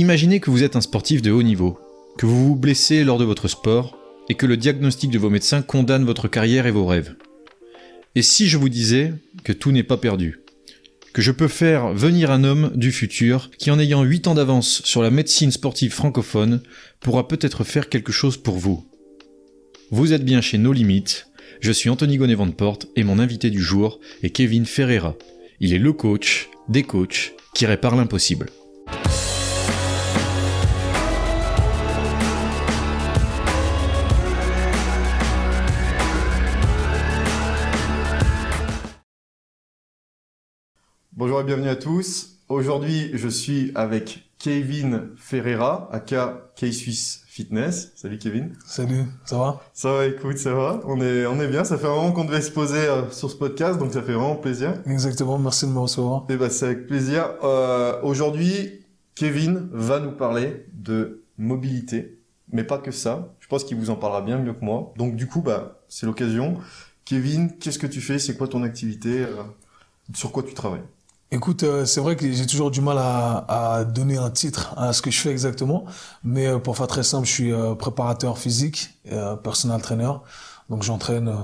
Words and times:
Imaginez 0.00 0.40
que 0.40 0.50
vous 0.50 0.62
êtes 0.62 0.76
un 0.76 0.80
sportif 0.80 1.20
de 1.20 1.30
haut 1.30 1.42
niveau, 1.42 1.78
que 2.16 2.24
vous 2.24 2.46
vous 2.46 2.56
blessez 2.56 3.04
lors 3.04 3.18
de 3.18 3.24
votre 3.26 3.48
sport 3.48 3.98
et 4.30 4.34
que 4.34 4.46
le 4.46 4.56
diagnostic 4.56 5.10
de 5.10 5.18
vos 5.18 5.28
médecins 5.28 5.60
condamne 5.60 6.06
votre 6.06 6.26
carrière 6.26 6.66
et 6.66 6.70
vos 6.70 6.86
rêves. 6.86 7.16
Et 8.14 8.22
si 8.22 8.48
je 8.48 8.56
vous 8.56 8.70
disais 8.70 9.12
que 9.44 9.52
tout 9.52 9.72
n'est 9.72 9.82
pas 9.82 9.98
perdu 9.98 10.38
que 11.12 11.20
je 11.20 11.32
peux 11.32 11.48
faire 11.48 11.92
venir 11.92 12.30
un 12.30 12.44
homme 12.44 12.70
du 12.76 12.92
futur 12.92 13.50
qui, 13.58 13.70
en 13.70 13.78
ayant 13.78 14.02
8 14.02 14.28
ans 14.28 14.34
d'avance 14.34 14.80
sur 14.86 15.02
la 15.02 15.10
médecine 15.10 15.50
sportive 15.50 15.92
francophone, 15.92 16.62
pourra 17.00 17.28
peut-être 17.28 17.62
faire 17.62 17.90
quelque 17.90 18.12
chose 18.12 18.38
pour 18.38 18.56
vous. 18.56 18.86
Vous 19.90 20.14
êtes 20.14 20.24
bien 20.24 20.40
chez 20.40 20.56
nos 20.56 20.72
limites. 20.72 21.26
Je 21.60 21.72
suis 21.72 21.90
Anthony 21.90 22.16
gonnet 22.16 22.36
Porte 22.56 22.86
et 22.96 23.04
mon 23.04 23.18
invité 23.18 23.50
du 23.50 23.60
jour 23.60 24.00
est 24.22 24.30
Kevin 24.30 24.64
Ferreira. 24.64 25.14
Il 25.58 25.74
est 25.74 25.78
le 25.78 25.92
coach 25.92 26.48
des 26.70 26.84
coachs 26.84 27.34
qui 27.54 27.66
répare 27.66 27.96
l'impossible. 27.96 28.46
Bonjour 41.20 41.38
et 41.38 41.44
bienvenue 41.44 41.68
à 41.68 41.76
tous. 41.76 42.38
Aujourd'hui, 42.48 43.10
je 43.12 43.28
suis 43.28 43.72
avec 43.74 44.30
Kevin 44.38 45.10
Ferreira, 45.18 45.90
aka 45.92 46.50
K-Swiss 46.56 47.24
Fitness. 47.26 47.92
Salut 47.94 48.16
Kevin. 48.16 48.54
Salut, 48.64 49.04
ça 49.26 49.36
va? 49.36 49.60
Ça 49.74 49.92
va, 49.92 50.06
écoute, 50.06 50.38
ça 50.38 50.54
va. 50.54 50.80
On 50.86 50.98
est, 51.02 51.26
on 51.26 51.38
est 51.38 51.48
bien. 51.48 51.62
Ça 51.62 51.76
fait 51.76 51.88
un 51.88 51.94
moment 51.94 52.12
qu'on 52.12 52.24
devait 52.24 52.40
se 52.40 52.50
poser 52.50 52.78
euh, 52.78 53.10
sur 53.10 53.30
ce 53.30 53.36
podcast, 53.36 53.78
donc 53.78 53.92
ça 53.92 54.00
fait 54.00 54.14
vraiment 54.14 54.34
plaisir. 54.34 54.80
Exactement, 54.86 55.38
merci 55.38 55.66
de 55.66 55.72
me 55.72 55.80
recevoir. 55.80 56.24
Et 56.30 56.32
eh 56.32 56.36
ben, 56.38 56.48
c'est 56.48 56.64
avec 56.64 56.86
plaisir. 56.86 57.34
Euh, 57.44 58.00
Aujourd'hui, 58.02 58.80
Kevin 59.14 59.68
va 59.72 60.00
nous 60.00 60.12
parler 60.12 60.64
de 60.72 61.22
mobilité, 61.36 62.18
mais 62.50 62.64
pas 62.64 62.78
que 62.78 62.92
ça. 62.92 63.34
Je 63.40 63.46
pense 63.46 63.64
qu'il 63.64 63.76
vous 63.76 63.90
en 63.90 63.96
parlera 63.96 64.22
bien 64.22 64.38
mieux 64.38 64.54
que 64.54 64.64
moi. 64.64 64.94
Donc 64.96 65.16
du 65.16 65.26
coup, 65.26 65.42
bah, 65.42 65.82
c'est 65.86 66.06
l'occasion. 66.06 66.56
Kevin, 67.04 67.58
qu'est-ce 67.58 67.78
que 67.78 67.86
tu 67.86 68.00
fais? 68.00 68.18
C'est 68.18 68.38
quoi 68.38 68.48
ton 68.48 68.62
activité? 68.62 69.20
Euh, 69.20 69.42
Sur 70.14 70.32
quoi 70.32 70.42
tu 70.42 70.54
travailles? 70.54 70.80
Écoute, 71.32 71.62
euh, 71.62 71.84
c'est 71.84 72.00
vrai 72.00 72.16
que 72.16 72.30
j'ai 72.30 72.46
toujours 72.46 72.72
du 72.72 72.80
mal 72.80 72.96
à, 72.98 73.84
donner 73.84 74.16
un 74.16 74.30
titre 74.30 74.74
à 74.76 74.92
ce 74.92 75.00
que 75.00 75.12
je 75.12 75.20
fais 75.20 75.30
exactement, 75.30 75.84
mais 76.24 76.48
euh, 76.48 76.58
pour 76.58 76.76
faire 76.76 76.88
très 76.88 77.04
simple, 77.04 77.24
je 77.24 77.32
suis 77.32 77.52
euh, 77.52 77.76
préparateur 77.76 78.36
physique, 78.36 79.00
personal 79.44 79.80
trainer. 79.80 80.12
Donc 80.68 80.84
j'entraîne 80.84 81.34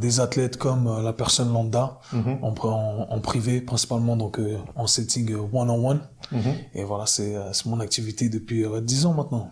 des 0.00 0.20
athlètes 0.20 0.56
comme 0.56 1.02
la 1.02 1.12
personne 1.12 1.52
lambda 1.52 1.98
mhm. 2.12 2.38
en, 2.42 3.20
privé 3.20 3.60
principalement, 3.60 4.16
donc 4.16 4.38
en 4.76 4.86
setting 4.86 5.34
one-on-one. 5.52 6.00
Mhm. 6.30 6.54
Et 6.74 6.84
voilà, 6.84 7.06
c'est 7.06 7.34
mon 7.66 7.80
activité 7.80 8.28
depuis 8.28 8.64
10 8.80 9.06
ans 9.06 9.14
maintenant. 9.14 9.50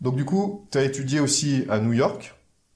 Donc 0.00 0.14
du 0.14 0.24
coup, 0.24 0.66
tu 0.70 0.78
as 0.78 0.84
étudié 0.84 1.18
aussi 1.18 1.64
à 1.68 1.80
New 1.80 1.92
York 1.92 2.32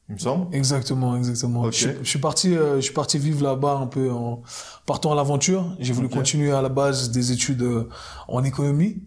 il 0.08 0.14
me 0.14 0.18
semble. 0.18 0.54
Exactement, 0.54 1.16
exactement. 1.16 1.70
Je, 1.70 1.88
suis 2.04 2.18
parti, 2.20 2.54
euh, 2.54 2.76
je 2.76 2.82
suis 2.82 2.94
parti 2.94 3.18
vivre 3.18 3.42
là-bas 3.42 3.78
un 3.82 3.86
peu 3.86 4.10
en 4.10 4.42
partant 4.86 5.12
à 5.12 5.16
l'aventure. 5.16 5.76
J'ai 5.80 5.92
voulu 5.92 6.08
continuer 6.08 6.52
à 6.52 6.62
la 6.62 6.68
base 6.68 7.10
des 7.10 7.32
études 7.32 7.62
euh, 7.62 7.88
en 8.28 8.44
économie 8.44 9.02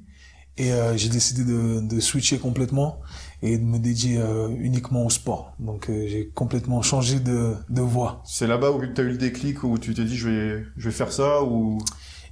et 0.58 0.74
euh, 0.74 0.98
j'ai 0.98 1.08
décidé 1.08 1.46
de, 1.46 1.80
de, 1.80 2.00
switcher 2.02 2.38
complètement 2.38 3.00
et 3.42 3.58
de 3.58 3.64
me 3.64 3.80
dédier 3.80 4.22
uniquement 4.58 5.06
au 5.06 5.10
sport. 5.10 5.54
Donc 5.60 5.86
j'ai 5.88 6.32
complètement 6.36 6.82
changé 6.82 7.22
de, 7.22 7.54
de 7.70 7.82
voie. 7.82 8.22
C'est 8.26 8.48
là-bas 8.48 8.72
où 8.72 8.86
tu 8.86 9.00
as 9.00 9.04
eu 9.06 9.12
le 9.12 9.18
déclic 9.18 9.64
où 9.64 9.78
tu 9.78 9.94
t'es 9.94 10.04
dit 10.04 10.18
je 10.18 10.28
vais, 10.28 10.64
je 10.76 10.90
vais 10.90 10.96
faire 10.96 11.14
ça 11.14 11.44
ou? 11.44 11.78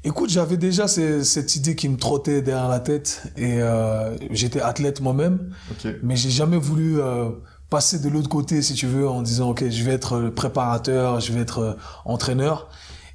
Écoute, 0.04 0.30
j'avais 0.30 0.58
déjà 0.58 0.88
cette 0.88 1.56
idée 1.56 1.76
qui 1.76 1.90
me 1.90 1.98
trottait 1.98 2.42
derrière 2.42 2.68
la 2.68 2.82
tête 2.82 3.32
et 3.38 3.62
j'étais 4.32 4.60
athlète 4.60 5.00
moi-même, 5.00 5.56
mais 6.04 6.18
j'ai 6.18 6.30
jamais 6.30 6.58
voulu 6.58 7.00
passer 7.70 8.00
de 8.00 8.10
l'autre 8.10 8.30
côté, 8.30 8.62
si 8.62 8.74
tu 8.74 8.88
veux, 8.88 9.08
en 9.08 9.22
disant, 9.22 9.50
OK, 9.50 9.68
je 9.68 9.84
vais 9.84 9.92
être 9.92 10.30
préparateur, 10.30 11.20
je 11.20 11.34
vais 11.34 11.42
être 11.42 11.60
euh, 11.60 11.74
entraîneur. 12.06 12.70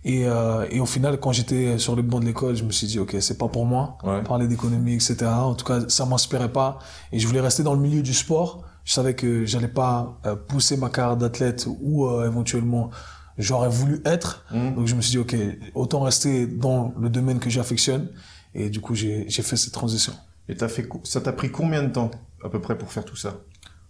Et, 0.05 0.27
euh, 0.27 0.67
et 0.71 0.81
au 0.81 0.87
final, 0.87 1.19
quand 1.21 1.33
j'étais 1.33 1.79
sur 1.79 1.95
le 1.95 2.03
banc 2.03 2.21
de 2.21 2.25
l'école, 2.25 2.57
je 2.57 2.65
me 2.65 2.73
suis 2.73 2.87
dit, 2.87 2.99
OK, 2.99 3.17
c'est 3.21 3.39
pas 3.39 3.49
pour 3.49 3.67
moi, 3.67 3.99
parler 4.27 4.49
d'économie, 4.49 4.95
etc. 4.95 5.27
En 5.27 5.55
tout 5.55 5.65
cas, 5.65 5.81
ça 5.89 6.07
m'inspirait 6.07 6.51
pas. 6.51 6.81
Et 7.13 7.21
je 7.21 7.27
voulais 7.27 7.41
rester 7.41 7.63
dans 7.63 7.75
le 7.75 7.81
milieu 7.81 8.03
du 8.03 8.13
sport. 8.13 8.65
Je 8.85 8.93
savais 8.93 9.15
que 9.15 9.47
j'allais 9.47 9.69
pas 9.69 10.19
euh, 10.27 10.35
pousser 10.35 10.77
ma 10.77 10.89
carrière 10.89 11.17
d'athlète 11.17 11.69
ou 11.81 12.11
éventuellement 12.21 12.91
j'aurais 13.39 13.69
voulu 13.69 14.03
être. 14.05 14.45
Mmh. 14.51 14.75
Donc 14.75 14.87
je 14.89 14.97
me 14.97 15.01
suis 15.01 15.13
dit, 15.13 15.19
OK, 15.19 15.37
autant 15.75 16.01
rester 16.01 16.49
dans 16.49 16.93
le 16.99 17.09
domaine 17.09 17.39
que 17.39 17.49
j'affectionne. 17.49 18.09
Et 18.55 18.71
du 18.71 18.81
coup, 18.81 18.97
j'ai 18.97 19.31
fait 19.31 19.57
cette 19.57 19.73
transition. 19.73 20.13
Et 20.49 20.61
as 20.61 20.69
fait, 20.69 20.89
ça 21.05 21.21
t'a 21.21 21.33
pris 21.33 21.51
combien 21.51 21.85
de 21.85 21.93
temps 21.93 22.11
à 22.45 22.49
peu 22.49 22.61
près 22.61 22.77
pour 22.77 22.91
faire 22.91 23.05
tout 23.05 23.17
ça? 23.17 23.37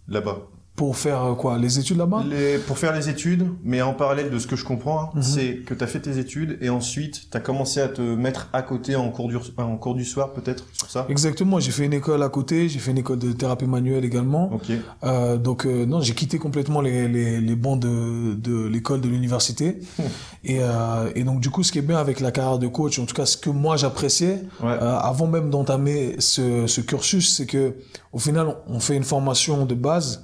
Là-bas. 0.07 0.62
Pour 0.75 0.97
faire 0.97 1.23
euh, 1.23 1.33
quoi 1.35 1.59
Les 1.59 1.77
études 1.77 1.97
là-bas? 1.97 2.23
Pour 2.65 2.79
faire 2.79 2.93
les 2.95 3.07
études, 3.07 3.47
mais 3.63 3.81
en 3.81 3.93
parallèle 3.93 4.31
de 4.31 4.39
ce 4.39 4.47
que 4.47 4.55
je 4.55 4.65
comprends, 4.65 5.01
hein, 5.01 5.09
mhm. 5.15 5.21
c'est 5.21 5.55
que 5.65 5.73
tu 5.75 5.83
as 5.83 5.87
fait 5.87 5.99
tes 5.99 6.17
études 6.17 6.57
et 6.61 6.69
ensuite 6.69 7.29
tu 7.29 7.37
as 7.37 7.39
commencé 7.39 7.79
à 7.79 7.87
te 7.87 8.01
mettre 8.01 8.49
à 8.53 8.63
côté 8.63 8.95
en 8.95 9.09
cours 9.09 9.27
du, 9.27 9.37
en 9.57 9.77
cours 9.77 9.93
du 9.93 10.03
soir 10.03 10.33
peut-être 10.33 10.65
sur 10.73 10.89
ça? 10.89 11.05
Exactement, 11.09 11.59
j'ai 11.59 11.71
fait 11.71 11.85
une 11.85 11.93
école 11.93 12.23
à 12.23 12.29
côté, 12.29 12.69
j'ai 12.69 12.79
fait 12.79 12.91
une 12.91 12.97
école 12.97 13.19
de 13.19 13.31
thérapie 13.33 13.65
manuelle 13.65 14.03
également. 14.03 14.51
Ok. 14.51 14.71
Euh, 15.03 15.37
donc 15.37 15.65
euh, 15.65 15.85
non, 15.85 16.01
j'ai 16.01 16.15
quitté 16.15 16.39
complètement 16.39 16.81
les, 16.81 17.07
les, 17.07 17.39
les 17.39 17.55
bancs 17.55 17.79
de, 17.79 18.33
de 18.33 18.65
l'école 18.65 19.01
de 19.01 19.09
l'université. 19.09 19.79
et, 20.43 20.57
euh, 20.61 21.11
et 21.15 21.23
donc 21.23 21.39
du 21.39 21.51
coup, 21.51 21.61
ce 21.61 21.71
qui 21.71 21.79
est 21.79 21.83
bien 21.83 21.97
avec 21.97 22.19
la 22.19 22.31
carrière 22.31 22.57
de 22.57 22.67
coach, 22.67 22.97
en 22.97 23.05
tout 23.05 23.15
cas 23.15 23.27
ce 23.27 23.37
que 23.37 23.51
moi 23.51 23.77
j'appréciais, 23.77 24.41
euh, 24.63 24.97
avant 24.97 25.27
même 25.27 25.49
d'entamer 25.51 26.15
ce, 26.19 26.65
ce 26.65 26.81
cursus, 26.81 27.35
c'est 27.35 27.45
que 27.45 27.75
au 28.11 28.19
final, 28.19 28.55
on 28.67 28.79
fait 28.79 28.95
une 28.95 29.03
formation 29.03 29.65
de 29.65 29.75
base 29.75 30.23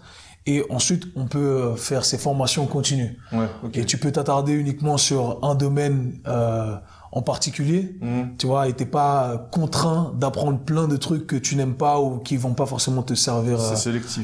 et 0.49 0.65
ensuite 0.71 1.05
on 1.15 1.27
peut 1.27 1.37
euh, 1.39 1.75
faire 1.75 2.03
ces 2.03 2.17
formations 2.17 2.65
continues. 2.65 3.17
Ouais, 3.31 3.47
Et 3.75 3.85
tu 3.85 3.97
peux 3.97 4.11
t'attarder 4.11 4.53
uniquement 4.53 4.97
sur 4.97 5.39
un 5.43 5.53
domaine 5.53 6.19
euh, 6.27 6.75
en 7.11 7.21
particulier, 7.21 7.95
mmh. 8.01 8.21
tu 8.37 8.47
vois, 8.47 8.67
et 8.67 8.73
t'es 8.73 8.85
pas 8.85 9.47
contraint 9.51 10.11
d'apprendre 10.15 10.59
plein 10.59 10.87
de 10.87 10.97
trucs 10.97 11.27
que 11.27 11.35
tu 11.35 11.55
n'aimes 11.55 11.75
pas 11.75 11.99
ou 11.99 12.17
qui 12.17 12.35
vont 12.35 12.53
pas 12.55 12.65
forcément 12.65 13.03
te 13.03 13.13
servir 13.13 13.59
à, 13.59 13.73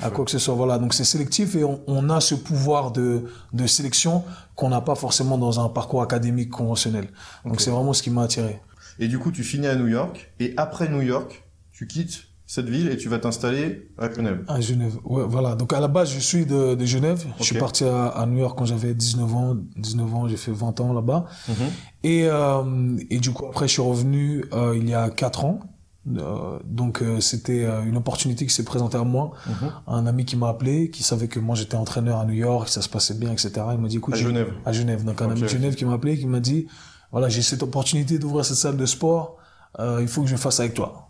à, 0.02 0.10
quoi 0.10 0.26
que 0.26 0.32
ce 0.32 0.40
soit. 0.40 0.56
Voilà, 0.56 0.80
donc 0.80 0.94
c'est 0.96 1.04
sélectif 1.04 1.56
et 1.56 1.64
on, 1.64 1.80
on, 1.88 2.10
a 2.10 2.20
ce 2.20 2.34
pouvoir 2.34 2.92
de, 2.92 3.26
de 3.54 3.68
sélection 3.68 4.24
qu'on 4.56 4.70
n'a 4.70 4.82
pas 4.82 4.96
forcément 4.96 5.38
dans 5.38 5.64
un 5.64 5.70
parcours 5.70 6.02
académique 6.02 6.50
conventionnel. 6.50 7.08
Donc 7.46 7.62
c'est 7.62 7.72
vraiment 7.72 7.94
ce 7.94 8.02
qui 8.02 8.10
m'a 8.10 8.24
attiré. 8.24 8.60
Et 8.98 9.08
du 9.08 9.20
coup, 9.20 9.32
tu 9.32 9.44
finis 9.44 9.68
à 9.68 9.76
New 9.76 9.88
York 9.88 10.32
et 10.40 10.54
après 10.58 10.90
New 10.90 11.02
York, 11.02 11.44
tu 11.72 11.86
quittes 11.88 12.24
cette 12.48 12.70
ville 12.70 12.90
et 12.90 12.98
tu 12.98 13.10
vas 13.10 13.18
t'installer 13.18 13.90
à 13.98 14.12
Genève. 14.12 14.44
À 14.48 14.62
Genève, 14.62 14.96
ouais, 15.04 15.24
voilà. 15.28 15.56
Donc 15.56 15.74
à 15.74 15.80
la 15.80 15.88
base, 15.88 16.12
je 16.12 16.20
suis 16.20 16.46
de, 16.46 16.76
de 16.76 16.86
Genève. 16.86 17.26
Je 17.40 17.44
suis 17.44 17.58
parti 17.58 17.84
à, 17.84 18.26
New 18.28 18.38
York 18.38 18.58
quand 18.58 18.66
j'avais 18.66 18.94
19 18.94 19.36
ans. 19.36 19.58
19 19.78 20.16
ans, 20.16 20.28
j'ai 20.28 20.38
fait 20.38 20.52
20 20.52 20.80
ans 20.82 20.94
là-bas. 20.94 21.26
Mhm. 21.48 21.56
Et, 22.04 22.26
euh, 22.26 22.98
et 23.10 23.20
du 23.20 23.32
coup, 23.32 23.48
après, 23.48 23.68
je 23.68 23.74
suis 23.74 23.82
revenu 23.82 24.46
euh, 24.54 24.78
il 24.78 24.88
y 24.88 24.94
a 24.94 25.10
4 25.10 25.46
ans. 25.46 25.60
Euh, 26.08 26.60
donc 26.64 27.02
euh, 27.02 27.20
c'était 27.20 27.66
euh, 27.66 27.84
une 27.84 27.98
opportunité 27.98 28.46
qui 28.46 28.54
s'est 28.54 28.64
présentée 28.64 28.98
à 28.98 29.04
moi. 29.04 29.32
Mhm. 29.48 29.72
Un 29.88 30.06
ami 30.06 30.26
qui 30.26 30.36
m'a 30.36 30.50
appelé, 30.50 30.90
qui 30.90 31.04
savait 31.04 31.28
que 31.28 31.40
moi 31.40 31.56
j'étais 31.56 31.76
entraîneur 31.76 32.20
à 32.20 32.26
New 32.26 32.34
York, 32.34 32.70
ça 32.70 32.82
se 32.82 32.90
passait 32.90 33.16
bien, 33.16 33.32
etc. 33.32 33.52
Il 33.72 33.80
m'a 33.80 33.88
dit, 33.88 33.98
écoute, 33.98 34.14
à 34.14 34.18
Genève. 34.18 34.54
À 34.66 34.72
Genève. 34.72 35.04
Donc 35.04 35.22
un 35.22 35.32
ami 35.32 35.42
de 35.42 35.48
Genève 35.48 35.76
qui 35.76 35.86
m'a 35.86 35.94
appelé, 35.94 36.18
qui 36.18 36.28
m'a 36.28 36.40
dit, 36.40 36.68
voilà, 37.12 37.30
j'ai 37.30 37.42
cette 37.42 37.64
opportunité 37.64 38.20
d'ouvrir 38.20 38.46
cette 38.46 38.58
salle 38.58 38.78
de 38.78 38.86
sport. 38.86 39.38
il 39.80 40.08
faut 40.08 40.22
que 40.22 40.28
je 40.28 40.36
fasse 40.36 40.60
avec 40.60 40.74
toi. 40.74 41.05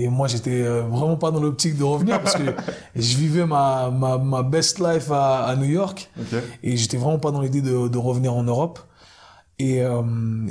Et 0.00 0.08
moi, 0.08 0.28
j'étais 0.28 0.62
euh, 0.62 0.82
vraiment 0.82 1.16
pas 1.16 1.30
dans 1.30 1.40
l'optique 1.40 1.76
de 1.76 1.84
revenir 1.84 2.22
parce 2.22 2.36
que 2.36 2.54
je 2.96 3.16
vivais 3.16 3.44
ma, 3.44 3.90
ma, 3.90 4.16
ma 4.16 4.42
best 4.42 4.78
life 4.78 5.10
à, 5.10 5.44
à 5.44 5.56
New 5.56 5.68
York. 5.68 6.10
Et 6.62 6.76
j'étais 6.76 6.96
vraiment 6.96 7.18
pas 7.18 7.30
dans 7.30 7.42
l'idée 7.42 7.60
de, 7.60 7.88
de, 7.88 7.98
revenir 7.98 8.34
en 8.34 8.42
Europe. 8.42 8.78
Et, 9.58 9.82
euh, 9.82 10.02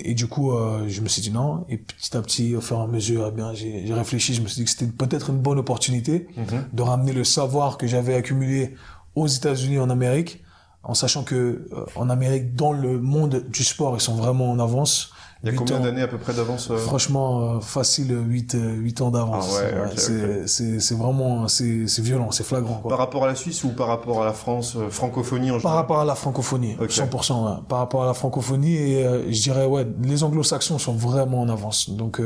et 0.03 0.13
du 0.13 0.27
coup, 0.27 0.51
euh, 0.51 0.85
je 0.87 1.01
me 1.01 1.07
suis 1.07 1.21
dit 1.21 1.31
non. 1.31 1.65
Et 1.67 1.77
petit 1.77 2.15
à 2.15 2.21
petit, 2.21 2.55
au 2.55 2.61
fur 2.61 2.77
et 2.77 2.83
à 2.83 2.87
mesure, 2.87 3.25
eh 3.27 3.31
bien, 3.31 3.53
j'ai 3.53 3.91
réfléchi. 3.91 4.35
Je 4.35 4.41
me 4.41 4.47
suis 4.47 4.57
dit 4.57 4.65
que 4.65 4.69
c'était 4.71 4.91
peut-être 4.91 5.31
une 5.31 5.39
bonne 5.39 5.57
opportunité 5.57 6.27
mhm. 6.37 6.65
de 6.71 6.81
ramener 6.83 7.13
le 7.13 7.23
savoir 7.23 7.77
que 7.77 7.87
j'avais 7.87 8.13
accumulé 8.13 8.75
aux 9.15 9.27
États-Unis, 9.27 9.79
en 9.79 9.89
Amérique, 9.89 10.43
en 10.83 10.93
sachant 10.93 11.23
que 11.23 11.67
en 11.95 12.09
Amérique, 12.11 12.55
dans 12.55 12.71
le 12.71 12.99
monde 12.99 13.45
du 13.49 13.63
sport, 13.63 13.95
ils 13.97 14.01
sont 14.01 14.15
vraiment 14.15 14.51
en 14.51 14.59
avance. 14.59 15.11
Il 15.43 15.49
y 15.49 15.55
a 15.55 15.55
combien 15.55 15.79
d'années 15.79 16.01
à 16.01 16.07
peu 16.07 16.17
près 16.17 16.33
d'avance 16.33 16.69
euh 16.69 16.77
Franchement, 16.77 17.41
euh, 17.41 17.59
facile 17.61 18.13
8, 18.13 18.57
8 18.59 19.01
euh, 19.01 19.03
ans 19.05 19.11
d'avance. 19.11 19.57
Ah 19.57 19.85
ouais, 19.85 20.43
c'est 20.47 20.95
vraiment, 20.95 21.47
c'est 21.47 21.85
violent, 21.99 22.31
c'est 22.31 22.43
flagrant. 22.43 22.75
Quoi. 22.75 22.89
Par 22.89 22.99
rapport 22.99 23.23
à 23.23 23.27
la 23.27 23.35
Suisse 23.35 23.63
ou 23.63 23.69
par 23.69 23.87
rapport 23.87 24.21
à 24.21 24.25
la 24.25 24.33
France, 24.33 24.77
francophonie 24.89 25.51
en 25.51 25.59
Par 25.59 25.75
rapport 25.75 25.99
à 25.99 26.05
la 26.05 26.15
francophonie, 26.15 26.75
100%. 26.75 27.63
Par 27.65 27.79
rapport 27.79 28.03
à 28.03 28.07
la 28.07 28.13
francophonie, 28.13 28.75
et 28.75 29.31
je 29.31 29.41
dirais, 29.41 29.65
ouais, 29.65 29.87
les 30.01 30.23
anglo-saxons 30.23 30.77
sont 30.77 30.93
vraiment 30.93 31.41
en 31.41 31.49
avance. 31.49 31.89
Donc, 31.89 32.21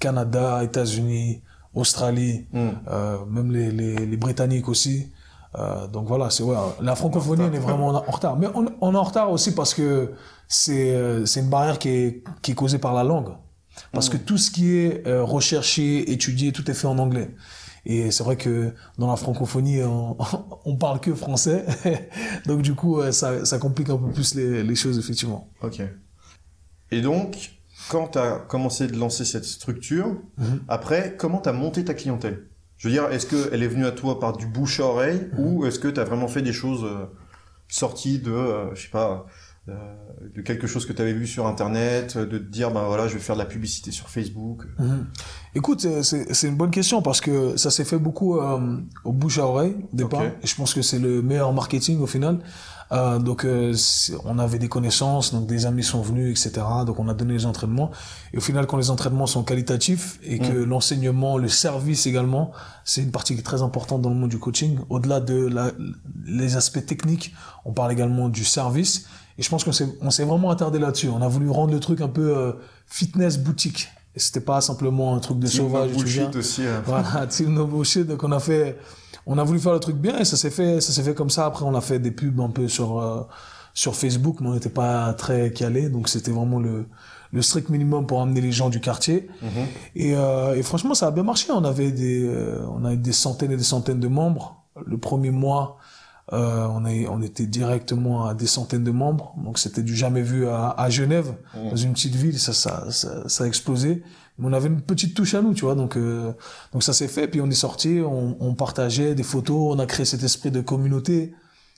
Canada, 0.00 0.64
États-Unis, 0.64 1.42
Australie, 1.74 2.46
hmm. 2.52 2.70
même 3.30 3.52
les, 3.52 3.70
les, 3.70 3.94
les 3.94 4.16
Britanniques 4.16 4.68
aussi. 4.68 5.12
Euh, 5.58 5.88
donc 5.88 6.06
voilà, 6.06 6.30
c'est 6.30 6.44
ouais, 6.44 6.56
la 6.80 6.94
francophonie 6.94 7.42
on 7.42 7.52
est 7.52 7.58
vraiment 7.58 7.88
en, 7.88 8.10
retard. 8.10 8.36
Mais 8.36 8.46
on, 8.54 8.66
on, 8.80 8.94
est 8.94 8.96
en 8.96 9.02
retard 9.02 9.32
aussi 9.32 9.52
parce 9.52 9.74
que 9.74 10.12
c'est 10.46 10.96
c'est 11.26 11.40
une 11.40 11.48
barrière 11.48 11.78
qui 11.78 11.88
est 11.88 12.24
qui 12.42 12.52
est 12.52 12.54
causée 12.54 12.78
par 12.78 12.94
la 12.94 13.04
langue. 13.04 13.30
Parce 13.92 14.08
que 14.08 14.16
tout 14.16 14.38
ce 14.38 14.50
qui 14.50 14.76
est 14.76 15.06
euh, 15.06 15.22
recherché, 15.22 16.10
étudié, 16.12 16.52
tout 16.52 16.68
est 16.70 16.74
fait 16.74 16.86
en 16.86 16.98
anglais. 16.98 17.30
Et 17.86 18.10
c'est 18.10 18.22
vrai 18.22 18.36
que 18.36 18.74
dans 18.98 19.08
la 19.08 19.16
francophonie, 19.16 19.82
on, 19.82 20.16
on 20.64 20.76
parle 20.76 21.00
que 21.00 21.14
français. 21.14 21.64
donc 22.46 22.62
du 22.62 22.74
coup, 22.74 23.00
ça, 23.12 23.44
ça, 23.44 23.58
complique 23.58 23.88
un 23.88 23.96
peu 23.96 24.10
plus 24.10 24.34
les, 24.34 24.62
les, 24.62 24.74
choses, 24.74 24.98
effectivement. 24.98 25.50
Ok. 25.62 25.80
Et 26.90 27.00
donc, 27.00 27.52
quand 27.88 28.08
tu 28.08 28.18
as 28.18 28.36
commencé 28.48 28.86
de 28.86 28.96
lancer 28.96 29.24
cette 29.24 29.44
structure, 29.44 30.16
mhm. 30.38 30.62
après, 30.68 31.16
comment 31.16 31.40
tu 31.40 31.48
as 31.48 31.52
monté 31.52 31.84
ta 31.84 31.94
clientèle? 31.94 32.46
Je 32.76 32.88
veux 32.88 32.94
dire, 32.94 33.10
est-ce 33.10 33.26
qu'elle 33.26 33.62
est 33.62 33.68
venue 33.68 33.86
à 33.86 33.92
toi 33.92 34.18
par 34.20 34.36
du 34.36 34.46
bouche 34.46 34.80
à 34.80 34.84
oreille 34.84 35.28
mhm. 35.32 35.46
ou 35.46 35.66
est-ce 35.66 35.78
que 35.78 35.88
tu 35.88 36.00
as 36.00 36.04
vraiment 36.04 36.28
fait 36.28 36.42
des 36.42 36.52
choses 36.52 36.84
euh, 36.84 37.06
sorties 37.68 38.18
de, 38.18 38.32
euh, 38.32 38.74
je 38.74 38.82
sais 38.82 38.90
pas, 38.90 39.10
euh, 39.12 39.30
de 39.66 40.42
quelque 40.42 40.66
chose 40.66 40.86
que 40.86 40.92
tu 40.92 41.02
avais 41.02 41.12
vu 41.12 41.26
sur 41.26 41.46
internet, 41.46 42.16
de 42.16 42.38
te 42.38 42.44
dire 42.44 42.70
ben 42.70 42.84
voilà 42.84 43.08
je 43.08 43.14
vais 43.14 43.20
faire 43.20 43.36
de 43.36 43.40
la 43.40 43.46
publicité 43.46 43.90
sur 43.90 44.08
Facebook. 44.08 44.64
Mhm. 44.78 45.06
Écoute, 45.54 45.86
c'est 46.02 46.48
une 46.48 46.56
bonne 46.56 46.70
question 46.70 47.02
parce 47.02 47.20
que 47.20 47.56
ça 47.56 47.70
s'est 47.70 47.84
fait 47.84 47.98
beaucoup 47.98 48.38
euh, 48.38 48.78
au 49.04 49.12
bouche 49.12 49.38
à 49.38 49.46
oreille 49.46 49.76
au 49.92 49.96
départ 49.96 50.22
et 50.22 50.46
je 50.46 50.54
pense 50.54 50.74
que 50.74 50.82
c'est 50.82 50.98
le 50.98 51.22
meilleur 51.22 51.52
marketing 51.52 52.00
au 52.00 52.06
final. 52.06 52.38
Euh, 52.92 53.20
donc 53.20 53.44
euh, 53.44 53.72
on 54.24 54.38
avait 54.40 54.58
des 54.58 54.68
connaissances, 54.68 55.32
donc 55.32 55.46
des 55.46 55.64
amis 55.66 55.84
sont 55.84 56.02
venus, 56.02 56.44
etc. 56.44 56.66
Donc 56.84 56.98
on 56.98 57.08
a 57.08 57.14
donné 57.14 57.34
les 57.34 57.46
entraînements 57.46 57.92
et 58.32 58.38
au 58.38 58.40
final 58.40 58.66
quand 58.66 58.78
les 58.78 58.90
entraînements 58.90 59.28
sont 59.28 59.44
qualitatifs 59.44 60.18
et 60.24 60.38
que 60.38 60.52
mm. 60.52 60.64
l'enseignement, 60.64 61.38
le 61.38 61.48
service 61.48 62.06
également, 62.06 62.50
c'est 62.84 63.02
une 63.02 63.12
partie 63.12 63.34
qui 63.34 63.40
est 63.40 63.44
très 63.44 63.62
importante 63.62 64.02
dans 64.02 64.10
le 64.10 64.16
monde 64.16 64.30
du 64.30 64.38
coaching. 64.38 64.78
Au-delà 64.88 65.20
de 65.20 65.46
la, 65.46 65.70
les 66.24 66.56
aspects 66.56 66.84
techniques, 66.84 67.32
on 67.64 67.72
parle 67.72 67.92
également 67.92 68.28
du 68.28 68.44
service 68.44 69.06
et 69.40 69.42
je 69.42 69.48
pense 69.48 69.64
qu'on 69.64 69.72
s'est, 69.72 70.24
vraiment 70.24 70.50
attardé 70.50 70.78
là-dessus. 70.78 71.08
On 71.08 71.22
a 71.22 71.28
voulu 71.28 71.48
rendre 71.48 71.72
le 71.72 71.80
truc 71.80 72.02
un 72.02 72.08
peu 72.08 72.36
euh, 72.36 72.52
fitness 72.86 73.38
boutique. 73.38 73.88
Et 74.14 74.20
c'était 74.20 74.42
pas 74.42 74.60
simplement 74.60 75.16
un 75.16 75.18
truc 75.18 75.38
de 75.38 75.46
team 75.46 75.62
sauvage. 75.62 75.92
No 75.92 75.96
bullshit 75.96 76.36
aussi. 76.36 76.66
Hein. 76.66 76.82
Voilà, 76.84 77.26
team 77.30 77.54
no 77.54 77.66
bullshit. 77.66 78.06
Donc 78.06 78.22
on 78.22 78.32
a 78.32 78.38
fait, 78.38 78.76
on 79.24 79.38
a 79.38 79.44
voulu 79.44 79.58
faire 79.58 79.72
le 79.72 79.80
truc 79.80 79.96
bien 79.96 80.18
et 80.18 80.26
ça 80.26 80.36
s'est 80.36 80.50
fait, 80.50 80.82
ça 80.82 80.92
s'est 80.92 81.02
fait 81.02 81.14
comme 81.14 81.30
ça. 81.30 81.46
Après 81.46 81.64
on 81.64 81.74
a 81.74 81.80
fait 81.80 81.98
des 81.98 82.10
pubs 82.10 82.38
un 82.38 82.50
peu 82.50 82.68
sur 82.68 83.00
euh, 83.00 83.22
sur 83.72 83.96
Facebook, 83.96 84.36
mais 84.42 84.48
on 84.48 84.52
n'était 84.52 84.68
pas 84.68 85.14
très 85.14 85.50
calé. 85.52 85.88
Donc 85.88 86.10
c'était 86.10 86.32
vraiment 86.32 86.58
le 86.58 86.84
le 87.32 87.40
strict 87.40 87.70
minimum 87.70 88.06
pour 88.06 88.20
amener 88.20 88.42
les 88.42 88.52
gens 88.52 88.68
du 88.68 88.80
quartier. 88.80 89.30
Mm-hmm. 89.42 89.66
Et, 89.96 90.16
euh, 90.16 90.54
et, 90.54 90.62
franchement, 90.62 90.94
ça 90.94 91.06
a 91.06 91.10
bien 91.12 91.22
marché. 91.22 91.50
On 91.50 91.64
avait 91.64 91.92
des, 91.92 92.24
euh, 92.24 92.66
on 92.68 92.84
avait 92.84 92.96
des 92.96 93.12
centaines 93.12 93.52
et 93.52 93.56
des 93.56 93.62
centaines 93.62 94.00
de 94.00 94.08
membres. 94.08 94.64
Le 94.84 94.98
premier 94.98 95.30
mois, 95.30 95.78
euh, 96.32 96.66
on, 96.70 96.86
est, 96.86 97.08
on 97.08 97.22
était 97.22 97.46
directement 97.46 98.26
à 98.26 98.34
des 98.34 98.46
centaines 98.46 98.84
de 98.84 98.92
membres, 98.92 99.34
donc 99.44 99.58
c'était 99.58 99.82
du 99.82 99.96
jamais 99.96 100.22
vu 100.22 100.46
à, 100.46 100.70
à 100.70 100.88
Genève, 100.88 101.34
mmh. 101.54 101.70
dans 101.70 101.76
une 101.76 101.92
petite 101.92 102.14
ville, 102.14 102.38
ça, 102.38 102.52
ça, 102.52 102.90
ça, 102.90 103.28
ça, 103.28 103.44
a 103.44 103.46
explosé. 103.48 104.04
Mais 104.38 104.46
on 104.46 104.52
avait 104.52 104.68
une 104.68 104.80
petite 104.80 105.14
touche 105.14 105.34
à 105.34 105.42
nous, 105.42 105.54
tu 105.54 105.64
vois, 105.64 105.74
donc 105.74 105.96
euh, 105.96 106.32
donc 106.72 106.84
ça 106.84 106.92
s'est 106.92 107.08
fait. 107.08 107.26
Puis 107.26 107.40
on 107.40 107.50
est 107.50 107.54
sorti, 107.54 108.00
on, 108.00 108.36
on, 108.40 108.54
partageait 108.54 109.14
des 109.16 109.24
photos, 109.24 109.74
on 109.74 109.78
a 109.80 109.86
créé 109.86 110.06
cet 110.06 110.22
esprit 110.22 110.50
de 110.50 110.60
communauté. 110.60 111.34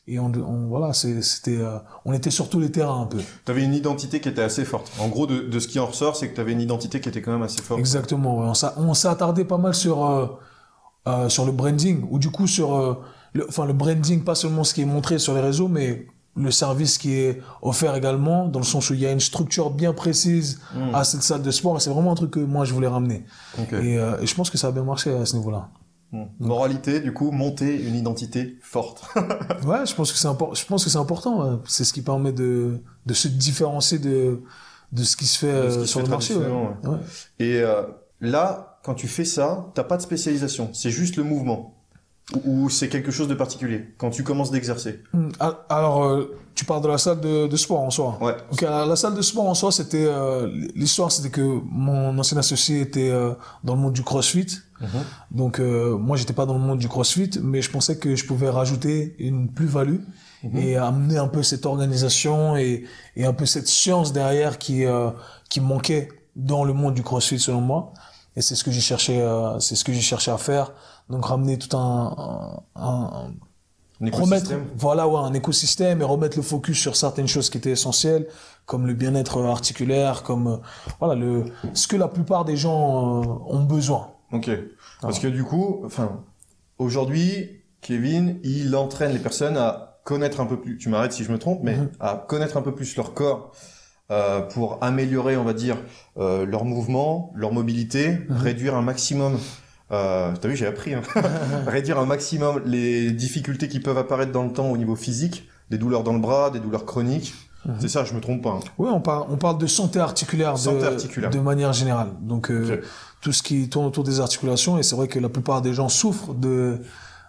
Et 0.06 0.18
on, 0.18 0.32
on 0.34 0.66
voilà, 0.66 0.92
c'était, 0.92 1.56
euh, 1.56 1.78
on 2.04 2.12
était 2.12 2.30
sur 2.30 2.50
tous 2.50 2.60
les 2.60 2.70
terrains 2.70 3.00
un 3.00 3.06
peu. 3.06 3.18
Tu 3.44 3.50
avais 3.50 3.62
une 3.62 3.74
identité 3.74 4.20
qui 4.20 4.28
était 4.28 4.42
assez 4.42 4.64
forte. 4.64 4.92
En 4.98 5.08
gros, 5.08 5.26
de, 5.26 5.40
de 5.40 5.60
ce 5.60 5.66
qui 5.68 5.78
en 5.78 5.86
ressort, 5.86 6.16
c'est 6.16 6.28
que 6.28 6.34
tu 6.34 6.40
avais 6.40 6.52
une 6.52 6.60
identité 6.60 7.00
qui 7.00 7.08
était 7.08 7.22
quand 7.22 7.32
même 7.32 7.42
assez 7.42 7.62
forte. 7.62 7.80
Exactement. 7.80 8.40
Ouais. 8.40 8.52
On 8.76 8.94
s'est 8.94 9.08
attardé 9.08 9.44
pas 9.44 9.58
mal 9.58 9.74
sur 9.74 10.04
euh, 10.04 11.28
sur 11.28 11.46
le 11.46 11.52
branding 11.52 12.04
ou 12.10 12.18
du 12.18 12.30
coup 12.30 12.46
sur 12.46 13.00
le, 13.32 13.46
enfin 13.48 13.64
le 13.66 13.72
branding, 13.72 14.24
pas 14.24 14.34
seulement 14.34 14.64
ce 14.64 14.74
qui 14.74 14.82
est 14.82 14.86
montré 14.86 15.18
sur 15.18 15.34
les 15.34 15.40
réseaux, 15.40 15.68
mais 15.68 16.06
le 16.34 16.50
service 16.50 16.98
qui 16.98 17.14
est 17.14 17.42
offert 17.60 17.94
également, 17.94 18.46
dans 18.48 18.60
le 18.60 18.64
sens 18.64 18.90
où 18.90 18.94
il 18.94 19.00
y 19.00 19.06
a 19.06 19.12
une 19.12 19.20
structure 19.20 19.70
bien 19.70 19.92
précise 19.92 20.60
hmm. 20.74 20.94
à 20.94 21.04
cette 21.04 21.22
salle 21.22 21.42
de 21.42 21.50
sport, 21.50 21.80
c'est 21.80 21.90
vraiment 21.90 22.12
un 22.12 22.14
truc 22.14 22.30
que 22.30 22.40
moi 22.40 22.64
je 22.64 22.72
voulais 22.72 22.88
ramener. 22.88 23.24
Et, 23.58 23.98
euh, 23.98 24.20
et, 24.20 24.26
je 24.26 24.34
pense 24.34 24.48
que 24.48 24.56
ça 24.56 24.68
a 24.68 24.72
bien 24.72 24.84
marché 24.84 25.12
à 25.12 25.26
ce 25.26 25.36
niveau-là. 25.36 25.68
Hmm. 26.10 26.24
Moralité, 26.40 27.00
du 27.00 27.12
coup, 27.12 27.30
monter 27.30 27.82
une 27.86 27.94
identité 27.94 28.58
forte. 28.62 29.02
ouais, 29.66 29.86
je 29.86 29.94
pense 29.94 30.12
que 30.12 30.18
c'est 30.18 30.28
important. 30.28 30.54
Je 30.54 30.66
pense 30.66 30.84
que 30.84 30.90
c'est 30.90 30.98
important. 30.98 31.60
C'est 31.66 31.84
ce 31.84 31.92
qui 31.92 32.02
permet 32.02 32.32
de, 32.32 32.82
de 33.06 33.14
se 33.14 33.28
différencier 33.28 33.98
de, 33.98 34.42
de 34.92 35.04
ce 35.04 35.16
qui 35.16 35.26
se 35.26 35.38
fait 35.38 35.46
euh, 35.46 35.86
sur 35.86 36.00
le 36.00 36.08
marché. 36.08 36.34
Ouais. 36.34 36.46
Ouais. 36.84 36.98
Et 37.38 37.60
euh, 37.60 37.82
là, 38.20 38.78
quand 38.84 38.94
tu 38.94 39.08
fais 39.08 39.24
ça, 39.24 39.70
t'as 39.74 39.84
pas 39.84 39.96
de 39.96 40.02
spécialisation. 40.02 40.70
C'est 40.72 40.90
juste 40.90 41.16
le 41.16 41.24
mouvement. 41.24 41.71
Ou 42.44 42.70
c'est 42.70 42.88
quelque 42.88 43.10
chose 43.10 43.28
de 43.28 43.34
particulier 43.34 43.88
quand 43.98 44.10
tu 44.10 44.22
commences 44.22 44.50
d'exercer 44.50 45.02
hmm, 45.12 45.30
Alors, 45.68 46.04
euh, 46.04 46.34
tu 46.54 46.64
parles 46.64 46.82
de 46.82 46.88
la 46.88 46.98
salle 46.98 47.20
de, 47.20 47.46
de 47.46 47.56
sport 47.56 47.80
en 47.80 47.90
soi. 47.90 48.16
Ouais. 48.20 48.36
Ok, 48.50 48.62
la 48.62 48.96
salle 48.96 49.14
de 49.14 49.22
sport 49.22 49.48
en 49.48 49.54
soi, 49.54 49.72
c'était 49.72 50.06
euh, 50.06 50.48
l'histoire, 50.74 51.10
c'était 51.10 51.30
que 51.30 51.60
mon 51.64 52.16
ancien 52.18 52.38
associé 52.38 52.80
était 52.80 53.10
euh, 53.10 53.32
dans 53.64 53.74
le 53.74 53.80
monde 53.80 53.92
du 53.92 54.02
CrossFit. 54.02 54.46
Mhm. 54.80 54.88
Donc 55.30 55.58
moi, 55.58 56.16
j'étais 56.16 56.32
pas 56.32 56.46
dans 56.46 56.54
le 56.54 56.60
monde 56.60 56.78
du 56.78 56.88
CrossFit, 56.88 57.30
mais 57.42 57.60
je 57.60 57.70
pensais 57.70 57.98
que 57.98 58.16
je 58.16 58.24
pouvais 58.24 58.48
rajouter 58.48 59.14
une 59.18 59.48
plus-value 59.48 60.00
mhm. 60.42 60.56
et 60.56 60.76
amener 60.76 61.18
un 61.18 61.28
peu 61.28 61.42
cette 61.42 61.66
organisation 61.66 62.56
et, 62.56 62.84
et 63.16 63.24
un 63.24 63.32
peu 63.32 63.46
cette 63.46 63.68
science 63.68 64.12
derrière 64.12 64.58
qui 64.58 64.84
qui 65.48 65.60
manquait 65.60 66.08
dans 66.34 66.64
le 66.64 66.72
monde 66.72 66.94
du 66.94 67.02
CrossFit 67.02 67.38
selon 67.38 67.60
moi. 67.60 67.92
Et 68.34 68.40
c'est 68.40 68.54
ce 68.54 68.64
que 68.64 68.70
j'ai 68.70 68.80
cherché, 68.80 69.20
c'est 69.60 69.76
ce 69.76 69.84
que 69.84 69.92
j'ai 69.92 70.00
cherché 70.00 70.30
à 70.30 70.38
faire 70.38 70.72
donc 71.12 71.26
ramener 71.26 71.58
tout 71.58 71.76
un, 71.76 72.64
un, 72.74 73.28
un 74.00 74.10
remettre 74.10 74.52
voilà 74.76 75.06
ouais, 75.06 75.20
un 75.20 75.34
écosystème 75.34 76.00
et 76.00 76.04
remettre 76.04 76.36
le 76.36 76.42
focus 76.42 76.80
sur 76.80 76.96
certaines 76.96 77.28
choses 77.28 77.50
qui 77.50 77.58
étaient 77.58 77.70
essentielles 77.70 78.26
comme 78.64 78.86
le 78.86 78.94
bien-être 78.94 79.42
articulaire 79.42 80.22
comme 80.22 80.46
euh, 80.48 80.56
voilà 80.98 81.14
le 81.14 81.44
ce 81.74 81.86
que 81.86 81.96
la 81.96 82.08
plupart 82.08 82.44
des 82.44 82.56
gens 82.56 83.22
euh, 83.22 83.54
ont 83.54 83.62
besoin 83.62 84.08
ok 84.32 84.50
parce 85.02 85.18
que 85.18 85.28
du 85.28 85.44
coup 85.44 85.82
enfin 85.84 86.24
aujourd'hui 86.78 87.62
Kevin 87.82 88.40
il 88.42 88.74
entraîne 88.74 89.12
les 89.12 89.18
personnes 89.18 89.58
à 89.58 90.00
connaître 90.04 90.40
un 90.40 90.46
peu 90.46 90.58
plus 90.58 90.78
tu 90.78 90.88
m'arrêtes 90.88 91.12
si 91.12 91.24
je 91.24 91.30
me 91.30 91.38
trompe 91.38 91.60
mais 91.62 91.76
mhm. 91.76 91.90
à 92.00 92.24
connaître 92.26 92.56
un 92.56 92.62
peu 92.62 92.74
plus 92.74 92.96
leur 92.96 93.12
corps 93.12 93.52
euh, 94.10 94.40
pour 94.40 94.82
améliorer 94.82 95.36
on 95.36 95.44
va 95.44 95.52
dire 95.52 95.76
leur 96.16 96.64
mouvement 96.64 97.32
leur 97.36 97.52
mobilité 97.52 98.12
mhm. 98.28 98.36
réduire 98.36 98.74
un 98.74 98.82
maximum 98.82 99.38
euh, 99.92 100.32
T'as 100.40 100.48
vu, 100.48 100.56
j'ai 100.56 100.66
appris. 100.66 100.94
Hein. 100.94 101.02
Réduire 101.66 101.98
un 101.98 102.06
maximum 102.06 102.62
les 102.64 103.10
difficultés 103.10 103.68
qui 103.68 103.80
peuvent 103.80 103.98
apparaître 103.98 104.32
dans 104.32 104.44
le 104.44 104.52
temps 104.52 104.70
au 104.70 104.76
niveau 104.76 104.96
physique, 104.96 105.48
des 105.70 105.78
douleurs 105.78 106.02
dans 106.02 106.12
le 106.12 106.20
bras, 106.20 106.50
des 106.50 106.60
douleurs 106.60 106.84
chroniques. 106.84 107.34
Mhm. 107.64 107.74
C'est 107.78 107.88
ça, 107.88 108.04
je 108.04 108.14
me 108.14 108.20
trompe 108.20 108.42
pas. 108.42 108.50
Hein. 108.50 108.60
Oui, 108.78 108.88
on 108.92 109.00
parle, 109.00 109.26
on 109.28 109.36
parle 109.36 109.58
de 109.58 109.66
santé 109.66 110.00
articulaire, 110.00 110.58
santé 110.58 110.80
de, 110.80 110.86
articulaire. 110.86 111.30
de 111.30 111.38
manière 111.38 111.72
générale. 111.72 112.08
Donc 112.20 112.50
euh, 112.50 112.82
tout 113.20 113.32
ce 113.32 113.42
qui 113.42 113.68
tourne 113.68 113.86
autour 113.86 114.04
des 114.04 114.20
articulations, 114.20 114.78
et 114.78 114.82
c'est 114.82 114.96
vrai 114.96 115.08
que 115.08 115.18
la 115.18 115.28
plupart 115.28 115.62
des 115.62 115.74
gens 115.74 115.88
souffrent 115.88 116.34
de 116.34 116.80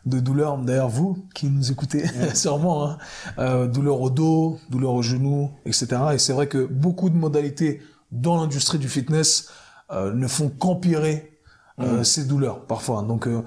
de 0.06 0.20
douleurs. 0.20 0.58
D'ailleurs, 0.58 0.90
vous 0.90 1.26
qui 1.34 1.48
nous 1.48 1.72
écoutez, 1.72 2.04
sûrement, 2.34 2.90
hein, 2.90 2.98
euh, 3.40 3.68
douleurs 3.68 4.02
au 4.02 4.10
dos, 4.10 4.60
douleurs 4.70 4.94
au 4.94 5.02
genou, 5.02 5.52
etc. 5.66 5.88
Et 6.14 6.18
c'est 6.18 6.34
vrai 6.34 6.48
que 6.48 6.66
beaucoup 6.66 7.10
de 7.10 7.16
modalités 7.16 7.82
dans 8.12 8.42
l'industrie 8.42 8.80
du 8.80 8.90
fitness 8.90 9.50
euh, 9.92 10.14
ne 10.14 10.28
font 10.28 10.50
qu'empirer 10.50 11.33
euh, 11.80 12.00
mm. 12.00 12.03
ces 12.03 12.25
douleurs 12.25 12.65
parfois. 12.65 13.01
Donc 13.03 13.27
euh, 13.27 13.42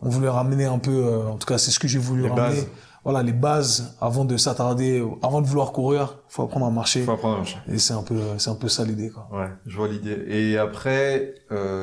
on 0.00 0.08
voulait 0.08 0.28
ramener 0.28 0.64
un 0.64 0.78
peu, 0.78 1.06
euh, 1.06 1.28
en 1.28 1.36
tout 1.36 1.46
cas 1.46 1.58
c'est 1.58 1.70
ce 1.70 1.78
que 1.78 1.88
j'ai 1.88 1.98
voulu 1.98 2.26
ramener. 2.26 2.64
Voilà 3.04 3.22
les 3.22 3.34
bases 3.34 3.96
avant 4.00 4.24
de 4.24 4.38
s'attarder, 4.38 5.06
avant 5.22 5.42
de 5.42 5.46
vouloir 5.46 5.72
courir, 5.72 6.22
faut 6.26 6.42
apprendre 6.42 6.64
à 6.64 6.70
marcher. 6.70 7.02
Faut 7.02 7.12
apprendre 7.12 7.34
à 7.34 7.38
marcher. 7.38 7.58
Et 7.68 7.78
c'est 7.78 7.92
un 7.92 8.02
peu, 8.02 8.18
c'est 8.38 8.48
un 8.48 8.54
peu 8.54 8.68
ça 8.68 8.82
l'idée 8.84 9.10
quoi. 9.10 9.28
Ouais, 9.30 9.50
je 9.66 9.76
vois 9.76 9.88
l'idée. 9.88 10.24
Et 10.26 10.56
après, 10.56 11.34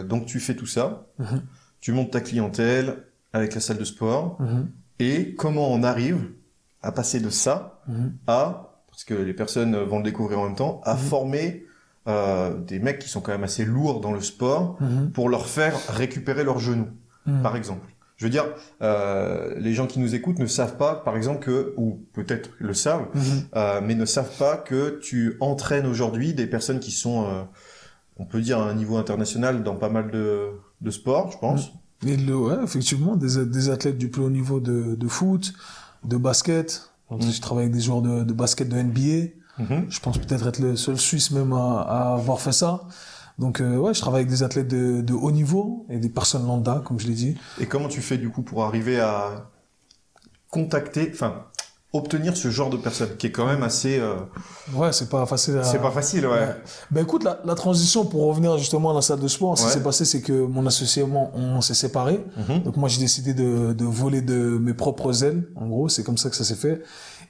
donc 0.09 0.25
tu 0.25 0.39
fais 0.39 0.55
tout 0.55 0.65
ça, 0.65 1.05
mm-hmm. 1.19 1.41
tu 1.79 1.91
montes 1.91 2.11
ta 2.11 2.21
clientèle 2.21 3.05
avec 3.33 3.53
la 3.53 3.61
salle 3.61 3.77
de 3.77 3.83
sport. 3.83 4.39
Mm-hmm. 4.41 4.65
Et 4.97 5.35
comment 5.35 5.71
on 5.71 5.83
arrive 5.83 6.31
à 6.81 6.91
passer 6.91 7.19
de 7.19 7.29
ça 7.29 7.83
mm-hmm. 7.87 8.11
à, 8.25 8.81
parce 8.89 9.03
que 9.03 9.13
les 9.13 9.33
personnes 9.35 9.75
vont 9.75 9.97
le 9.97 10.03
découvrir 10.03 10.39
en 10.39 10.45
même 10.45 10.55
temps, 10.55 10.81
à 10.85 10.95
former 10.95 11.65
euh, 12.07 12.57
des 12.57 12.79
mecs 12.79 12.99
qui 12.99 13.09
sont 13.09 13.21
quand 13.21 13.31
même 13.31 13.43
assez 13.43 13.65
lourds 13.65 14.01
dans 14.01 14.11
le 14.11 14.21
sport 14.21 14.77
mhm. 14.79 15.11
pour 15.11 15.29
leur 15.29 15.45
faire 15.47 15.75
récupérer 15.89 16.43
leurs 16.43 16.59
genoux, 16.59 16.89
mhm. 17.25 17.41
par 17.41 17.55
exemple. 17.55 17.87
Je 18.21 18.27
veux 18.27 18.31
dire, 18.31 18.45
euh, 18.83 19.55
les 19.57 19.73
gens 19.73 19.87
qui 19.87 19.99
nous 19.99 20.13
écoutent 20.13 20.37
ne 20.37 20.45
savent 20.45 20.77
pas, 20.77 20.93
par 20.93 21.17
exemple, 21.17 21.43
que, 21.43 21.73
ou 21.75 22.05
peut-être 22.13 22.51
le 22.59 22.75
savent, 22.75 23.07
mhm. 23.15 23.21
euh, 23.55 23.81
mais 23.83 23.95
ne 23.95 24.05
savent 24.05 24.37
pas 24.37 24.57
que 24.57 24.99
tu 25.01 25.37
entraînes 25.39 25.87
aujourd'hui 25.87 26.35
des 26.35 26.45
personnes 26.45 26.79
qui 26.79 26.91
sont, 26.91 27.25
euh, 27.25 27.41
on 28.17 28.25
peut 28.25 28.39
dire, 28.41 28.59
à 28.59 28.69
un 28.69 28.75
niveau 28.75 28.97
international 28.97 29.63
dans 29.63 29.75
pas 29.75 29.89
mal 29.89 30.11
de, 30.11 30.49
de 30.81 30.91
sports, 30.91 31.31
je 31.31 31.39
pense. 31.39 31.71
Et 32.05 32.15
le, 32.15 32.35
ouais, 32.35 32.63
effectivement, 32.63 33.15
des, 33.15 33.43
des 33.43 33.69
athlètes 33.71 33.97
du 33.97 34.09
plus 34.09 34.21
haut 34.21 34.29
niveau 34.29 34.59
de, 34.59 34.93
de 34.93 35.07
foot, 35.07 35.51
de 36.03 36.17
basket. 36.17 36.91
Je 37.09 37.41
travaille 37.41 37.63
avec 37.63 37.73
des 37.73 37.81
joueurs 37.81 38.03
de, 38.03 38.23
de 38.23 38.33
basket 38.33 38.69
de 38.69 38.75
NBA. 38.79 39.31
Mhm. 39.57 39.85
Je 39.89 39.99
pense 39.99 40.17
peut-être 40.17 40.47
être 40.47 40.59
le 40.59 40.75
seul 40.75 40.97
Suisse 40.97 41.31
même 41.31 41.53
à, 41.53 42.13
avoir 42.13 42.39
fait 42.39 42.51
ça. 42.51 42.81
Donc 43.39 43.61
euh, 43.61 43.77
ouais, 43.77 43.93
je 43.93 44.01
travaille 44.01 44.21
avec 44.21 44.29
des 44.29 44.43
athlètes 44.43 44.67
de, 44.67 45.01
de, 45.01 45.13
haut 45.13 45.31
niveau 45.31 45.85
et 45.89 45.97
des 45.97 46.09
personnes 46.09 46.45
lambda, 46.45 46.81
comme 46.85 46.99
je 46.99 47.07
l'ai 47.07 47.13
dit. 47.13 47.37
Et 47.59 47.65
comment 47.65 47.87
tu 47.87 48.01
fais 48.01 48.17
du 48.17 48.29
coup 48.29 48.41
pour 48.41 48.63
arriver 48.63 48.99
à 48.99 49.49
contacter, 50.49 51.09
enfin, 51.13 51.45
obtenir 51.93 52.37
ce 52.37 52.49
genre 52.49 52.69
de 52.69 52.77
personne 52.77 53.17
qui 53.17 53.27
est 53.27 53.31
quand 53.31 53.45
même 53.45 53.63
assez 53.63 53.99
euh, 53.99 54.15
ouais 54.73 54.93
c'est 54.93 55.09
pas 55.09 55.25
facile 55.25 55.59
c'est 55.63 55.81
pas 55.81 55.91
facile 55.91 56.25
ouais, 56.25 56.55
ben 56.89 57.03
écoute 57.03 57.23
la, 57.23 57.41
la, 57.43 57.53
transition 57.53 58.05
pour 58.05 58.27
revenir 58.27 58.57
justement 58.57 58.91
à 58.91 58.93
la 58.93 59.01
salle 59.01 59.19
de 59.19 59.27
sport 59.27 59.57
ce 59.57 59.65
qui 59.65 59.71
s'est 59.71 59.83
passé 59.83 60.05
c'est 60.05 60.21
que 60.21 60.31
mon 60.31 60.65
associé 60.65 61.03
moi 61.03 61.31
on 61.33 61.59
s'est 61.59 61.73
séparés 61.73 62.23
mhm. 62.37 62.63
donc 62.63 62.77
moi 62.77 62.87
j'ai 62.87 62.99
décidé 62.99 63.33
de, 63.33 63.73
de 63.73 63.85
voler 63.85 64.21
de 64.21 64.57
mes 64.57 64.73
propres 64.73 65.25
ailes 65.25 65.49
en 65.55 65.67
gros 65.67 65.89
c'est 65.89 66.03
comme 66.03 66.17
ça 66.17 66.29
que 66.29 66.35
ça 66.37 66.45
s'est 66.45 66.55
fait 66.55 66.81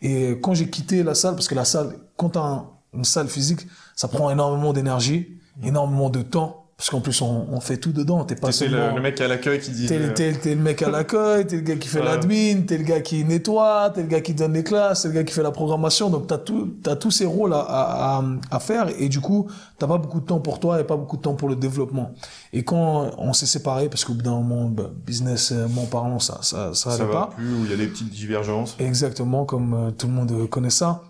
et 0.02 0.40
quand 0.42 0.54
j'ai 0.54 0.70
quitté 0.70 1.04
la 1.04 1.16
salle 1.16 1.36
parce 1.36 1.48
que 1.48 1.56
la 1.56 1.66
salle 1.66 1.96
quand 2.18 2.30
t'as 2.32 2.66
une 2.94 3.06
salle 3.06 3.28
physique 3.28 3.68
ça 3.96 4.08
prend 4.08 4.30
énormément 4.30 4.74
d'énergie 4.74 5.38
énormément 5.64 6.10
de 6.10 6.22
temps 6.22 6.61
parce 6.82 6.90
qu'en 6.90 7.00
plus, 7.00 7.22
on, 7.22 7.46
on, 7.52 7.60
fait 7.60 7.78
tout 7.78 7.92
dedans. 7.92 8.24
T'es 8.24 8.34
pas 8.34 8.52
seulement... 8.52 8.90
le, 8.90 8.96
le, 8.96 9.02
mec 9.02 9.22
à 9.22 9.28
l'accueil 9.28 9.60
qui 9.60 9.70
dit... 9.70 9.86
T'es, 9.86 10.00
le 10.00 10.56
mec 10.56 10.82
à 10.82 10.90
l'accueil, 10.90 11.46
t'es 11.46 11.58
le 11.58 11.62
gars 11.62 11.76
qui 11.76 11.88
fait 11.88 12.02
l'admin, 12.02 12.62
t'es 12.62 12.80
le 12.80 12.84
gars 12.84 13.02
qui 13.02 13.24
nettoie, 13.24 13.92
t'es 13.94 14.02
le 14.02 14.08
gars 14.08 14.22
qui 14.22 14.34
donne 14.34 14.54
les 14.54 14.64
classes, 14.64 15.04
t'es 15.04 15.10
le 15.10 15.14
gars 15.14 15.24
qui 15.24 15.32
fait 15.32 15.44
la 15.44 15.52
programmation. 15.52 16.10
Donc, 16.10 16.26
t'as 16.26 16.40
tout, 16.40 16.74
t'as 16.82 16.96
tous 16.96 17.12
ces 17.12 17.28
rôles 17.28 17.54
à, 17.54 17.60
à, 17.60 18.24
à, 18.50 18.60
faire. 18.60 18.88
Et 18.98 19.10
du 19.10 19.20
coup, 19.20 19.48
t'as 19.78 19.86
pas 19.86 20.00
beaucoup 20.00 20.22
de 20.22 20.26
temps 20.26 20.40
pour 20.40 20.60
toi 20.60 20.82
et 20.82 20.84
pas 20.84 20.98
beaucoup 20.98 21.18
de 21.18 21.22
temps 21.22 21.36
pour 21.36 21.50
le 21.50 21.56
développement. 21.56 22.14
Et 22.52 22.64
quand 22.64 23.12
on 23.20 23.32
s'est 23.34 23.46
séparés, 23.46 23.88
parce 23.88 24.04
qu'au 24.04 24.16
bout 24.16 24.24
d'un 24.24 24.42
moment, 24.42 24.68
bah, 24.68 24.90
businessment 25.06 25.86
parlant, 25.86 26.18
ça, 26.18 26.40
ça, 26.42 26.74
ça, 26.74 26.98
ça 26.98 27.06
va 27.06 27.14
pas. 27.14 27.30
plus, 27.36 27.54
où 27.54 27.66
il 27.66 27.70
y 27.70 27.76
a 27.76 27.78
des 27.78 27.90
petites 27.90 28.10
divergences. 28.10 28.76
Exactement, 28.80 29.46
comme 29.46 29.76
euh, 29.76 29.92
tout 29.92 30.08
le 30.08 30.14
monde 30.14 30.50
connaît 30.50 30.72
ça. 30.72 31.04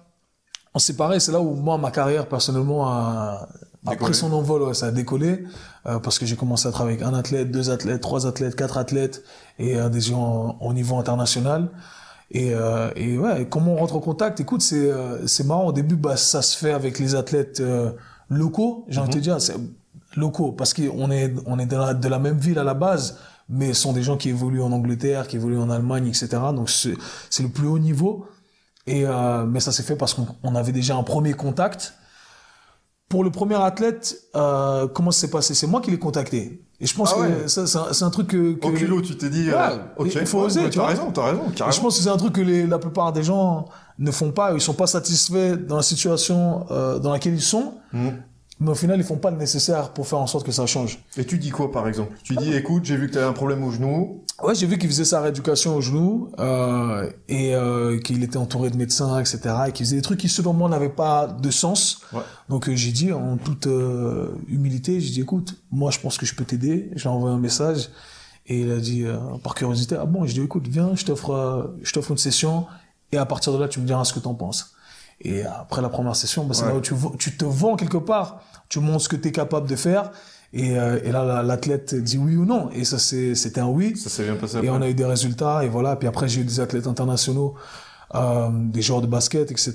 On 0.74 0.80
s'est 0.80 0.92
séparés, 0.92 1.22
c'est 1.22 1.32
là 1.32 1.40
où 1.40 1.56
moi, 1.56 1.78
ma 1.78 1.92
carrière, 1.92 2.28
personnellement, 2.28 2.90
a, 2.90 3.48
après 3.86 4.14
son 4.14 4.32
envol, 4.34 4.62
ouais, 4.64 4.74
ça 4.74 4.88
a 4.88 4.92
décollé 4.92 5.44
euh, 5.88 6.00
parce 6.00 6.20
que 6.20 6.26
j'ai 6.26 6.36
commencé 6.36 6.68
à 6.68 6.72
travailler 6.72 6.98
avec 7.02 7.14
un 7.14 7.18
athlète, 7.18 7.52
deux 7.52 7.72
athlètes, 7.72 8.02
trois 8.02 8.28
athlètes, 8.28 8.56
quatre 8.56 8.78
athlètes 8.78 9.24
et 9.58 9.78
euh, 9.78 9.90
des 9.90 10.02
gens 10.02 10.58
au 10.62 10.74
niveau 10.74 10.98
international. 10.98 11.70
Et, 12.34 12.54
euh, 12.54 12.90
et 12.96 13.18
ouais, 13.18 13.46
comment 13.50 13.74
on 13.74 13.78
rentre 13.78 13.96
en 13.96 14.00
contact? 14.00 14.40
Écoute, 14.40 14.62
c'est 14.62 14.90
euh, 14.90 15.28
c'est 15.28 15.46
marrant. 15.46 15.66
Au 15.66 15.74
début, 15.74 15.96
bah 15.96 16.16
ça 16.16 16.42
se 16.42 16.58
fait 16.58 16.72
avec 16.72 16.98
les 16.98 17.16
athlètes 17.16 17.60
euh, 17.60 17.92
locaux. 18.30 18.86
J'ai 18.88 19.00
envie 19.00 19.10
de 19.10 19.14
te 19.14 19.18
mhm. 19.18 19.24
dire, 19.24 19.42
c'est 19.42 19.56
locaux 20.16 20.52
parce 20.54 20.74
qu'on 20.74 21.12
est 21.12 21.34
on 21.46 21.60
est 21.60 21.66
de 21.66 21.76
la, 21.76 21.94
de 21.94 22.08
la 22.08 22.20
même 22.20 22.38
ville 22.38 22.58
à 22.58 22.64
la 22.64 22.74
base, 22.74 23.18
mais 23.50 23.74
ce 23.74 23.82
sont 23.82 23.94
des 23.94 24.04
gens 24.04 24.16
qui 24.16 24.30
évoluent 24.30 24.62
en 24.62 24.72
Angleterre, 24.72 25.28
qui 25.28 25.36
évoluent 25.36 25.60
en 25.60 25.70
Allemagne, 25.70 26.08
etc. 26.08 26.30
Donc 26.56 26.70
c'est 26.70 26.96
c'est 27.30 27.44
le 27.44 27.50
plus 27.50 27.68
haut 27.68 27.80
niveau. 27.80 28.26
Et 28.88 29.06
mais 29.48 29.60
ça 29.60 29.72
s'est 29.72 29.84
fait 29.84 29.96
parce 29.96 30.16
qu'on 30.16 30.56
avait 30.56 30.72
déjà 30.72 30.96
un 30.96 31.04
premier 31.04 31.34
contact 31.34 31.94
pour 33.12 33.26
le 33.26 33.30
premier 33.30 33.62
athlète, 33.62 34.16
euh, 34.36 34.88
comment 34.88 35.12
ça 35.12 35.22
s'est 35.22 35.30
passé? 35.30 35.54
C'est 35.54 35.68
moi 35.68 35.82
qui 35.82 35.92
l'ai 35.92 36.00
contacté. 36.00 36.64
Et 36.80 36.88
je 36.88 36.96
pense 36.96 37.14
ah 37.16 37.28
que 37.28 37.48
c'est 37.48 38.04
un, 38.04 38.10
truc 38.10 38.28
que... 38.28 38.54
que 38.54 38.68
Au 38.68 38.72
culot, 38.72 39.02
tu 39.02 39.16
t'es 39.16 39.30
dit... 39.30 39.50
Euh, 39.52 39.78
il 40.04 40.26
faut 40.26 40.40
oser, 40.40 40.68
tu 40.70 40.80
as 40.80 40.86
raison, 40.88 41.12
t'as 41.12 41.26
raison, 41.26 41.44
carrément. 41.56 41.72
je 41.72 41.82
pense 41.82 41.98
que 41.98 42.04
c'est 42.04 42.10
un 42.10 42.18
truc 42.18 42.34
que 42.34 42.42
les, 42.42 42.66
la 42.66 42.80
plupart 42.80 43.12
des 43.14 43.22
gens 43.22 43.66
ne 44.00 44.10
font 44.10 44.32
pas. 44.32 44.54
Ils 44.54 44.62
sont 44.62 44.74
pas 44.74 44.88
satisfaits 44.88 45.58
dans 45.68 45.76
la 45.76 45.84
situation 45.84 46.66
euh, 46.72 46.98
dans 46.98 47.12
laquelle 47.12 47.36
ils 47.36 47.42
sont. 47.42 47.76
Mmh 47.94 48.10
mais 48.62 48.70
au 48.70 48.76
final, 48.76 49.00
ils 49.00 49.04
font 49.04 49.18
pas 49.18 49.32
le 49.32 49.38
nécessaire 49.38 49.90
pour 49.90 50.08
faire 50.08 50.20
en 50.20 50.28
sorte 50.28 50.46
que 50.46 50.52
ça 50.52 50.68
change. 50.68 51.04
Et 51.18 51.26
tu 51.26 51.40
dis 51.40 51.50
quoi, 51.50 51.72
par 51.72 51.88
exemple? 51.88 52.16
Tu 52.24 52.36
dis, 52.36 52.54
écoute, 52.54 52.86
j'ai 52.86 52.96
vu 52.96 53.08
que 53.08 53.14
tu 53.14 53.18
avais 53.18 53.28
un 53.28 53.34
problème 53.34 53.64
au 53.64 53.72
genou. 53.72 54.24
Ouais, 54.44 54.54
j'ai 54.54 54.68
vu 54.68 54.78
qu'il 54.78 54.88
faisait 54.88 55.04
sa 55.04 55.20
rééducation 55.20 55.76
au 55.76 55.82
genou 55.82 56.32
euh, 56.38 57.10
et 57.28 57.56
euh, 57.56 58.00
qu'il 58.00 58.24
était 58.24 58.38
entouré 58.38 58.70
de 58.70 58.78
médecins, 58.78 59.20
etc. 59.20 59.40
Et 59.68 59.72
qu'il 59.72 59.88
faisait 59.88 59.96
des 59.96 60.04
trucs 60.04 60.20
qui, 60.20 60.30
selon 60.30 60.54
moi, 60.54 60.70
n'avaient 60.70 60.90
pas 60.90 61.26
de 61.26 61.50
sens. 61.50 62.02
Ouais. 62.14 62.22
Donc, 62.50 62.70
euh, 62.70 62.76
j'ai 62.76 62.92
dit, 62.92 63.12
en 63.12 63.38
toute 63.38 63.66
euh, 63.66 64.30
humilité, 64.48 65.02
j'ai 65.02 65.10
dit, 65.10 65.22
écoute, 65.22 65.56
moi, 65.72 65.90
je 65.90 66.00
pense 66.00 66.20
que 66.20 66.28
je 66.28 66.36
peux 66.36 66.46
t'aider. 66.46 66.92
J'ai 66.96 67.10
envoyé 67.10 67.36
un 67.36 67.40
message 67.40 67.90
et 68.46 68.62
il 68.62 68.72
a 68.72 68.78
dit, 68.78 69.06
euh, 69.06 69.18
par 69.44 69.56
curiosité, 69.56 69.98
ah 70.00 70.06
bon, 70.06 70.28
j'ai 70.28 70.34
dit, 70.34 70.42
écoute, 70.42 70.68
viens, 70.68 70.94
je 70.94 71.04
t'offre, 71.04 71.74
je 71.82 71.92
t'offre 71.92 72.12
une 72.12 72.18
session 72.18 72.68
et 73.12 73.18
à 73.18 73.26
partir 73.26 73.54
de 73.54 73.58
là, 73.58 73.68
tu 73.68 73.80
me 73.80 73.88
diras 73.88 74.04
ce 74.04 74.14
que 74.14 74.20
tu 74.20 74.28
en 74.28 74.36
penses. 74.36 74.76
Et 75.24 75.44
après 75.44 75.82
la 75.82 75.90
première 75.90 76.16
session, 76.16 76.46
bah, 76.46 76.54
c'est 76.54 76.66
là 76.66 76.76
où 76.76 76.82
tu, 76.82 76.94
tu 77.20 77.38
te 77.38 77.46
vends 77.46 77.76
quelque 77.76 77.98
part 77.98 78.42
tu 78.72 78.80
montres 78.80 79.02
ce 79.02 79.10
que 79.10 79.18
tu 79.18 79.28
es 79.28 79.32
capable 79.32 79.70
de 79.70 79.76
faire. 79.76 80.12
Et, 80.54 80.78
euh, 80.78 81.00
et 81.04 81.12
là, 81.12 81.44
l'athlète 81.44 81.94
dit 81.94 82.18
oui 82.18 82.36
ou 82.36 82.46
non. 82.46 82.70
Et 82.72 82.84
ça, 82.86 82.98
c'était 82.98 83.60
un 83.60 83.68
oui. 83.68 83.96
Ça 83.98 84.10
s'est 84.10 84.24
bien 84.24 84.36
passé. 84.36 84.60
Et 84.64 84.70
on 84.70 84.82
a 84.82 84.90
eu 84.90 84.94
des 84.94 85.06
résultats. 85.06 85.64
Et 85.64 85.70
voilà. 85.70 85.96
Puis 85.98 86.08
après, 86.08 86.28
j'ai 86.28 86.42
eu 86.42 86.46
des 86.46 86.60
athlètes 86.60 86.88
internationaux, 86.88 87.56
euh, 88.16 88.50
des 88.52 88.82
joueurs 88.82 89.02
de 89.02 89.08
basket, 89.08 89.52
etc. 89.52 89.74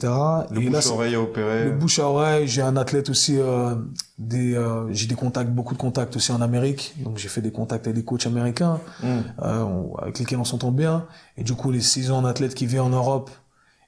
Le 0.50 0.62
et 0.62 0.71
bouche 0.71 0.87
à 0.91 1.21
opérer. 1.21 1.65
Le 1.67 1.73
bouche 1.73 1.99
à 1.99 2.09
oreille. 2.09 2.49
J'ai 2.49 2.62
un 2.62 2.76
athlète 2.76 3.11
aussi. 3.11 3.37
Euh, 3.38 3.75
des, 4.19 4.55
euh, 4.55 4.91
j'ai 4.93 5.07
des 5.07 5.15
contacts, 5.15 5.50
beaucoup 5.50 5.75
de 5.75 5.79
contacts 5.79 6.17
aussi 6.17 6.33
en 6.33 6.41
Amérique. 6.41 6.95
Donc 7.00 7.19
j'ai 7.19 7.29
fait 7.29 7.43
des 7.43 7.53
contacts 7.53 7.87
avec 7.87 7.97
des 7.97 8.05
coachs 8.05 8.26
américains 8.26 8.81
mm. 9.03 9.07
euh, 9.43 9.65
avec 10.00 10.19
lesquels 10.19 10.38
on 10.38 10.45
s'entend 10.45 10.73
bien. 10.73 11.07
Et 11.37 11.45
du 11.45 11.53
coup, 11.55 11.71
les 11.71 11.83
six 11.83 12.11
ans 12.11 12.23
d'athlètes 12.23 12.55
qui 12.55 12.65
viennent 12.65 12.83
en 12.83 12.91
Europe 12.91 13.31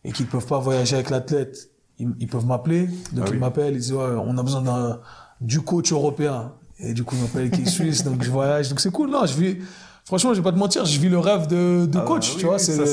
et 0.04 0.12
qui 0.12 0.22
ne 0.22 0.28
peuvent 0.28 0.46
pas 0.46 0.58
voyager 0.58 0.96
avec 0.96 1.08
l'athlète 1.08 1.70
ils, 1.98 2.26
peuvent 2.26 2.46
m'appeler. 2.46 2.88
Donc 3.12 3.26
ah 3.28 3.30
ils 3.32 3.38
m'appellent, 3.38 3.74
ils 3.74 3.80
disent 3.80 3.92
on 3.92 4.38
a 4.38 4.42
besoin 4.42 4.62
d'un 4.62 5.00
du 5.40 5.60
coach 5.60 5.92
européen. 5.92 6.52
Et 6.78 6.94
du 6.94 7.04
coup 7.04 7.16
ils 7.16 7.22
m'appellent 7.22 7.50
qui 7.50 7.62
est 7.62 7.66
suisse, 7.68 8.04
donc 8.04 8.22
je 8.22 8.30
voyage. 8.30 8.68
Donc 8.68 8.80
c'est 8.80 8.90
cool. 8.90 9.10
Non, 9.10 9.26
je 9.26 9.34
vis. 9.34 9.58
Franchement, 10.04 10.32
je 10.32 10.38
vais 10.38 10.44
pas 10.44 10.52
te 10.52 10.58
mentir, 10.58 10.86
je 10.86 10.98
vis 10.98 11.10
le 11.10 11.18
rêve 11.18 11.48
de, 11.48 11.84
de 11.84 11.98
ah 11.98 12.00
coach, 12.00 12.38
tu 12.38 12.46
vois. 12.46 12.58
C'est 12.58 12.78
le, 12.78 12.86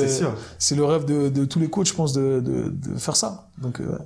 c'est 0.59 0.75
le 0.75 0.83
rêve 0.83 1.05
de, 1.05 1.29
de 1.29 1.45
tous 1.45 1.59
les 1.59 1.69
coachs, 1.69 1.87
je 1.87 1.93
pense, 1.93 2.11
de, 2.11 2.41
de, 2.41 2.67
de 2.69 2.97
faire 2.97 3.15
ça. 3.15 3.47
Donc, 3.57 3.79
euh, 3.79 3.97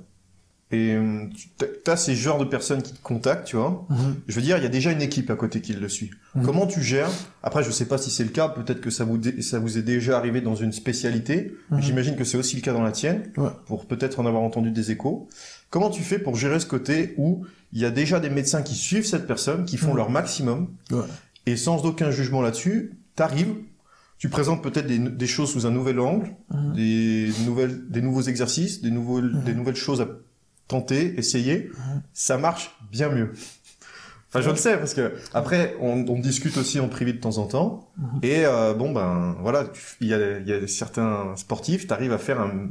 et 0.72 0.94
euh, 0.94 1.26
tu 1.58 1.90
as 1.90 1.96
ces 1.96 2.14
genres 2.14 2.38
de 2.38 2.44
personnes 2.44 2.80
qui 2.80 2.92
te 2.92 3.02
contactent, 3.02 3.48
tu 3.48 3.56
vois. 3.56 3.86
Mhm. 3.90 4.16
Je 4.28 4.34
veux 4.36 4.42
dire, 4.42 4.56
il 4.56 4.62
y 4.62 4.66
a 4.66 4.70
déjà 4.70 4.92
une 4.92 5.02
équipe 5.02 5.28
à 5.30 5.34
côté 5.34 5.60
qui 5.60 5.72
le 5.72 5.88
suit. 5.88 6.12
Mhm. 6.36 6.44
Comment 6.44 6.66
tu 6.68 6.80
gères? 6.80 7.10
Après, 7.42 7.64
je 7.64 7.70
sais 7.72 7.86
pas 7.86 7.98
si 7.98 8.10
c'est 8.10 8.22
le 8.22 8.30
cas. 8.30 8.48
Peut-être 8.48 8.80
que 8.80 8.90
ça 8.90 9.04
vous 9.04 9.20
ça 9.40 9.58
vous 9.58 9.78
est 9.78 9.82
déjà 9.82 10.16
arrivé 10.16 10.40
dans 10.40 10.54
une 10.54 10.72
spécialité. 10.72 11.56
Mhm. 11.70 11.82
J'imagine 11.82 12.16
que 12.16 12.22
c'est 12.22 12.38
aussi 12.38 12.54
le 12.54 12.62
cas 12.62 12.72
dans 12.72 12.82
la 12.82 12.92
tienne. 12.92 13.32
Pour 13.66 13.86
peut-être 13.86 14.20
en 14.20 14.26
avoir 14.26 14.42
entendu 14.42 14.70
des 14.70 14.92
échos. 14.92 15.28
Comment 15.70 15.90
tu 15.90 16.02
fais 16.02 16.20
pour 16.20 16.36
gérer 16.36 16.60
ce 16.60 16.66
côté 16.66 17.14
où 17.16 17.44
il 17.72 17.80
y 17.80 17.84
a 17.84 17.90
déjà 17.90 18.20
des 18.20 18.30
médecins 18.30 18.62
qui 18.62 18.74
suivent 18.74 19.06
cette 19.06 19.26
personne, 19.26 19.64
qui 19.64 19.76
font 19.76 19.94
leur 19.94 20.10
maximum, 20.10 20.68
et 21.46 21.56
sans 21.56 21.84
aucun 21.84 22.10
jugement 22.10 22.42
là-dessus, 22.42 22.92
t'arrives, 23.14 23.54
tu 24.18 24.28
présentes 24.28 24.62
peut-être 24.62 24.86
des, 24.86 24.98
des, 24.98 25.26
choses 25.26 25.52
sous 25.52 25.66
un 25.66 25.70
nouvel 25.70 26.00
angle, 26.00 26.30
des 26.74 27.30
nouvelles, 27.46 27.88
des 27.88 28.02
nouveaux 28.02 28.22
exercices, 28.22 28.82
des 28.82 28.90
nouveaux, 28.90 29.20
des 29.20 29.54
nouvelles 29.54 29.76
choses 29.76 30.00
à 30.00 30.08
tenter, 30.70 31.18
essayer, 31.18 31.70
ça 32.12 32.38
marche 32.38 32.76
bien 32.90 33.10
mieux. 33.10 33.32
Enfin, 34.28 34.42
je 34.42 34.50
le 34.50 34.56
sais 34.56 34.76
parce 34.76 34.94
que 34.94 35.12
après, 35.34 35.74
on, 35.80 36.06
on, 36.08 36.18
discute 36.20 36.56
aussi 36.56 36.78
en 36.78 36.88
privé 36.88 37.12
de 37.12 37.18
temps 37.18 37.38
en 37.38 37.46
temps. 37.46 37.90
Mhm. 37.98 38.20
Et 38.22 38.46
euh, 38.46 38.74
bon, 38.74 38.92
ben 38.92 39.36
voilà, 39.40 39.64
il 40.00 40.06
y 40.06 40.14
a, 40.14 40.38
y 40.38 40.52
a 40.52 40.68
certains 40.68 41.34
sportifs, 41.34 41.88
tu 41.88 41.92
arrives 41.92 42.12
à 42.12 42.18
faire 42.18 42.40
un, 42.40 42.70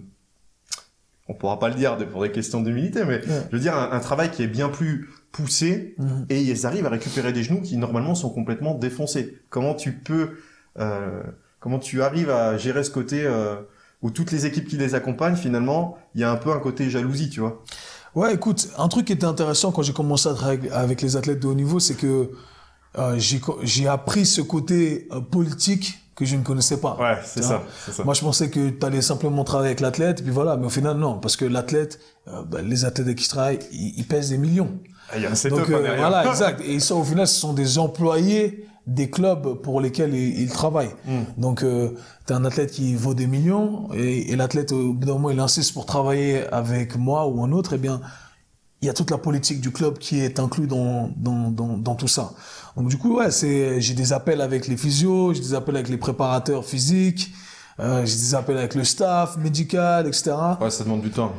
on 1.27 1.34
pourra 1.34 1.60
pas 1.60 1.68
le 1.68 1.75
dire 1.75 1.98
pour 2.12 2.24
des 2.24 2.32
questions 2.32 2.62
d'humilité, 2.62 3.03
mais 3.06 3.22
je 3.22 3.56
veux 3.56 3.60
dire 3.60 3.75
un, 3.75 4.00
travail 4.00 4.32
qui 4.32 4.41
est 4.41 4.48
bien 4.48 4.70
plus 4.70 5.10
poussé 5.34 5.96
mhm. 5.98 6.25
et 6.29 6.41
ils 6.41 6.65
arrivent 6.65 6.86
à 6.86 6.89
récupérer 6.89 7.34
des 7.34 7.44
genoux 7.44 7.62
qui 7.62 7.75
normalement 7.75 8.15
sont 8.15 8.29
complètement 8.29 8.74
défoncés. 8.74 9.38
Comment 9.50 9.75
tu 9.75 9.91
peux, 9.91 10.38
euh, 10.79 11.22
comment 11.60 11.77
tu 11.77 12.01
arrives 12.01 12.32
à 12.32 12.58
gérer 12.58 12.86
ce 12.86 12.89
côté 12.89 13.25
euh, 13.25 13.58
où 14.01 14.12
toutes 14.12 14.32
les 14.32 14.46
équipes 14.46 14.68
qui 14.68 14.77
les 14.77 14.96
accompagnent, 14.96 15.36
finalement, 15.36 15.98
il 16.15 16.22
y 16.22 16.24
a 16.24 16.32
un 16.32 16.38
peu 16.38 16.51
un 16.51 16.60
côté 16.60 16.89
jalousie, 16.89 17.29
tu 17.29 17.41
vois. 17.41 17.63
Ouais, 18.15 18.34
écoute, 18.34 18.70
un 18.77 18.88
truc 18.88 19.06
qui 19.08 19.13
était 19.13 19.25
intéressant 19.25 19.72
quand 19.72 19.84
j'ai 19.84 19.94
commencé 19.94 20.27
à 20.29 20.34
travailler 20.34 20.72
avec 20.72 21.01
les 21.01 21.15
athlètes 21.15 21.39
de 21.39 21.48
haut 21.48 21.53
niveau, 21.53 21.79
c'est 21.79 21.96
que 21.96 22.32
euh, 22.98 23.20
j'ai 23.63 23.88
appris 23.88 24.25
ce 24.25 24.41
côté 24.41 25.08
euh, 25.12 25.22
politique 25.22 26.00
que 26.15 26.25
je 26.25 26.36
ne 26.36 26.44
connaissais 26.44 26.82
pas. 26.82 26.98
Ouais, 27.00 27.18
c'est 27.24 27.44
ça, 27.44 27.63
ça, 27.89 28.03
Moi, 28.03 28.13
je 28.13 28.22
pensais 28.22 28.50
que 28.50 28.70
tu 28.70 28.86
allais 28.86 29.01
simplement 29.01 29.44
travailler 29.44 29.70
avec 29.70 29.79
l'athlète, 29.79 30.22
puis 30.22 30.32
voilà. 30.32 30.58
Mais 30.58 30.65
au 30.65 30.70
final, 30.70 30.98
non, 30.98 31.20
parce 31.20 31.38
que 31.38 31.46
l'athlète, 31.46 32.00
euh, 32.27 32.44
bah, 32.44 32.62
les 32.62 32.84
athlètes 32.84 33.08
avec 33.08 33.20
qui 33.20 33.24
je 33.24 33.29
travaille, 33.29 33.60
ils, 33.72 34.06
pèsent 34.06 34.29
des 34.29 34.38
millions. 34.38 34.79
Ah, 35.11 35.17
il 35.17 35.23
y 35.23 35.25
a 35.25 35.29
un 35.29 35.49
Donc, 35.49 35.69
euh, 35.69 35.95
voilà, 35.97 36.27
exact. 36.29 36.61
Et 36.65 36.79
ça, 36.79 36.95
au 36.95 37.03
final, 37.03 37.27
ce 37.27 37.39
sont 37.39 37.53
des 37.53 37.77
employés 37.77 38.65
des 38.87 39.09
clubs 39.09 39.61
pour 39.61 39.81
lesquels 39.81 40.15
il, 40.15 40.49
travaille. 40.49 40.89
Hmm. 41.05 41.21
Donc, 41.37 41.63
euh, 41.63 41.89
tu 42.25 42.33
as 42.33 42.35
un 42.35 42.45
athlète 42.45 42.71
qui 42.71 42.95
vaut 42.95 43.13
des 43.13 43.27
millions 43.27 43.89
et, 43.93 44.31
et 44.31 44.35
l'athlète, 44.35 44.71
au 44.71 44.93
bout 44.93 45.05
d'un 45.05 45.13
moment, 45.13 45.29
il 45.29 45.39
insiste 45.39 45.73
pour 45.73 45.85
travailler 45.85 46.47
avec 46.51 46.97
moi 46.97 47.27
ou 47.27 47.43
un 47.43 47.51
autre, 47.51 47.73
eh 47.73 47.77
bien, 47.77 48.01
il 48.81 48.87
y 48.87 48.89
a 48.89 48.93
toute 48.93 49.11
la 49.11 49.17
politique 49.17 49.61
du 49.61 49.71
club 49.71 49.99
qui 49.99 50.21
est 50.21 50.39
inclue 50.39 50.65
dans, 50.65 51.11
dans, 51.17 51.51
dans, 51.51 51.77
dans 51.77 51.95
tout 51.95 52.07
ça. 52.07 52.31
Donc, 52.77 52.87
du 52.87 52.97
coup, 52.97 53.17
ouais, 53.17 53.29
c'est, 53.29 53.79
j'ai 53.79 53.93
des 53.93 54.11
appels 54.11 54.41
avec 54.41 54.67
les 54.67 54.77
physios, 54.77 55.33
j'ai 55.33 55.41
des 55.41 55.53
appels 55.53 55.75
avec 55.75 55.89
les 55.89 55.97
préparateurs 55.97 56.65
physiques, 56.65 57.31
euh, 57.79 58.05
j'ai 58.05 58.15
des 58.15 58.35
appels 58.35 58.57
avec 58.57 58.73
le 58.73 58.83
staff 58.83 59.37
médical, 59.37 60.07
etc. 60.07 60.31
Ouais, 60.59 60.71
ça 60.71 60.83
demande 60.83 61.01
du 61.01 61.11
temps 61.11 61.33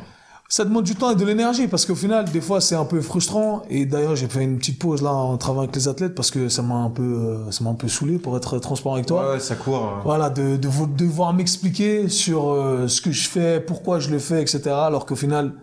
ça 0.51 0.65
demande 0.65 0.83
du 0.83 0.95
temps 0.95 1.11
et 1.11 1.15
de 1.15 1.23
l'énergie 1.23 1.69
parce 1.69 1.85
qu'au 1.85 1.95
final, 1.95 2.29
des 2.29 2.41
fois, 2.41 2.59
c'est 2.59 2.75
un 2.75 2.83
peu 2.83 2.99
frustrant. 2.99 3.63
Et 3.69 3.85
d'ailleurs, 3.85 4.17
j'ai 4.17 4.27
fait 4.27 4.43
une 4.43 4.57
petite 4.57 4.79
pause 4.79 5.01
là 5.01 5.13
en 5.13 5.37
travaillant 5.37 5.63
avec 5.63 5.75
les 5.77 5.87
athlètes 5.87 6.13
parce 6.13 6.29
que 6.29 6.49
ça 6.49 6.61
m'a 6.61 6.75
un 6.75 6.89
peu, 6.89 7.03
euh, 7.03 7.51
ça 7.51 7.63
m'a 7.63 7.69
un 7.69 7.75
peu 7.75 7.87
saoulé 7.87 8.19
pour 8.19 8.35
être 8.35 8.59
transparent 8.59 8.95
avec 8.95 9.05
toi. 9.05 9.31
Ouais, 9.31 9.39
ça 9.39 9.55
court. 9.55 9.81
Hein. 9.81 10.01
Voilà, 10.03 10.29
de, 10.29 10.57
de 10.57 10.85
devoir 10.97 11.31
m'expliquer 11.31 12.09
sur 12.09 12.49
euh, 12.49 12.89
ce 12.89 12.99
que 12.99 13.13
je 13.13 13.29
fais, 13.29 13.61
pourquoi 13.61 13.99
je 13.99 14.09
le 14.09 14.19
fais, 14.19 14.41
etc. 14.41 14.71
Alors 14.71 15.05
qu'au 15.05 15.15
final, 15.15 15.53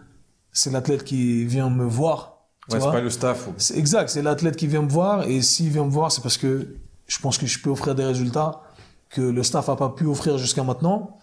c'est 0.53 0.71
l'athlète 0.71 1.05
qui 1.05 1.45
vient 1.45 1.69
me 1.69 1.85
voir. 1.85 2.47
Ouais, 2.73 2.81
c'est 2.81 2.91
pas 2.91 3.03
le 3.03 3.11
staff. 3.11 3.47
C'est 3.59 3.77
exact, 3.77 4.09
c'est 4.09 4.23
l'athlète 4.23 4.57
qui 4.57 4.69
vient 4.69 4.81
me 4.81 4.89
voir 4.89 5.25
et 5.29 5.43
s'il 5.43 5.69
vient 5.69 5.85
me 5.85 5.91
voir, 5.91 6.11
c'est 6.11 6.23
parce 6.23 6.39
que 6.39 6.67
je 7.07 7.19
pense 7.19 7.37
que 7.37 7.45
je 7.45 7.61
peux 7.61 7.69
offrir 7.69 7.95
des 7.95 8.05
résultats 8.05 8.63
que 9.11 9.21
le 9.21 9.43
staff 9.43 9.69
a 9.69 9.77
pas 9.77 9.91
pu 9.91 10.07
offrir 10.07 10.39
jusqu'à 10.39 10.63
maintenant 10.63 11.19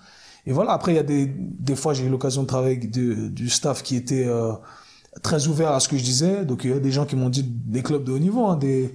et 0.45 0.53
voilà. 0.53 0.71
Après, 0.71 0.93
il 0.93 0.95
y 0.95 0.99
a 0.99 1.03
des, 1.03 1.25
des 1.27 1.75
fois, 1.75 1.93
j'ai 1.93 2.05
eu 2.05 2.09
l'occasion 2.09 2.43
de 2.43 2.47
travailler 2.47 2.77
avec 2.77 2.91
du 2.91 3.49
staff 3.49 3.83
qui 3.83 3.95
était 3.95 4.25
euh, 4.25 4.53
très 5.23 5.47
ouvert 5.47 5.71
à 5.71 5.79
ce 5.79 5.87
que 5.87 5.97
je 5.97 6.03
disais. 6.03 6.45
Donc, 6.45 6.63
il 6.63 6.71
y 6.71 6.73
a 6.73 6.79
des 6.79 6.91
gens 6.91 7.05
qui 7.05 7.15
m'ont 7.15 7.29
dit, 7.29 7.43
des 7.43 7.81
clubs 7.81 8.03
de 8.03 8.11
haut 8.11 8.19
niveau, 8.19 8.45
hein, 8.45 8.55
des, 8.55 8.93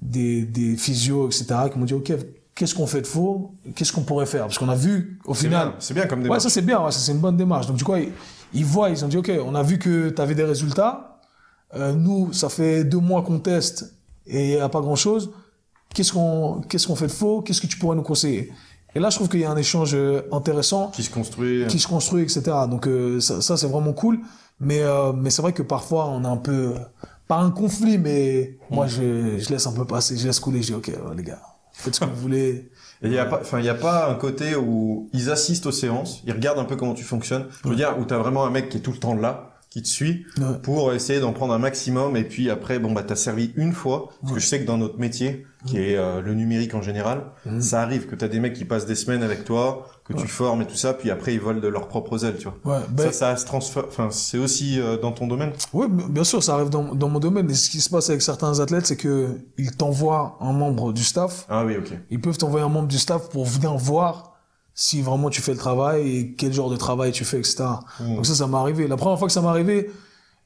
des, 0.00 0.42
des 0.42 0.76
physios, 0.76 1.26
etc., 1.26 1.46
qui 1.72 1.78
m'ont 1.78 1.84
dit, 1.84 1.94
OK, 1.94 2.12
qu'est-ce 2.54 2.74
qu'on 2.74 2.86
fait 2.86 3.02
de 3.02 3.06
faux? 3.06 3.54
Qu'est-ce 3.74 3.92
qu'on 3.92 4.02
pourrait 4.02 4.26
faire? 4.26 4.42
Parce 4.42 4.58
qu'on 4.58 4.68
a 4.68 4.74
vu, 4.76 5.18
au 5.24 5.34
final... 5.34 5.72
C'est 5.78 5.94
bien, 5.94 6.06
comme 6.06 6.22
démarche. 6.22 6.38
Ouais, 6.38 6.42
ça 6.42 6.54
c'est 6.54 6.62
bien, 6.62 6.84
ouais, 6.84 6.92
c'est 6.92 7.12
une 7.12 7.18
bonne 7.18 7.36
démarche. 7.36 7.66
Donc, 7.66 7.76
du 7.76 7.84
coup, 7.84 7.96
ils, 7.96 8.12
ils 8.54 8.64
voient, 8.64 8.90
ils 8.90 9.04
ont 9.04 9.08
dit, 9.08 9.16
OK, 9.16 9.30
on 9.44 9.54
a 9.54 9.62
vu 9.62 9.78
que 9.78 10.10
tu 10.10 10.22
avais 10.22 10.34
des 10.34 10.44
résultats. 10.44 11.20
Euh, 11.74 11.94
nous, 11.94 12.32
ça 12.34 12.50
fait 12.50 12.84
deux 12.84 12.98
mois 12.98 13.22
qu'on 13.22 13.38
teste 13.38 13.94
et 14.26 14.50
il 14.50 14.56
n'y 14.56 14.60
a 14.60 14.68
pas 14.68 14.82
grand-chose. 14.82 15.32
Qu'est-ce 15.94 16.12
qu'on 16.12 16.60
qu'est-ce 16.68 16.86
qu'on 16.86 16.96
fait 16.96 17.06
de 17.06 17.12
faux? 17.12 17.40
Qu'est-ce 17.40 17.60
que 17.60 17.66
tu 17.66 17.78
pourrais 17.78 17.96
nous 17.96 18.02
conseiller? 18.02 18.52
Et 18.94 19.00
là, 19.00 19.10
je 19.10 19.16
trouve 19.16 19.28
qu'il 19.28 19.40
y 19.40 19.44
a 19.44 19.50
un 19.50 19.56
échange 19.56 19.94
euh, 19.94 20.22
intéressant. 20.32 20.88
Qui 20.88 21.02
se 21.02 21.10
construit. 21.10 21.66
Qui 21.66 21.78
se 21.78 21.88
construit, 21.88 22.22
etc. 22.22 22.42
Donc 22.68 22.86
euh, 22.86 23.20
ça, 23.20 23.40
ça 23.40 23.56
c'est 23.56 23.66
vraiment 23.66 23.92
cool. 23.92 24.20
Mais, 24.60 24.82
euh, 24.82 25.12
mais 25.12 25.30
c'est 25.30 25.42
vrai 25.42 25.52
que 25.52 25.62
parfois, 25.62 26.08
on 26.08 26.24
a 26.24 26.28
un 26.28 26.36
peu... 26.36 26.74
Pas 27.26 27.38
un 27.38 27.50
conflit, 27.50 27.98
mais 27.98 28.58
moi, 28.70 28.86
je, 28.86 29.38
je 29.38 29.48
laisse 29.48 29.66
un 29.66 29.72
peu 29.72 29.86
passer. 29.86 30.16
Je 30.16 30.26
laisse 30.26 30.40
couler. 30.40 30.60
Je 30.60 30.68
dis, 30.68 30.74
OK, 30.74 30.90
les 31.16 31.22
gars, 31.22 31.40
faites 31.72 31.94
ce 31.94 32.00
que 32.00 32.04
vous 32.04 32.16
voulez. 32.20 32.70
Et 33.02 33.06
il 33.06 33.12
y 33.12 33.18
a 33.18 33.24
pas, 33.24 33.40
enfin, 33.40 33.58
il 33.58 33.64
y 33.64 33.70
a 33.70 33.74
pas 33.74 34.10
un 34.10 34.14
côté 34.14 34.54
où 34.54 35.08
ils 35.12 35.30
assistent 35.30 35.66
aux 35.66 35.72
séances, 35.72 36.22
ils 36.24 36.32
regardent 36.32 36.58
un 36.58 36.64
peu 36.64 36.76
comment 36.76 36.94
tu 36.94 37.04
fonctionnes. 37.04 37.46
Je 37.64 37.68
veux 37.68 37.74
dire, 37.76 37.96
où 37.98 38.04
t'as 38.04 38.18
vraiment 38.18 38.44
un 38.44 38.50
mec 38.50 38.68
qui 38.68 38.76
est 38.76 38.80
tout 38.80 38.92
le 38.92 38.98
temps 38.98 39.14
là, 39.14 39.51
qui 39.72 39.80
te 39.80 39.88
suit, 39.88 40.26
pour 40.62 40.92
essayer 40.92 41.18
d'en 41.18 41.32
prendre 41.32 41.54
un 41.54 41.58
maximum. 41.58 42.14
Et 42.14 42.24
puis 42.24 42.50
après, 42.50 42.78
bon, 42.78 42.92
bah, 42.92 43.02
t'as 43.02 43.16
servi 43.16 43.52
une 43.56 43.72
fois. 43.72 44.10
Parce 44.20 44.34
que 44.34 44.38
je 44.38 44.46
sais 44.46 44.60
que 44.60 44.66
dans 44.66 44.76
notre 44.76 44.98
métier, 44.98 45.46
qui 45.64 45.78
est 45.78 45.96
euh, 45.96 46.20
le 46.20 46.34
numérique 46.34 46.74
en 46.74 46.82
général, 46.82 47.22
mmh. 47.46 47.60
ça 47.62 47.80
arrive 47.80 48.06
que 48.06 48.14
t'as 48.14 48.28
des 48.28 48.38
mecs 48.38 48.52
qui 48.52 48.66
passent 48.66 48.84
des 48.84 48.94
semaines 48.94 49.22
avec 49.22 49.46
toi, 49.46 49.86
que 50.04 50.12
tu 50.12 50.26
formes 50.26 50.60
et 50.60 50.66
tout 50.66 50.76
ça, 50.76 50.92
puis 50.92 51.10
après 51.10 51.32
ils 51.32 51.40
volent 51.40 51.60
de 51.60 51.68
leurs 51.68 51.88
propres 51.88 52.22
ailes, 52.26 52.36
tu 52.36 52.48
vois. 52.48 52.76
Ouais, 52.76 52.84
ben 52.90 53.04
ça, 53.12 53.12
ça 53.12 53.36
se 53.36 53.46
transfère. 53.46 53.84
Enfin, 53.88 54.08
c'est 54.10 54.36
aussi 54.36 54.78
euh, 54.78 54.98
dans 54.98 55.12
ton 55.12 55.26
domaine. 55.26 55.52
Oui, 55.72 55.86
bien 55.88 56.24
sûr, 56.24 56.42
ça 56.42 56.54
arrive 56.54 56.68
dans, 56.68 56.94
dans 56.94 57.08
mon 57.08 57.20
domaine. 57.20 57.50
Et 57.50 57.54
ce 57.54 57.70
qui 57.70 57.80
se 57.80 57.88
passe 57.88 58.10
avec 58.10 58.20
certains 58.20 58.60
athlètes, 58.60 58.86
c'est 58.86 58.96
que 58.96 59.38
ils 59.56 59.74
t'envoient 59.74 60.36
un 60.40 60.52
membre 60.52 60.92
du 60.92 61.02
staff. 61.02 61.46
Ah 61.48 61.64
oui, 61.64 61.76
ok. 61.78 61.92
Ils 62.10 62.20
peuvent 62.20 62.36
t'envoyer 62.36 62.66
un 62.66 62.68
membre 62.68 62.88
du 62.88 62.98
staff 62.98 63.30
pour 63.30 63.46
venir 63.46 63.74
voir 63.76 64.31
si 64.74 65.02
vraiment 65.02 65.30
tu 65.30 65.42
fais 65.42 65.52
le 65.52 65.58
travail 65.58 66.16
et 66.16 66.32
quel 66.34 66.52
genre 66.52 66.70
de 66.70 66.76
travail 66.76 67.12
tu 67.12 67.24
fais, 67.24 67.38
etc. 67.38 67.64
Mmh. 68.00 68.16
Donc 68.16 68.26
ça, 68.26 68.34
ça 68.34 68.46
m'est 68.46 68.56
arrivé. 68.56 68.88
La 68.88 68.96
première 68.96 69.18
fois 69.18 69.28
que 69.28 69.32
ça 69.32 69.42
m'est 69.42 69.48
arrivé, 69.48 69.90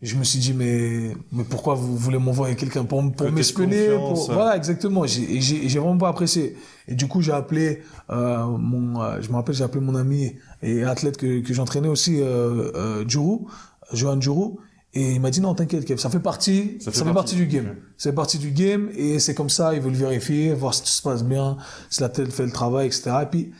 je 0.02 0.14
me 0.16 0.24
suis 0.24 0.38
dit, 0.38 0.52
mais, 0.52 1.16
mais 1.32 1.44
pourquoi 1.44 1.74
vous 1.74 1.96
voulez 1.96 2.18
m'envoyer 2.18 2.54
quelqu'un 2.54 2.84
pour, 2.84 3.10
pour 3.12 3.32
m'espionner 3.32 3.88
pour... 3.96 4.30
Voilà, 4.30 4.56
exactement. 4.56 5.06
J'ai, 5.06 5.40
j'ai, 5.40 5.78
vraiment 5.78 5.96
pas 5.96 6.08
apprécié. 6.08 6.56
Et 6.86 6.94
du 6.94 7.08
coup, 7.08 7.22
j'ai 7.22 7.32
appelé 7.32 7.82
euh, 8.10 8.44
mon, 8.44 9.00
euh, 9.00 9.22
je 9.22 9.30
me 9.30 9.34
rappelle, 9.36 9.54
j'ai 9.54 9.64
appelé 9.64 9.82
mon 9.82 9.94
ami 9.94 10.36
et 10.62 10.84
athlète 10.84 11.16
que, 11.16 11.40
que 11.40 11.54
j'entraînais 11.54 11.88
aussi, 11.88 12.20
euh, 12.20 12.70
euh, 12.74 13.04
Johan 13.08 14.20
Juru. 14.20 14.56
Et 14.92 15.12
il 15.12 15.20
m'a 15.20 15.30
dit 15.30 15.40
non, 15.40 15.54
t'inquiète, 15.54 15.84
Kev, 15.84 15.98
ça 15.98 16.08
fait 16.08 16.20
partie, 16.20 16.78
ça 16.80 16.90
fait, 16.90 17.12
partie, 17.12 17.34
du 17.34 17.46
game. 17.46 17.74
Ça 17.98 18.10
fait 18.10 18.14
partie 18.14 18.38
du 18.38 18.50
game 18.50 18.88
et 18.96 19.18
c'est 19.18 19.34
comme 19.34 19.50
ça, 19.50 19.74
il 19.74 19.80
veut 19.80 19.90
le 19.90 19.96
vérifier, 19.96 20.54
voir 20.54 20.72
si 20.72 20.82
tout 20.82 20.88
se 20.88 21.02
passe 21.02 21.22
bien, 21.22 21.58
si 21.90 22.00
la 22.00 22.08
tête 22.08 22.32
fait 22.32 22.46
le 22.46 22.52
travail, 22.52 22.86
etc. 22.86 23.10
Et 23.22 23.26
puis, 23.26 23.52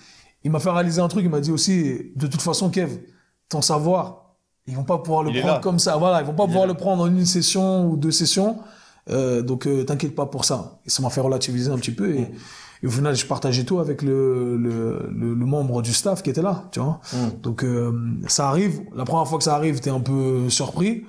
il 0.47 0.53
m'a 0.53 0.61
fait 0.61 0.71
réaliser 0.71 1.01
un 1.01 1.09
truc, 1.09 1.25
il 1.25 1.31
m'a 1.31 1.41
dit 1.41 1.51
aussi, 1.51 2.13
de 2.15 2.29
toute 2.29 2.41
façon, 2.41 2.71
Kev, 2.71 3.01
ton 3.49 3.63
savoir, 3.63 4.37
ils 4.69 4.77
vont 4.77 4.85
pas 4.85 4.99
pouvoir 4.99 5.25
le 5.25 5.33
prendre 5.41 5.61
comme 5.61 5.81
ça. 5.81 5.97
Voilà, 5.97 6.21
ils 6.21 6.27
vont 6.27 6.35
pas 6.35 6.47
pouvoir 6.47 6.69
le 6.69 6.75
prendre 6.75 7.03
en 7.03 7.09
une 7.09 7.27
session 7.27 7.91
ou 7.91 7.97
deux 7.97 8.13
sessions. 8.13 8.57
Euh, 9.11 9.43
donc, 9.43 9.67
euh, 9.67 9.83
t'inquiète 9.83 10.15
pas 10.15 10.27
pour 10.27 10.45
ça. 10.45 10.79
Et 10.87 10.91
ça 10.91 11.03
m'a 11.03 11.11
fait 11.11 11.21
relativiser 11.21 11.73
un 11.73 11.77
petit 11.79 11.91
peu. 11.91 12.15
Et, 12.15 12.31
au 12.85 12.91
final, 12.91 13.17
je 13.17 13.27
partageais 13.27 13.65
tout 13.65 13.81
avec 13.81 14.03
le, 14.03 14.57
le, 14.57 15.11
le, 15.13 15.47
membre 15.47 15.83
du 15.83 15.93
staff 15.93 16.23
qui 16.23 16.31
était 16.31 16.43
là, 16.43 16.69
tu 16.71 16.79
vois. 16.79 17.01
Mm. 17.13 17.41
Donc, 17.43 17.65
euh, 17.65 17.93
ça 18.29 18.49
arrive. 18.49 18.83
La 18.95 19.05
première 19.05 19.27
fois 19.27 19.39
que 19.39 19.45
ça 19.45 19.57
arrive, 19.57 19.81
t'es 19.81 19.91
un 19.91 19.99
peu 19.99 20.49
surpris. 20.49 21.07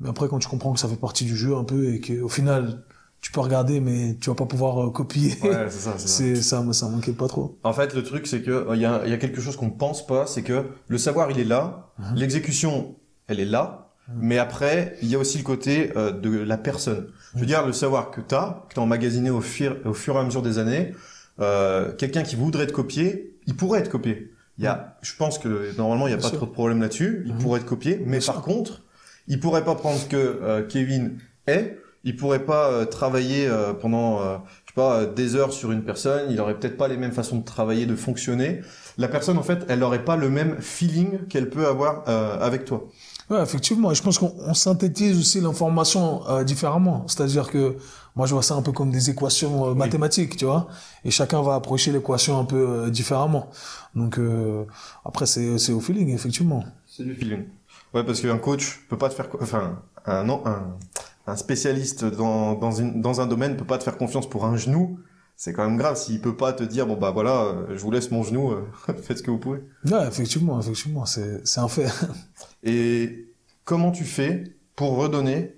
Mais 0.00 0.08
après, 0.08 0.26
quand 0.26 0.40
tu 0.40 0.48
comprends 0.48 0.72
que 0.72 0.80
ça 0.80 0.88
fait 0.88 0.96
partie 0.96 1.24
du 1.24 1.36
jeu 1.36 1.54
un 1.54 1.62
peu 1.62 1.94
et 1.94 2.00
qu'au 2.00 2.28
final, 2.28 2.82
tu 3.20 3.32
peux 3.32 3.40
regarder, 3.40 3.80
mais 3.80 4.16
tu 4.20 4.30
vas 4.30 4.34
pas 4.36 4.46
pouvoir 4.46 4.82
euh, 4.82 4.90
copier. 4.90 5.36
Ouais, 5.42 5.66
c'est 5.68 5.80
ça, 5.80 5.94
c'est 5.98 6.36
ça. 6.36 6.62
ça, 6.64 6.72
ça 6.72 6.88
m'inquiète 6.88 7.16
pas 7.16 7.28
trop. 7.28 7.58
En 7.64 7.72
fait, 7.72 7.94
le 7.94 8.02
truc, 8.02 8.26
c'est 8.26 8.42
que 8.42 8.66
il 8.68 8.72
euh, 8.72 8.76
y, 8.76 8.84
a, 8.86 9.06
y 9.06 9.12
a 9.12 9.18
quelque 9.18 9.40
chose 9.40 9.56
qu'on 9.56 9.70
pense 9.70 10.06
pas, 10.06 10.26
c'est 10.26 10.42
que 10.42 10.64
le 10.88 10.98
savoir, 10.98 11.30
il 11.30 11.38
est 11.38 11.44
là, 11.44 11.92
mhm. 11.98 12.16
l'exécution, 12.16 12.96
elle 13.26 13.40
est 13.40 13.44
là, 13.44 13.92
mhm. 14.08 14.18
mais 14.22 14.38
après, 14.38 14.96
il 15.02 15.08
y 15.08 15.14
a 15.14 15.18
aussi 15.18 15.38
le 15.38 15.44
côté 15.44 15.92
euh, 15.96 16.12
de 16.12 16.30
la 16.38 16.56
personne. 16.56 17.08
Je 17.34 17.40
veux 17.40 17.46
dire, 17.46 17.66
le 17.66 17.72
savoir 17.72 18.10
que 18.10 18.20
tu 18.20 18.34
as, 18.34 18.64
que 18.68 18.74
tu 18.74 18.80
as 18.80 18.82
emmagasiné 18.82 19.30
au 19.30 19.40
fur, 19.40 19.76
au 19.84 19.92
fur 19.92 20.16
et 20.16 20.18
à 20.18 20.24
mesure 20.24 20.42
des 20.42 20.58
années, 20.58 20.94
euh, 21.40 21.92
quelqu'un 21.92 22.22
qui 22.22 22.36
voudrait 22.36 22.66
te 22.66 22.72
copier, 22.72 23.38
il 23.46 23.54
pourrait 23.54 23.80
être 23.80 23.90
copié. 23.90 24.32
Il 24.58 24.64
y 24.64 24.66
a, 24.66 24.98
je 25.02 25.14
pense 25.16 25.38
que 25.38 25.74
normalement, 25.76 26.06
il 26.06 26.14
n'y 26.14 26.18
a 26.18 26.22
pas 26.22 26.30
trop 26.30 26.46
de 26.46 26.50
problème 26.50 26.82
là-dessus. 26.82 27.22
Il 27.26 27.34
pourrait 27.34 27.60
être 27.60 27.66
copié, 27.66 28.02
mais 28.04 28.18
par 28.18 28.42
contre, 28.42 28.82
il 29.26 29.40
pourrait 29.40 29.64
pas 29.64 29.74
prendre 29.74 29.98
ce 29.98 30.04
que 30.04 30.66
Kevin 30.68 31.16
est 31.46 31.79
il 32.04 32.16
pourrait 32.16 32.44
pas 32.44 32.70
euh, 32.70 32.84
travailler 32.86 33.46
euh, 33.46 33.74
pendant 33.74 34.20
euh, 34.20 34.36
je 34.64 34.70
sais 34.70 34.74
pas 34.74 35.04
des 35.04 35.36
heures 35.36 35.52
sur 35.52 35.72
une 35.72 35.82
personne, 35.82 36.30
il 36.30 36.40
aurait 36.40 36.58
peut-être 36.58 36.76
pas 36.76 36.88
les 36.88 36.96
mêmes 36.96 37.12
façons 37.12 37.38
de 37.38 37.44
travailler, 37.44 37.86
de 37.86 37.96
fonctionner. 37.96 38.60
La 38.98 39.08
personne 39.08 39.36
en 39.36 39.42
fait, 39.42 39.64
elle 39.68 39.82
aurait 39.82 40.04
pas 40.04 40.16
le 40.16 40.30
même 40.30 40.56
feeling 40.60 41.26
qu'elle 41.26 41.50
peut 41.50 41.66
avoir 41.66 42.08
avec 42.08 42.64
toi. 42.64 42.86
Ouais, 43.30 43.42
effectivement, 43.42 43.92
je 43.94 44.02
pense 44.02 44.18
qu'on 44.18 44.54
synthétise 44.54 45.18
aussi 45.18 45.40
l'information 45.40 46.22
différemment, 46.44 47.04
c'est-à-dire 47.08 47.50
que 47.50 47.76
moi 48.14 48.26
je 48.26 48.34
vois 48.34 48.42
ça 48.42 48.54
un 48.54 48.62
peu 48.62 48.70
comme 48.70 48.90
des 48.90 49.10
équations 49.10 49.74
mathématiques, 49.74 50.36
tu 50.36 50.44
vois, 50.44 50.68
et 51.04 51.10
chacun 51.10 51.42
va 51.42 51.56
approcher 51.56 51.90
l'équation 51.90 52.38
un 52.38 52.44
peu 52.44 52.90
différemment. 52.90 53.50
Donc 53.96 54.20
après 55.04 55.26
c'est 55.26 55.72
au 55.72 55.80
feeling 55.80 56.14
effectivement. 56.14 56.64
C'est 56.86 57.04
du 57.04 57.14
feeling. 57.14 57.46
Ouais, 57.92 58.04
parce 58.04 58.20
qu'un 58.20 58.38
coach 58.38 58.80
peut 58.88 58.98
pas 58.98 59.08
te 59.08 59.14
faire 59.14 59.28
enfin 59.40 59.80
un 60.06 60.22
non 60.22 60.42
un 60.46 60.76
un 61.30 61.36
spécialiste 61.36 62.04
dans, 62.04 62.54
dans, 62.54 62.72
une, 62.72 63.00
dans 63.00 63.20
un 63.20 63.26
domaine 63.26 63.56
peut 63.56 63.64
pas 63.64 63.78
te 63.78 63.84
faire 63.84 63.96
confiance 63.96 64.28
pour 64.28 64.44
un 64.44 64.56
genou, 64.56 64.98
c'est 65.36 65.52
quand 65.52 65.64
même 65.64 65.78
grave 65.78 65.96
s'il 65.96 66.20
peut 66.20 66.36
pas 66.36 66.52
te 66.52 66.62
dire 66.62 66.86
bon 66.86 66.96
bah 66.96 67.12
voilà, 67.12 67.44
euh, 67.44 67.66
je 67.70 67.80
vous 67.80 67.90
laisse 67.90 68.10
mon 68.10 68.22
genou, 68.22 68.50
euh, 68.50 68.62
faites 69.02 69.18
ce 69.18 69.22
que 69.22 69.30
vous 69.30 69.38
pouvez. 69.38 69.60
Ouais, 69.90 70.06
effectivement, 70.06 70.60
effectivement, 70.60 71.06
c'est 71.06 71.40
c'est 71.46 71.60
un 71.60 71.68
fait. 71.68 71.88
Et 72.62 73.32
comment 73.64 73.90
tu 73.90 74.04
fais 74.04 74.44
pour 74.76 74.96
redonner 74.96 75.56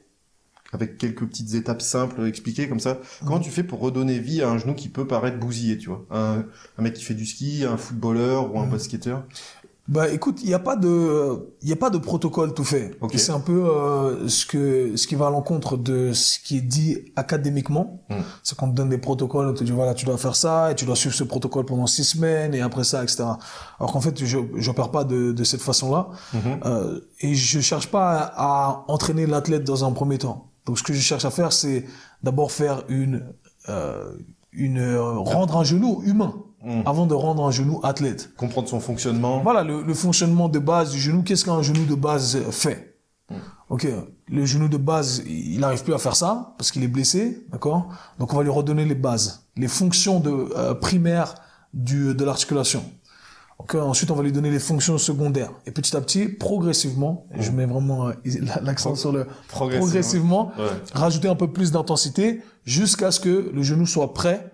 avec 0.73 0.97
quelques 0.97 1.27
petites 1.27 1.55
étapes 1.55 1.83
simples 1.83 2.25
expliquées 2.27 2.67
comme 2.69 2.81
ça. 2.81 2.99
Comment 3.21 3.41
tu 3.41 3.51
fais 3.51 3.63
pour 3.63 3.81
redonner 3.81 4.19
vie 4.19 4.41
à 4.41 4.49
un 4.49 4.57
genou 4.57 4.75
qui 4.75 4.89
peut 4.89 5.07
paraître 5.07 5.39
bousillé, 5.39 5.77
tu 5.77 5.91
vois? 5.91 6.07
Un, 6.11 6.45
un, 6.79 6.83
mec 6.83 6.95
qui 6.95 7.05
fait 7.05 7.15
du 7.15 7.27
ski, 7.27 7.65
un 7.69 7.77
footballeur 7.77 8.55
ou 8.55 8.59
un 8.59 8.67
basketteur? 8.67 9.25
Bah 9.89 10.09
écoute, 10.09 10.39
il 10.43 10.49
n'y 10.49 10.55
a 10.55 10.61
pas 10.61 10.77
de 10.77 11.55
il 11.61 11.73
a 11.73 11.77
pas 11.77 11.91
de 11.91 11.99
protocole 11.99 12.55
tout 12.55 12.65
fait. 12.65 12.97
Okay. 13.01 13.19
C'est 13.19 13.33
un 13.33 13.41
peu 13.41 13.65
euh, 13.69 14.29
ce 14.29 14.47
que 14.47 14.97
ce 14.97 15.09
qui 15.09 15.17
va 15.17 15.27
à 15.27 15.31
l'encontre 15.31 15.77
de 15.77 16.13
ce 16.13 16.39
qui 16.39 16.59
est 16.59 16.63
dit 16.63 17.13
académiquement. 17.17 18.05
Hmm. 18.09 18.21
C'est 18.45 18.57
qu'on 18.57 18.71
te 18.71 18.77
donne 18.77 18.91
des 18.91 18.99
protocoles, 18.99 19.49
on 19.49 19.55
te 19.55 19.65
dit 19.65 19.73
voilà, 19.73 19.95
tu 19.95 20.07
dois 20.07 20.19
faire 20.19 20.37
ça 20.37 20.71
et 20.71 20.77
tu 20.77 20.85
dois 20.85 20.95
suivre 20.95 21.15
ce 21.15 21.25
protocole 21.25 21.65
pendant 21.65 21.89
six 21.89 22.05
semaines 22.05 22.55
et 22.55 22.61
après 22.61 22.85
ça, 22.85 23.03
etc. 23.03 23.25
Alors 23.81 23.93
qu'en 23.93 24.01
fait, 24.01 24.25
je 24.25 24.39
j'opère 24.55 24.93
pas 24.93 25.03
de 25.03 25.33
de 25.33 25.45
cette 25.45 25.63
façon-là 25.63 26.11
hmm. 26.33 26.39
euh, 26.65 27.01
et 27.21 27.35
je 27.35 27.61
cherche 27.61 27.89
pas 27.89 28.19
à, 28.19 28.35
à 28.37 28.85
entraîner 28.87 29.27
l'athlète 29.27 29.65
dans 29.65 29.85
un 29.85 29.91
premier 29.91 30.19
temps. 30.19 30.53
Donc 30.65 30.79
ce 30.79 30.85
que 30.85 30.93
je 30.93 31.01
cherche 31.01 31.25
à 31.25 31.31
faire, 31.31 31.53
c'est 31.53 31.87
d'abord 32.23 32.53
faire 32.53 32.85
une 32.89 33.25
euh, 33.69 34.13
une 34.53 34.79
euh, 34.79 35.19
rendre 35.19 35.57
un 35.57 35.65
genou 35.65 36.03
humain. 36.05 36.35
Mm. 36.65 36.83
avant 36.87 37.07
de 37.07 37.15
rendre 37.15 37.45
un 37.45 37.51
genou 37.51 37.81
athlète. 37.83 38.31
Comprendre 38.37 38.69
son 38.69 38.79
fonctionnement. 38.79 39.41
Voilà, 39.41 39.65
le, 39.65 39.95
fonctionnement 39.95 40.49
de 40.49 40.61
base 40.61 40.93
du 40.93 41.01
genou. 41.01 41.23
Qu'est-ce 41.23 41.45
qu'un 41.45 41.61
genou 41.61 41.85
de 41.87 41.97
base 41.97 42.39
fait 42.51 42.99
mm. 43.31 43.35
Ok, 43.69 43.89
le 44.29 44.45
genou 44.45 44.69
de 44.69 44.77
base, 44.77 45.23
il 45.27 45.59
n'arrive 45.59 45.83
plus 45.83 45.95
à 45.95 45.99
faire 45.99 46.15
ça 46.15 46.55
parce 46.59 46.71
qu'il 46.71 46.85
est 46.85 46.89
blessé, 46.89 47.45
d'accord? 47.51 47.89
Donc 48.19 48.33
on 48.33 48.37
va 48.37 48.43
lui 48.43 48.51
redonner 48.51 48.85
les 48.85 48.95
bases, 48.95 49.47
les 49.57 49.67
fonctions 49.67 50.21
de 50.21 50.31
euh, 50.31 50.75
primaires 50.75 51.35
du, 51.73 52.15
de 52.15 52.25
l'articulation. 52.25 52.85
Ok, 53.59 53.75
ensuite 53.75 54.11
on 54.11 54.15
va 54.15 54.23
lui 54.23 54.33
donner 54.33 54.51
les 54.51 54.59
fonctions 54.59 54.99
secondaires 54.99 55.51
et 55.67 55.71
petit 55.71 55.97
à 55.97 56.01
petit, 56.01 56.29
progressivement, 56.29 57.27
je 57.39 57.51
mm. 57.51 57.55
mets 57.55 57.67
vraiment 57.67 58.09
euh, 58.09 58.13
l'accent 58.63 58.95
sur 58.95 59.11
le 59.11 59.27
progressivement, 59.49 60.53
rajouter 60.93 61.29
un 61.29 61.37
peu 61.37 61.51
plus 61.51 61.73
d'intensité 61.73 62.43
jusqu'à 62.65 63.11
ce 63.11 63.19
que 63.19 63.51
le 63.53 63.63
genou 63.63 63.87
soit 63.87 64.13
prêt 64.15 64.52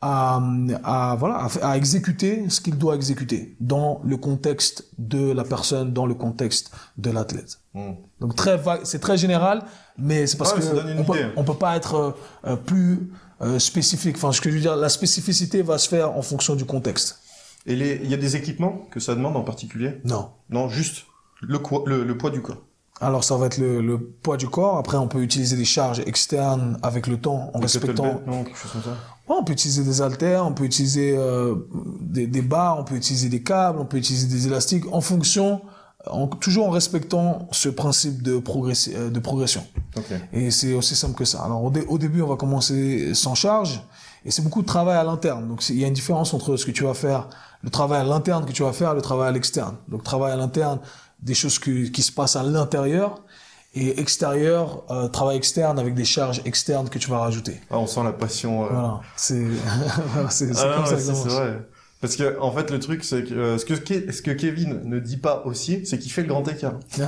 à, 0.00 0.40
à 0.82 1.14
voilà 1.16 1.46
à, 1.62 1.76
exécuter 1.76 2.48
ce 2.48 2.60
qu'il 2.60 2.78
doit 2.78 2.94
exécuter 2.94 3.54
dans 3.60 4.00
le 4.04 4.16
contexte 4.16 4.86
de 4.98 5.32
la 5.32 5.44
personne, 5.44 5.92
dans 5.92 6.06
le 6.06 6.14
contexte 6.14 6.72
de 6.96 7.10
l'athlète. 7.10 7.58
Hmm. 7.74 7.92
Donc 8.20 8.34
très 8.34 8.60
c'est 8.84 9.00
très 9.00 9.18
général, 9.18 9.62
mais 9.98 10.26
c'est 10.26 10.36
parce 10.36 10.52
que 10.54 10.60
on 10.98 11.04
peut, 11.04 11.18
on 11.36 11.44
peut 11.44 11.54
pas 11.54 11.76
être 11.76 12.16
euh, 12.46 12.56
plus 12.56 13.12
euh, 13.42 13.58
spécifique. 13.58 14.16
Enfin, 14.16 14.32
ce 14.32 14.40
que 14.40 14.50
je 14.50 14.54
veux 14.54 14.60
dire, 14.60 14.76
la 14.76 14.88
spécificité 14.88 15.62
va 15.62 15.78
se 15.78 15.88
faire 15.88 16.16
en 16.16 16.22
fonction 16.22 16.54
du 16.54 16.64
contexte. 16.64 17.20
Et 17.66 17.74
il 17.74 18.10
y 18.10 18.14
a 18.14 18.16
des 18.16 18.36
équipements 18.36 18.86
que 18.90 19.00
ça 19.00 19.14
demande 19.14 19.36
en 19.36 19.42
particulier? 19.42 20.00
Non. 20.04 20.30
Non, 20.48 20.68
juste 20.68 21.04
le, 21.42 21.60
le, 21.86 22.04
le 22.04 22.18
poids 22.18 22.30
du 22.30 22.40
corps. 22.40 22.62
Alors 23.00 23.24
ça 23.24 23.36
va 23.36 23.46
être 23.46 23.58
le, 23.58 23.80
le, 23.80 23.98
poids 23.98 24.36
du 24.36 24.48
corps. 24.48 24.76
Après, 24.76 24.98
on 24.98 25.08
peut 25.08 25.22
utiliser 25.22 25.56
des 25.56 25.64
charges 25.64 26.00
externes 26.00 26.78
avec 26.82 27.06
le 27.06 27.16
temps, 27.16 27.50
en 27.54 27.58
respectant. 27.58 28.20
Non, 28.26 28.44
quelque 28.44 28.58
chose 28.58 28.72
comme 28.72 28.82
ça. 28.82 28.90
Ouais, 29.28 29.36
on 29.38 29.44
peut 29.44 29.52
utiliser 29.52 29.84
des 29.84 30.02
haltères, 30.02 30.44
on 30.44 30.52
peut 30.52 30.64
utiliser 30.64 31.14
euh, 31.16 31.54
des, 32.00 32.26
des, 32.26 32.42
barres, 32.42 32.78
on 32.78 32.84
peut 32.84 32.96
utiliser 32.96 33.28
des 33.28 33.42
câbles, 33.42 33.78
on 33.78 33.86
peut 33.86 33.96
utiliser 33.96 34.26
des 34.26 34.48
élastiques 34.48 34.84
en 34.92 35.00
fonction, 35.00 35.62
en, 36.06 36.26
toujours 36.26 36.66
en 36.66 36.70
respectant 36.70 37.48
ce 37.52 37.68
principe 37.68 38.22
de, 38.22 38.38
progressi 38.38 38.92
euh, 38.94 39.08
de 39.08 39.20
progression. 39.20 39.64
Okay. 39.96 40.16
Et 40.32 40.50
c'est 40.50 40.74
aussi 40.74 40.96
simple 40.96 41.14
que 41.14 41.24
ça. 41.24 41.42
Alors 41.42 41.62
au, 41.62 41.72
au, 41.88 41.98
début, 41.98 42.22
on 42.22 42.26
va 42.26 42.36
commencer 42.36 43.14
sans 43.14 43.34
charge 43.34 43.82
et 44.24 44.30
c'est 44.30 44.42
beaucoup 44.42 44.62
de 44.62 44.66
travail 44.66 44.96
à 44.96 45.04
l'interne. 45.04 45.48
Donc 45.48 45.66
il 45.68 45.78
y 45.78 45.84
a 45.84 45.86
une 45.86 45.94
différence 45.94 46.34
entre 46.34 46.56
ce 46.56 46.66
que 46.66 46.72
tu 46.72 46.84
vas 46.84 46.94
faire, 46.94 47.28
le 47.62 47.70
travail 47.70 48.00
à 48.00 48.04
l'interne 48.04 48.44
que 48.44 48.52
tu 48.52 48.62
vas 48.62 48.72
faire, 48.72 48.92
et 48.92 48.94
le 48.94 49.02
travail 49.02 49.28
à 49.28 49.32
l'externe. 49.32 49.76
Donc 49.88 50.02
travail 50.02 50.32
à 50.32 50.36
l'interne, 50.36 50.80
des 51.22 51.34
choses 51.34 51.58
qui, 51.58 51.92
qui 51.92 52.02
se 52.02 52.12
passent 52.12 52.36
à 52.36 52.42
l'intérieur 52.42 53.22
et 53.74 54.00
extérieur, 54.00 54.84
euh, 54.90 55.08
travail 55.08 55.36
externe 55.36 55.78
avec 55.78 55.94
des 55.94 56.04
charges 56.04 56.42
externes 56.44 56.88
que 56.88 56.98
tu 56.98 57.08
vas 57.08 57.18
rajouter. 57.18 57.60
Ah, 57.70 57.78
on 57.78 57.86
sent 57.86 58.02
la 58.02 58.12
passion. 58.12 58.64
Euh... 58.64 58.68
Voilà, 58.70 59.00
c'est 59.16 59.46
c'est 60.30 60.56
ah, 60.56 60.74
comme 60.74 60.84
ouais, 60.84 60.88
ça 60.88 60.96
que 60.96 61.00
c'est 61.00 61.28
vrai. 61.28 61.68
Parce 62.00 62.16
que 62.16 62.40
en 62.40 62.50
fait, 62.50 62.70
le 62.70 62.78
truc, 62.78 63.04
c'est 63.04 63.24
que 63.24 63.34
euh, 63.34 63.58
ce 63.58 63.64
que 63.64 63.74
ce 63.74 64.22
que 64.22 64.30
Kevin 64.30 64.80
ne 64.84 64.98
dit 64.98 65.18
pas 65.18 65.42
aussi, 65.44 65.84
c'est 65.86 65.98
qu'il 65.98 66.10
fait 66.10 66.22
le 66.22 66.28
grand 66.28 66.46
écart. 66.48 66.78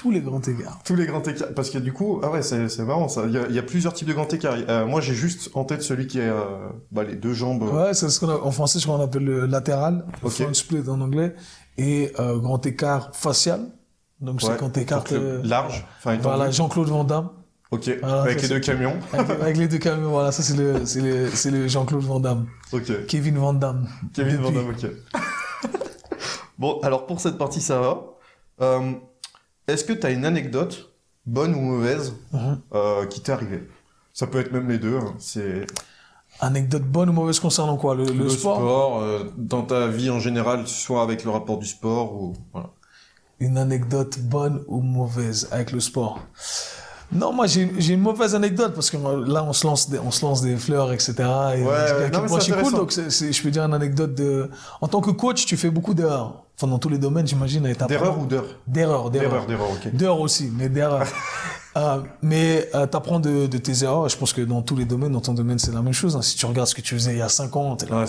Tous 0.00 0.10
les 0.10 0.22
grands 0.22 0.40
écarts. 0.40 0.80
Tous 0.82 0.96
les 0.96 1.04
grands 1.04 1.22
écarts. 1.22 1.48
Parce 1.54 1.68
que 1.68 1.76
du 1.76 1.92
coup, 1.92 2.20
ah 2.22 2.30
ouais, 2.30 2.40
c'est 2.40 2.78
marrant 2.78 3.08
ça. 3.08 3.24
Il 3.26 3.32
y, 3.32 3.36
a, 3.36 3.46
il 3.50 3.54
y 3.54 3.58
a 3.58 3.62
plusieurs 3.62 3.92
types 3.92 4.08
de 4.08 4.14
grands 4.14 4.28
écarts. 4.28 4.56
Euh, 4.66 4.86
moi, 4.86 5.02
j'ai 5.02 5.12
juste 5.12 5.50
en 5.52 5.64
tête 5.64 5.82
celui 5.82 6.06
qui 6.06 6.20
est 6.20 6.28
euh, 6.28 6.42
bah, 6.90 7.04
les 7.04 7.16
deux 7.16 7.34
jambes. 7.34 7.62
Ouais, 7.64 7.92
c'est 7.92 8.08
ce 8.08 8.18
qu'on 8.18 8.30
en 8.30 8.50
français, 8.50 8.78
ce 8.78 8.86
qu'on 8.86 8.98
appelle 8.98 9.24
le 9.24 9.44
latéral, 9.44 10.06
le 10.22 10.30
front 10.30 10.54
split 10.54 10.88
en 10.88 11.02
anglais, 11.02 11.34
et 11.80 12.12
euh, 12.20 12.38
grand 12.38 12.64
écart 12.66 13.10
facial. 13.14 13.60
Donc 14.20 14.42
c'est 14.42 14.48
le 14.60 15.12
euh, 15.12 15.40
large. 15.44 15.86
Enfin. 15.98 16.18
Voilà, 16.18 16.50
Jean-Claude 16.50 16.88
Van 16.88 17.04
Damme. 17.04 17.30
Ok. 17.70 17.90
Voilà, 18.02 18.22
Avec 18.22 18.40
ça, 18.40 18.42
les 18.48 18.54
deux 18.54 18.60
camions. 18.60 18.98
Avec, 19.12 19.30
avec 19.30 19.56
les 19.56 19.68
deux 19.68 19.78
camions, 19.78 20.10
voilà, 20.10 20.30
ça 20.32 20.42
c'est 20.42 20.56
le, 20.56 20.84
c'est 20.84 21.00
le, 21.00 21.30
c'est 21.30 21.50
le 21.50 21.68
Jean-Claude 21.68 22.02
Van 22.02 22.20
Damme. 22.20 22.46
Ok. 22.72 23.06
Kevin 23.06 23.38
Van 23.38 23.54
Damme. 23.54 23.88
Kevin 24.12 24.36
Van. 24.36 24.50
Damme, 24.50 24.68
ok. 24.70 24.90
bon, 26.58 26.78
alors 26.82 27.06
pour 27.06 27.20
cette 27.20 27.38
partie, 27.38 27.60
ça 27.60 27.80
va. 27.80 28.02
Euh, 28.60 28.92
Est-ce 29.66 29.84
que 29.84 29.92
tu 29.94 30.06
as 30.06 30.10
une 30.10 30.24
anecdote, 30.24 30.92
bonne 31.24 31.54
ou 31.54 31.60
mauvaise, 31.60 32.12
Mhm. 32.32 32.60
euh, 32.74 33.06
qui 33.06 33.20
t'est 33.22 33.32
arrivée? 33.32 33.66
Ça 34.12 34.26
peut 34.26 34.40
être 34.40 34.52
même 34.52 34.68
les 34.68 34.78
deux. 34.78 34.96
hein. 34.98 35.14
C'est 35.18 35.64
Anecdote 36.40 36.84
bonne 36.84 37.10
ou 37.10 37.12
mauvaise 37.12 37.38
concernant 37.38 37.76
quoi 37.76 37.94
Le, 37.94 38.04
le 38.04 38.28
sport, 38.28 39.00
euh, 39.00 39.24
dans 39.36 39.62
ta 39.62 39.86
vie 39.88 40.10
en 40.10 40.20
général, 40.20 40.66
soit 40.66 41.02
avec 41.02 41.24
le 41.24 41.30
rapport 41.30 41.58
du 41.58 41.66
sport 41.66 42.14
ou 42.14 42.32
voilà. 42.52 42.70
Une 43.40 43.58
anecdote 43.58 44.18
bonne 44.20 44.62
ou 44.68 44.80
mauvaise 44.80 45.48
avec 45.50 45.72
le 45.72 45.80
sport? 45.80 46.20
Non, 47.12 47.32
moi 47.32 47.46
j'ai 47.46 47.62
une 47.94 48.00
mauvaise 48.00 48.34
anecdote 48.34 48.72
parce 48.74 48.88
que 48.90 48.96
là 48.96 49.42
on 49.44 49.52
se 49.52 49.66
lance 49.66 49.90
des, 49.90 49.98
on 49.98 50.10
se 50.10 50.24
lance 50.24 50.42
des 50.42 50.56
fleurs, 50.56 50.92
etc. 50.92 51.12
Et 51.18 51.22
Ouais, 51.22 51.64
ouais, 51.64 52.10
non, 52.12 52.22
mais 52.22 52.28
c'est 52.28 52.40
suis 52.40 52.52
cool, 52.52 52.72
donc 52.74 52.92
c'est- 52.92 53.10
c'est- 53.10 53.32
je 53.32 53.42
peux 53.42 53.50
dire 53.50 53.64
une 53.64 53.74
anecdote 53.74 54.14
de. 54.14 54.48
En 54.80 54.86
tant 54.88 55.00
que 55.00 55.10
coach, 55.10 55.44
tu 55.46 55.56
fais 55.56 55.70
beaucoup 55.70 55.94
d'erreurs. 55.94 56.44
Enfin, 56.56 56.68
dans 56.70 56.78
tous 56.78 56.88
les 56.90 56.98
domaines, 56.98 57.26
j'imagine. 57.26 57.64
et 57.66 57.74
t'apprends- 57.74 57.88
D'erreur 57.88 58.18
ou 58.20 58.26
d'heure 58.26 58.44
D'erreurs, 58.66 59.10
d'erreurs. 59.10 59.30
D'erreur, 59.30 59.46
d'erreur, 59.46 59.70
ok. 59.70 59.94
D'heures 59.96 60.20
aussi, 60.20 60.52
mais 60.56 60.68
d'erreurs. 60.68 61.06
Euh, 61.76 62.00
mais 62.20 62.68
euh, 62.74 62.84
t'apprends 62.88 63.20
de, 63.20 63.46
de 63.46 63.58
tes 63.58 63.84
erreurs. 63.84 64.08
Je 64.08 64.16
pense 64.16 64.32
que 64.32 64.40
dans 64.40 64.60
tous 64.60 64.74
les 64.74 64.84
domaines, 64.84 65.12
dans 65.12 65.20
ton 65.20 65.34
domaine, 65.34 65.60
c'est 65.60 65.72
la 65.72 65.82
même 65.82 65.92
chose. 65.92 66.16
hein. 66.16 66.20
Si 66.20 66.34
tu 66.36 66.44
regardes 66.44 66.66
ce 66.66 66.74
que 66.74 66.80
tu 66.80 66.94
faisais 66.96 67.12
il 67.12 67.18
y 67.18 67.22
a 67.22 67.28
5 67.28 67.54
ans, 67.54 67.76
t'es 67.76 67.86
là. 67.86 68.04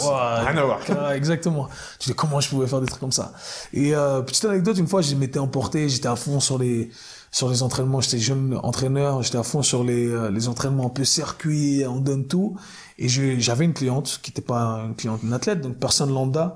Ouais, 0.89 1.15
exactement. 1.15 1.67
Tu 1.99 2.09
dis 2.09 2.15
comment 2.15 2.39
je 2.39 2.49
pouvais 2.49 2.65
faire 2.65 2.81
des 2.81 2.87
trucs 2.87 2.99
comme 2.99 3.11
ça? 3.11 3.33
Et 3.71 3.93
euh, 3.95 4.21
petite 4.23 4.43
anecdote, 4.45 4.79
une 4.79 4.87
fois, 4.87 5.01
je 5.03 5.13
m'étais 5.13 5.37
emporté, 5.37 5.87
j'étais 5.89 6.07
à 6.07 6.15
fond 6.15 6.39
sur 6.39 6.57
les 6.57 6.89
sur 7.31 7.49
les 7.49 7.63
entraînements. 7.63 8.01
J'étais 8.01 8.19
jeune 8.19 8.59
entraîneur, 8.63 9.23
j'étais 9.23 9.37
à 9.37 9.43
fond 9.43 9.61
sur 9.63 9.83
les 9.83 10.07
euh, 10.07 10.29
les 10.29 10.47
entraînements 10.47 10.87
un 10.87 10.89
peu 10.89 11.05
circuit, 11.05 11.83
on 11.87 11.99
donne 11.99 12.27
tout. 12.27 12.55
Et 12.97 13.07
j'avais 13.07 13.65
une 13.65 13.73
cliente 13.73 14.19
qui 14.21 14.31
n'était 14.31 14.41
pas 14.41 14.83
une 14.87 14.95
cliente, 14.95 15.21
une 15.23 15.33
athlète, 15.33 15.61
donc 15.61 15.77
personne 15.77 16.13
lambda, 16.13 16.55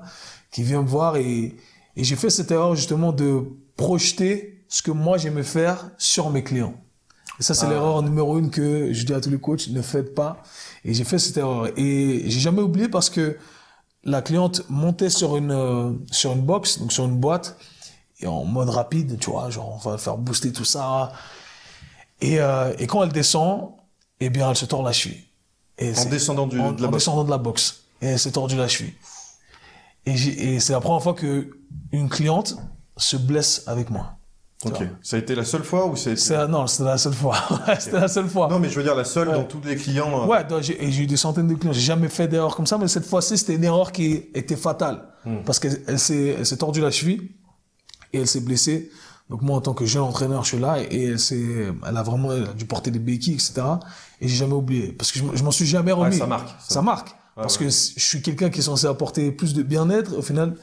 qui 0.52 0.62
vient 0.62 0.82
me 0.82 0.88
voir 0.88 1.16
et 1.16 1.56
et 1.96 2.04
j'ai 2.04 2.16
fait 2.16 2.30
cette 2.30 2.50
erreur 2.50 2.74
justement 2.76 3.10
de 3.12 3.42
projeter 3.76 4.64
ce 4.68 4.82
que 4.82 4.90
moi 4.90 5.16
j'aimais 5.18 5.42
faire 5.42 5.90
sur 5.98 6.30
mes 6.30 6.42
clients. 6.44 6.74
Et 7.38 7.42
ça, 7.42 7.54
c'est 7.54 7.66
Ah. 7.66 7.70
l'erreur 7.70 8.02
numéro 8.02 8.38
une 8.38 8.50
que 8.50 8.92
je 8.92 9.04
dis 9.04 9.12
à 9.12 9.20
tous 9.20 9.30
les 9.30 9.38
coachs, 9.38 9.68
ne 9.68 9.82
faites 9.82 10.14
pas. 10.14 10.42
Et 10.84 10.94
j'ai 10.94 11.04
fait 11.04 11.18
cette 11.18 11.36
erreur. 11.36 11.68
Et 11.78 12.22
j'ai 12.26 12.40
jamais 12.40 12.62
oublié 12.62 12.88
parce 12.88 13.10
que 13.10 13.36
la 14.04 14.22
cliente 14.22 14.62
montait 14.70 15.10
sur 15.10 15.36
une, 15.36 15.50
euh, 15.50 15.92
sur 16.10 16.32
une 16.32 16.42
box, 16.42 16.78
donc 16.78 16.92
sur 16.92 17.04
une 17.04 17.18
boîte, 17.18 17.58
et 18.20 18.26
en 18.26 18.44
mode 18.44 18.70
rapide, 18.70 19.18
tu 19.18 19.30
vois, 19.30 19.50
genre, 19.50 19.80
on 19.84 19.90
va 19.90 19.98
faire 19.98 20.16
booster 20.16 20.52
tout 20.52 20.64
ça. 20.64 21.12
Et, 22.20 22.40
euh, 22.40 22.72
et 22.78 22.86
quand 22.86 23.02
elle 23.02 23.12
descend, 23.12 23.72
eh 24.20 24.30
bien, 24.30 24.48
elle 24.50 24.56
se 24.56 24.64
tord 24.64 24.82
la 24.82 24.92
cheville. 24.92 25.22
Et 25.78 25.92
En 25.98 26.04
descendant 26.06 26.46
du, 26.46 26.58
en, 26.58 26.72
de 26.72 26.80
la 26.80 26.88
en 26.88 26.90
boxe. 26.90 27.02
descendant 27.04 27.24
de 27.24 27.30
la 27.30 27.38
boxe. 27.38 27.82
Et 28.00 28.06
elle 28.06 28.18
s'est 28.18 28.32
tordue 28.32 28.56
la 28.56 28.68
cheville. 28.68 28.94
Et, 30.06 30.60
c'est 30.60 30.72
la 30.72 30.80
première 30.80 31.02
fois 31.02 31.14
que 31.14 31.50
une 31.92 32.08
cliente 32.08 32.56
se 32.96 33.16
blesse 33.16 33.64
avec 33.66 33.90
moi. 33.90 34.12
Ok. 34.64 34.82
Ça 35.02 35.16
a 35.16 35.18
été 35.18 35.34
la 35.34 35.44
seule 35.44 35.64
fois 35.64 35.86
ou 35.86 35.96
c'est 35.96 36.14
non, 36.48 36.66
c'était 36.66 36.84
la 36.84 36.96
seule 36.96 37.12
fois. 37.12 37.36
c'était 37.78 38.00
la 38.00 38.08
seule 38.08 38.28
fois. 38.28 38.48
Non, 38.48 38.58
mais 38.58 38.70
je 38.70 38.76
veux 38.76 38.82
dire 38.82 38.94
la 38.94 39.04
seule 39.04 39.28
Ouais. 39.28 39.34
dans 39.34 39.44
tous 39.44 39.60
les 39.64 39.76
clients. 39.76 40.22
euh, 40.22 40.26
Ouais, 40.26 40.46
j'ai 40.62 41.02
eu 41.02 41.06
des 41.06 41.16
centaines 41.18 41.48
de 41.48 41.54
clients. 41.54 41.72
J'ai 41.74 41.80
jamais 41.82 42.08
fait 42.08 42.26
d'erreur 42.28 42.56
comme 42.56 42.66
ça, 42.66 42.78
mais 42.78 42.88
cette 42.88 43.04
fois-ci, 43.04 43.36
c'était 43.36 43.54
une 43.56 43.64
erreur 43.64 43.92
qui 43.92 44.24
était 44.34 44.56
fatale. 44.56 45.04
Hmm. 45.26 45.38
Parce 45.44 45.58
qu'elle 45.58 45.82
elle 45.86 45.98
s'est, 45.98 46.36
elle 46.38 46.46
s'est 46.46 46.56
tordue 46.56 46.80
la 46.80 46.90
cheville 46.90 47.32
et 48.12 48.18
elle 48.20 48.26
s'est 48.26 48.40
blessée. 48.40 48.90
Donc 49.28 49.42
moi, 49.42 49.56
en 49.56 49.60
tant 49.60 49.74
que 49.74 49.84
jeune 49.86 50.02
entraîneur, 50.02 50.44
je 50.44 50.50
suis 50.50 50.58
là 50.58 50.76
et 50.80 51.04
elle 51.06 51.18
s'est, 51.18 51.66
elle 51.86 51.96
a 51.96 52.02
vraiment 52.02 52.32
elle 52.32 52.44
a 52.44 52.52
dû 52.52 52.64
porter 52.64 52.90
des 52.92 53.00
béquilles, 53.00 53.34
etc. 53.34 53.62
Et 54.20 54.28
j'ai 54.28 54.36
jamais 54.36 54.52
oublié. 54.54 54.92
Parce 54.92 55.10
que 55.10 55.18
je, 55.34 55.42
m'en 55.42 55.50
suis 55.50 55.66
jamais 55.66 55.92
Ouais, 55.92 56.04
remis. 56.04 56.16
ça 56.18 56.26
marque. 56.26 56.48
Ça 56.68 56.80
marque. 56.82 57.10
parce 57.34 57.58
ouais. 57.58 57.66
que 57.66 57.70
je 57.70 58.00
suis 58.04 58.22
quelqu'un 58.22 58.50
qui 58.50 58.60
est 58.60 58.62
censé 58.62 58.86
apporter 58.86 59.32
plus 59.32 59.52
de 59.52 59.64
bien-être. 59.64 60.16
Au 60.16 60.22
final, 60.22 60.54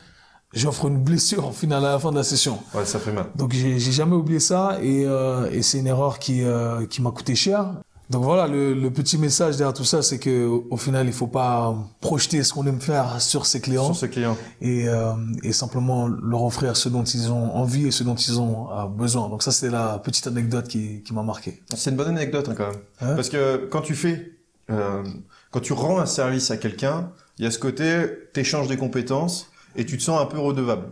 j'offre 0.53 0.85
une 0.87 0.97
blessure, 1.03 1.47
au 1.49 1.51
final, 1.51 1.83
à 1.85 1.91
la 1.91 1.99
fin 1.99 2.11
de 2.11 2.15
la 2.15 2.23
session. 2.23 2.57
Ouais, 2.73 2.85
ça 2.85 2.99
fait 2.99 3.11
mal. 3.11 3.25
Donc 3.35 3.51
j'ai 3.53 3.77
jamais 3.79 4.15
oublié 4.15 4.39
ça 4.39 4.77
et, 4.81 5.03
euh, 5.05 5.49
et 5.51 5.61
c'est 5.61 5.79
une 5.79 5.87
erreur 5.87 6.17
qui, 6.19 6.41
euh, 6.43 6.85
qui 6.85 7.01
m'a 7.01 7.11
coûté 7.11 7.35
cher. 7.35 7.73
Donc 8.13 8.23
voilà, 8.23 8.45
le, 8.45 8.75
le 8.75 8.91
petit 8.91 9.17
message 9.17 9.57
derrière 9.57 9.73
tout 9.73 9.83
ça, 9.83 10.03
c'est 10.03 10.19
que 10.19 10.45
au, 10.45 10.77
final, 10.77 11.07
il 11.07 11.13
faut 11.13 11.25
pas 11.25 11.75
projeter 11.99 12.43
ce 12.43 12.53
qu'on 12.53 12.67
aime 12.67 12.79
faire 12.79 13.19
sur 13.19 13.47
ses 13.47 13.59
clients 13.59 13.87
Sur 13.87 13.95
ce 13.95 14.05
client. 14.05 14.37
et, 14.61 14.87
euh, 14.87 15.13
et 15.41 15.51
simplement 15.51 16.07
leur 16.07 16.43
offrir 16.43 16.77
ce 16.77 16.89
dont 16.89 17.03
ils 17.03 17.31
ont 17.31 17.55
envie 17.55 17.87
et 17.87 17.91
ce 17.91 18.03
dont 18.03 18.13
ils 18.13 18.39
ont 18.39 18.71
euh, 18.71 18.85
besoin. 18.85 19.29
Donc 19.29 19.41
ça, 19.41 19.51
c'est 19.51 19.71
la 19.71 19.97
petite 19.97 20.27
anecdote 20.27 20.67
qui, 20.67 21.01
qui 21.01 21.11
m'a 21.11 21.23
marqué. 21.23 21.63
C'est 21.75 21.89
une 21.89 21.95
bonne 21.95 22.09
anecdote 22.09 22.47
hein, 22.49 22.53
quand 22.55 22.67
même. 22.67 22.81
Hein? 23.01 23.15
Parce 23.15 23.29
que 23.29 23.67
quand 23.71 23.81
tu 23.81 23.95
fais, 23.95 24.33
euh, 24.69 25.03
quand 25.49 25.61
tu 25.61 25.73
rends 25.73 25.99
un 25.99 26.05
service 26.05 26.51
à 26.51 26.57
quelqu'un, 26.57 27.09
il 27.39 27.45
y 27.45 27.47
a 27.47 27.51
ce 27.51 27.57
côté, 27.57 28.05
t'échanges 28.31 28.67
des 28.67 28.77
compétences 28.77 29.49
et 29.75 29.87
tu 29.87 29.97
te 29.97 30.03
sens 30.03 30.21
un 30.21 30.27
peu 30.27 30.37
redevable. 30.37 30.85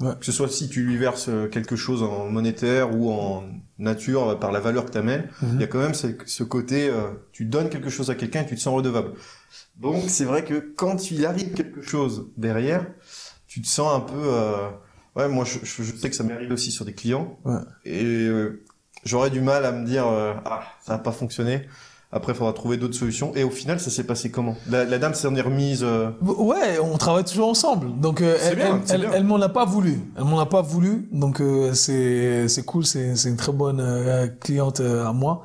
Ouais. 0.00 0.12
Que 0.20 0.24
ce 0.24 0.32
soit 0.32 0.48
si 0.48 0.68
tu 0.68 0.84
lui 0.84 0.96
verses 0.96 1.28
euh, 1.28 1.48
quelque 1.48 1.74
chose 1.76 2.02
en 2.02 2.28
monétaire 2.28 2.94
ou 2.96 3.10
en 3.10 3.44
nature 3.78 4.28
euh, 4.28 4.34
par 4.36 4.52
la 4.52 4.60
valeur 4.60 4.84
que 4.86 4.92
tu 4.92 4.98
amènes, 4.98 5.28
Mhm. 5.42 5.50
il 5.54 5.60
y 5.60 5.64
a 5.64 5.66
quand 5.66 5.78
même 5.80 5.94
ce, 5.94 6.06
ce 6.26 6.44
côté, 6.44 6.88
euh, 6.88 7.08
tu 7.32 7.44
donnes 7.44 7.68
quelque 7.68 7.90
chose 7.90 8.08
à 8.10 8.14
quelqu'un 8.14 8.42
et 8.42 8.46
tu 8.46 8.54
te 8.54 8.60
sens 8.60 8.74
redevable. 8.74 9.12
Donc 9.76 10.04
c'est 10.08 10.24
vrai 10.24 10.44
que 10.44 10.54
quand 10.76 11.10
il 11.10 11.26
arrive 11.26 11.52
quelque 11.52 11.82
chose 11.82 12.28
derrière, 12.36 12.86
tu 13.46 13.60
te 13.62 13.66
sens 13.66 13.94
un 13.96 14.00
peu... 14.00 14.14
euh, 14.18 14.68
ouais, 15.16 15.28
moi 15.28 15.44
je, 15.44 15.58
je- 15.64 15.82
je 15.82 15.96
sais 15.96 16.10
que 16.10 16.16
ça 16.16 16.22
m'est 16.24 16.32
arrivé 16.34 16.52
aussi 16.52 16.70
sur 16.70 16.84
des 16.84 16.92
clients. 16.94 17.38
Ouais. 17.44 17.58
Et 17.84 18.04
euh, 18.04 18.64
j'aurais 19.04 19.30
du 19.30 19.40
mal 19.40 19.64
à 19.64 19.72
me 19.72 19.84
dire, 19.86 20.06
euh, 20.06 20.34
ah, 20.44 20.62
ça 20.84 20.92
n'a 20.92 20.98
pas 20.98 21.12
fonctionné. 21.12 21.66
Après, 22.10 22.32
il 22.32 22.36
faudra 22.36 22.54
trouver 22.54 22.78
d'autres 22.78 22.94
solutions. 22.94 23.32
Et 23.34 23.44
au 23.44 23.50
final, 23.50 23.78
ça 23.80 23.90
s'est 23.90 24.04
passé 24.04 24.30
comment? 24.30 24.56
La, 24.70 24.84
la 24.86 24.98
dame 24.98 25.12
s'en 25.12 25.34
est 25.36 25.42
remise... 25.42 25.80
euh, 25.82 26.08
Ouais, 26.22 26.78
on 26.82 26.96
travaille 26.96 27.24
toujours 27.24 27.48
ensemble. 27.48 28.00
Donc 28.00 28.22
euh, 28.22 28.36
C'est 28.40 28.48
elle, 28.52 28.56
bien, 28.56 28.80
elle, 28.88 29.08
elle, 29.12 29.24
m'en 29.24 29.40
a 29.42 29.48
pas 29.50 29.66
voulu. 29.66 30.00
Elle 30.16 30.24
m'en 30.24 30.38
a 30.40 30.46
pas 30.46 30.62
voulu. 30.62 31.06
Donc 31.12 31.40
euh, 31.40 31.74
c'est 31.74 32.48
c'est 32.48 32.64
cool. 32.64 32.86
C'est 32.86 33.14
c'est 33.14 33.28
une 33.28 33.36
très 33.36 33.52
bonne 33.52 33.80
euh, 33.80 34.26
cliente 34.26 34.80
euh, 34.80 35.06
à 35.06 35.12
moi. 35.12 35.42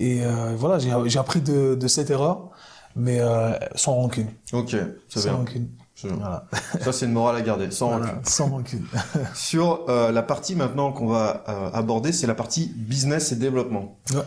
Et 0.00 0.24
euh, 0.24 0.54
voilà, 0.56 0.78
j'ai 0.80 0.90
j'ai 1.06 1.18
appris 1.20 1.40
de, 1.42 1.76
de 1.76 1.86
cette 1.88 2.10
erreur, 2.10 2.50
mais 2.96 3.20
euh, 3.20 3.52
sans 3.76 3.94
rancune. 3.94 4.28
Ok, 4.52 4.70
c'est 5.08 5.20
Sans 5.20 5.28
bien. 5.28 5.32
rancune. 5.38 5.68
Voilà. 6.02 6.46
Ça, 6.80 6.92
c'est 6.92 7.04
une 7.04 7.12
morale 7.12 7.36
à 7.36 7.42
garder, 7.42 7.70
sans 7.70 7.88
Voilà, 7.90 8.06
rancune. 8.06 8.24
Sans 8.24 8.46
rancune. 8.46 8.86
Sur 9.34 9.84
euh, 9.90 10.10
la 10.10 10.22
partie 10.22 10.56
maintenant 10.56 10.90
qu'on 10.92 11.06
va 11.08 11.44
euh, 11.48 11.70
aborder, 11.74 12.10
c'est 12.12 12.26
la 12.26 12.34
partie 12.34 12.72
business 12.74 13.32
et 13.32 13.36
développement. 13.36 13.98
Ouais. 14.14 14.22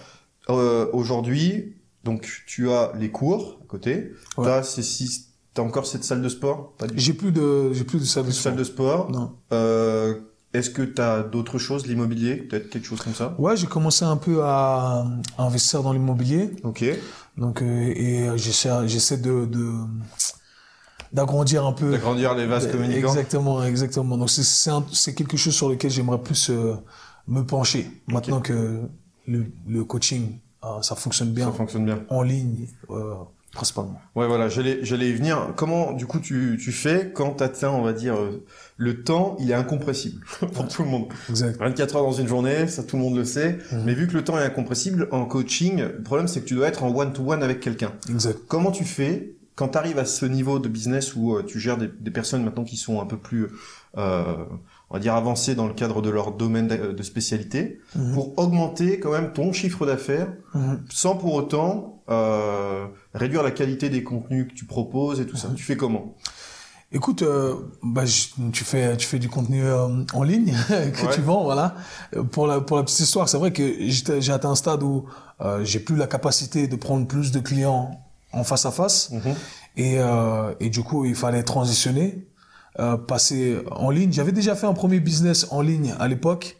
Euh, 0.49 0.87
Aujourd'hui, 0.93 1.75
donc 2.03 2.29
tu 2.45 2.69
as 2.71 2.91
les 2.99 3.09
cours 3.11 3.59
à 3.63 3.65
côté. 3.67 4.11
Ouais. 4.37 4.45
T'as 4.45 4.63
ces 4.63 4.83
six- 4.83 5.29
t'as 5.53 5.61
encore 5.63 5.85
cette 5.85 6.03
salle 6.03 6.21
de 6.21 6.29
sport? 6.29 6.73
Pas 6.77 6.87
du 6.87 6.93
J'ai 6.99 7.13
plus 7.13 7.31
de 7.31 7.71
j'ai 7.73 7.83
plus 7.83 7.99
de 7.99 8.05
salle 8.05 8.25
de 8.25 8.31
salle 8.31 8.55
de 8.55 8.63
sport. 8.63 9.09
Non. 9.11 9.31
Euh, 9.53 10.19
Est-ce 10.53 10.69
que 10.69 10.83
tu 10.83 11.01
as 11.01 11.23
d'autres 11.23 11.57
choses, 11.57 11.87
l'immobilier, 11.87 12.35
peut-être 12.35 12.69
quelque 12.69 12.85
chose 12.85 13.01
comme 13.01 13.15
ça? 13.15 13.35
Ouais, 13.39 13.55
j'ai 13.57 13.65
commencé 13.67 14.05
un 14.05 14.17
peu 14.17 14.43
à, 14.43 15.05
à 15.37 15.43
investir 15.45 15.81
dans 15.81 15.93
l'immobilier. 15.93 16.51
Ok. 16.63 16.83
Donc 17.37 17.61
euh, 17.61 17.93
et 17.95 18.27
euh, 18.27 18.37
j'essaie 18.37 18.69
j'essaie 18.87 19.17
de 19.17 19.45
de 19.45 19.71
d'agrandir 21.11 21.65
un 21.65 21.73
peu 21.73 21.91
D'agrandir 21.91 22.33
les 22.35 22.45
vases 22.45 22.69
communicants? 22.71 23.07
Exactement, 23.09 23.63
exactement. 23.63 24.17
Donc 24.17 24.29
c'est 24.29 24.43
c'est 24.43 24.71
c'est 24.91 25.13
quelque 25.15 25.37
chose 25.37 25.53
sur 25.53 25.69
lequel 25.69 25.91
j'aimerais 25.91 26.21
plus 26.21 26.49
euh, 26.49 26.75
me 27.27 27.41
pencher. 27.43 27.89
Maintenant 28.07 28.41
que 28.41 28.81
le, 29.27 29.45
le 29.67 29.83
coaching, 29.83 30.39
euh, 30.63 30.81
ça 30.81 30.95
fonctionne 30.95 31.31
bien. 31.31 31.47
Ça 31.47 31.51
fonctionne 31.51 31.85
bien. 31.85 32.03
En 32.09 32.23
ligne, 32.23 32.67
euh, 32.89 33.13
principalement. 33.53 33.99
Ouais, 34.15 34.27
voilà, 34.27 34.49
j'allais, 34.49 34.79
j'allais 34.83 35.09
y 35.09 35.13
venir. 35.13 35.53
Comment, 35.55 35.93
du 35.93 36.05
coup, 36.05 36.19
tu, 36.19 36.59
tu 36.61 36.71
fais 36.71 37.11
quand 37.13 37.31
t'atteins, 37.31 37.71
on 37.71 37.81
va 37.83 37.93
dire, 37.93 38.15
euh, 38.15 38.45
le 38.77 39.03
temps, 39.03 39.37
il 39.39 39.51
est 39.51 39.55
incompressible 39.55 40.25
pour 40.53 40.67
tout 40.67 40.83
le 40.83 40.89
monde? 40.89 41.07
Exact. 41.29 41.57
24 41.59 41.95
heures 41.95 42.03
dans 42.03 42.11
une 42.11 42.27
journée, 42.27 42.67
ça 42.67 42.83
tout 42.83 42.97
le 42.97 43.03
monde 43.03 43.15
le 43.15 43.25
sait. 43.25 43.59
Mhm. 43.71 43.83
Mais 43.85 43.93
vu 43.93 44.07
que 44.07 44.13
le 44.13 44.23
temps 44.23 44.37
est 44.37 44.43
incompressible, 44.43 45.07
en 45.11 45.25
coaching, 45.25 45.81
le 45.81 46.03
problème 46.03 46.27
c'est 46.27 46.41
que 46.41 46.45
tu 46.45 46.55
dois 46.55 46.67
être 46.67 46.83
en 46.83 46.95
one-to-one 46.95 47.43
avec 47.43 47.59
quelqu'un. 47.59 47.93
Exact. 48.09 48.39
Comment 48.47 48.71
tu 48.71 48.85
fais 48.85 49.35
quand 49.55 49.69
tu 49.69 49.77
arrives 49.77 49.99
à 49.99 50.05
ce 50.05 50.25
niveau 50.25 50.57
de 50.59 50.67
business 50.67 51.15
où 51.15 51.35
euh, 51.35 51.43
tu 51.43 51.59
gères 51.59 51.77
des, 51.77 51.87
des 51.87 52.11
personnes 52.11 52.43
maintenant 52.43 52.63
qui 52.63 52.77
sont 52.77 52.99
un 53.01 53.05
peu 53.05 53.17
plus, 53.17 53.49
euh, 53.97 54.45
on 54.93 54.97
va 54.97 55.01
dire, 55.01 55.15
avancées 55.15 55.55
dans 55.55 55.65
le 55.67 55.73
cadre 55.73 56.03
de 56.03 56.11
leur 56.11 56.33
domaine 56.33 56.67
de, 56.67 57.03
spécialité, 57.03 57.79
Mhm. 57.95 58.13
pour 58.13 58.37
augmenter 58.37 58.99
quand 58.99 59.11
même 59.11 59.33
ton 59.33 59.51
chiffre 59.51 59.87
d'affaires 59.87 60.27
Mhm. 60.53 60.85
sans 60.91 61.15
pour 61.15 61.33
autant 61.33 61.89
euh, 62.09 62.85
réduire 63.13 63.41
la 63.43 63.51
qualité 63.51 63.89
des 63.89 64.03
contenus 64.03 64.47
que 64.49 64.53
tu 64.53 64.65
proposes 64.65 65.19
et 65.21 65.25
tout 65.25 65.37
ça. 65.37 65.47
Mhm. 65.47 65.55
Tu 65.55 65.63
fais 65.63 65.77
comment? 65.77 66.15
Écoute, 66.91 67.21
euh, 67.23 67.55
bah, 67.81 68.05
je- 68.05 68.27
tu 68.51 68.63
fais 68.65 68.95
tu 68.97 69.07
fais 69.07 69.17
du 69.19 69.29
contenu 69.29 69.63
euh, 69.63 69.87
en 70.13 70.21
ligne 70.23 70.53
que 70.67 70.73
Ouais. 71.07 71.13
tu 71.15 71.21
vends, 71.21 71.43
voilà. 71.45 71.75
Euh, 72.15 72.21
Pour 72.23 72.45
la 72.45 72.59
pour 72.61 72.75
la 72.77 72.83
petite 72.83 72.99
histoire, 72.99 73.27
c'est 73.29 73.37
vrai 73.37 73.51
que 73.53 73.63
j'ai 74.19 74.31
atteint 74.33 74.51
un 74.51 74.55
stade 74.55 74.83
où 74.83 75.05
euh, 75.41 75.63
j'ai 75.65 75.79
plus 75.79 75.95
la 75.95 76.05
capacité 76.07 76.67
de 76.67 76.75
prendre 76.75 77.07
plus 77.07 77.31
de 77.31 77.39
clients 77.39 77.99
en 78.33 78.43
face 78.43 78.65
à 78.67 78.71
face 78.71 79.11
et 79.77 79.95
et 80.59 80.69
du 80.69 80.83
coup 80.83 81.05
il 81.05 81.15
fallait 81.15 81.43
transitionner, 81.43 82.27
euh, 82.79 82.97
passer 82.97 83.57
en 83.71 83.89
ligne. 83.91 84.11
J'avais 84.11 84.31
déjà 84.31 84.55
fait 84.55 84.65
un 84.67 84.73
premier 84.73 84.99
business 84.99 85.47
en 85.51 85.61
ligne 85.61 85.93
à 85.99 86.07
l'époque. 86.07 86.57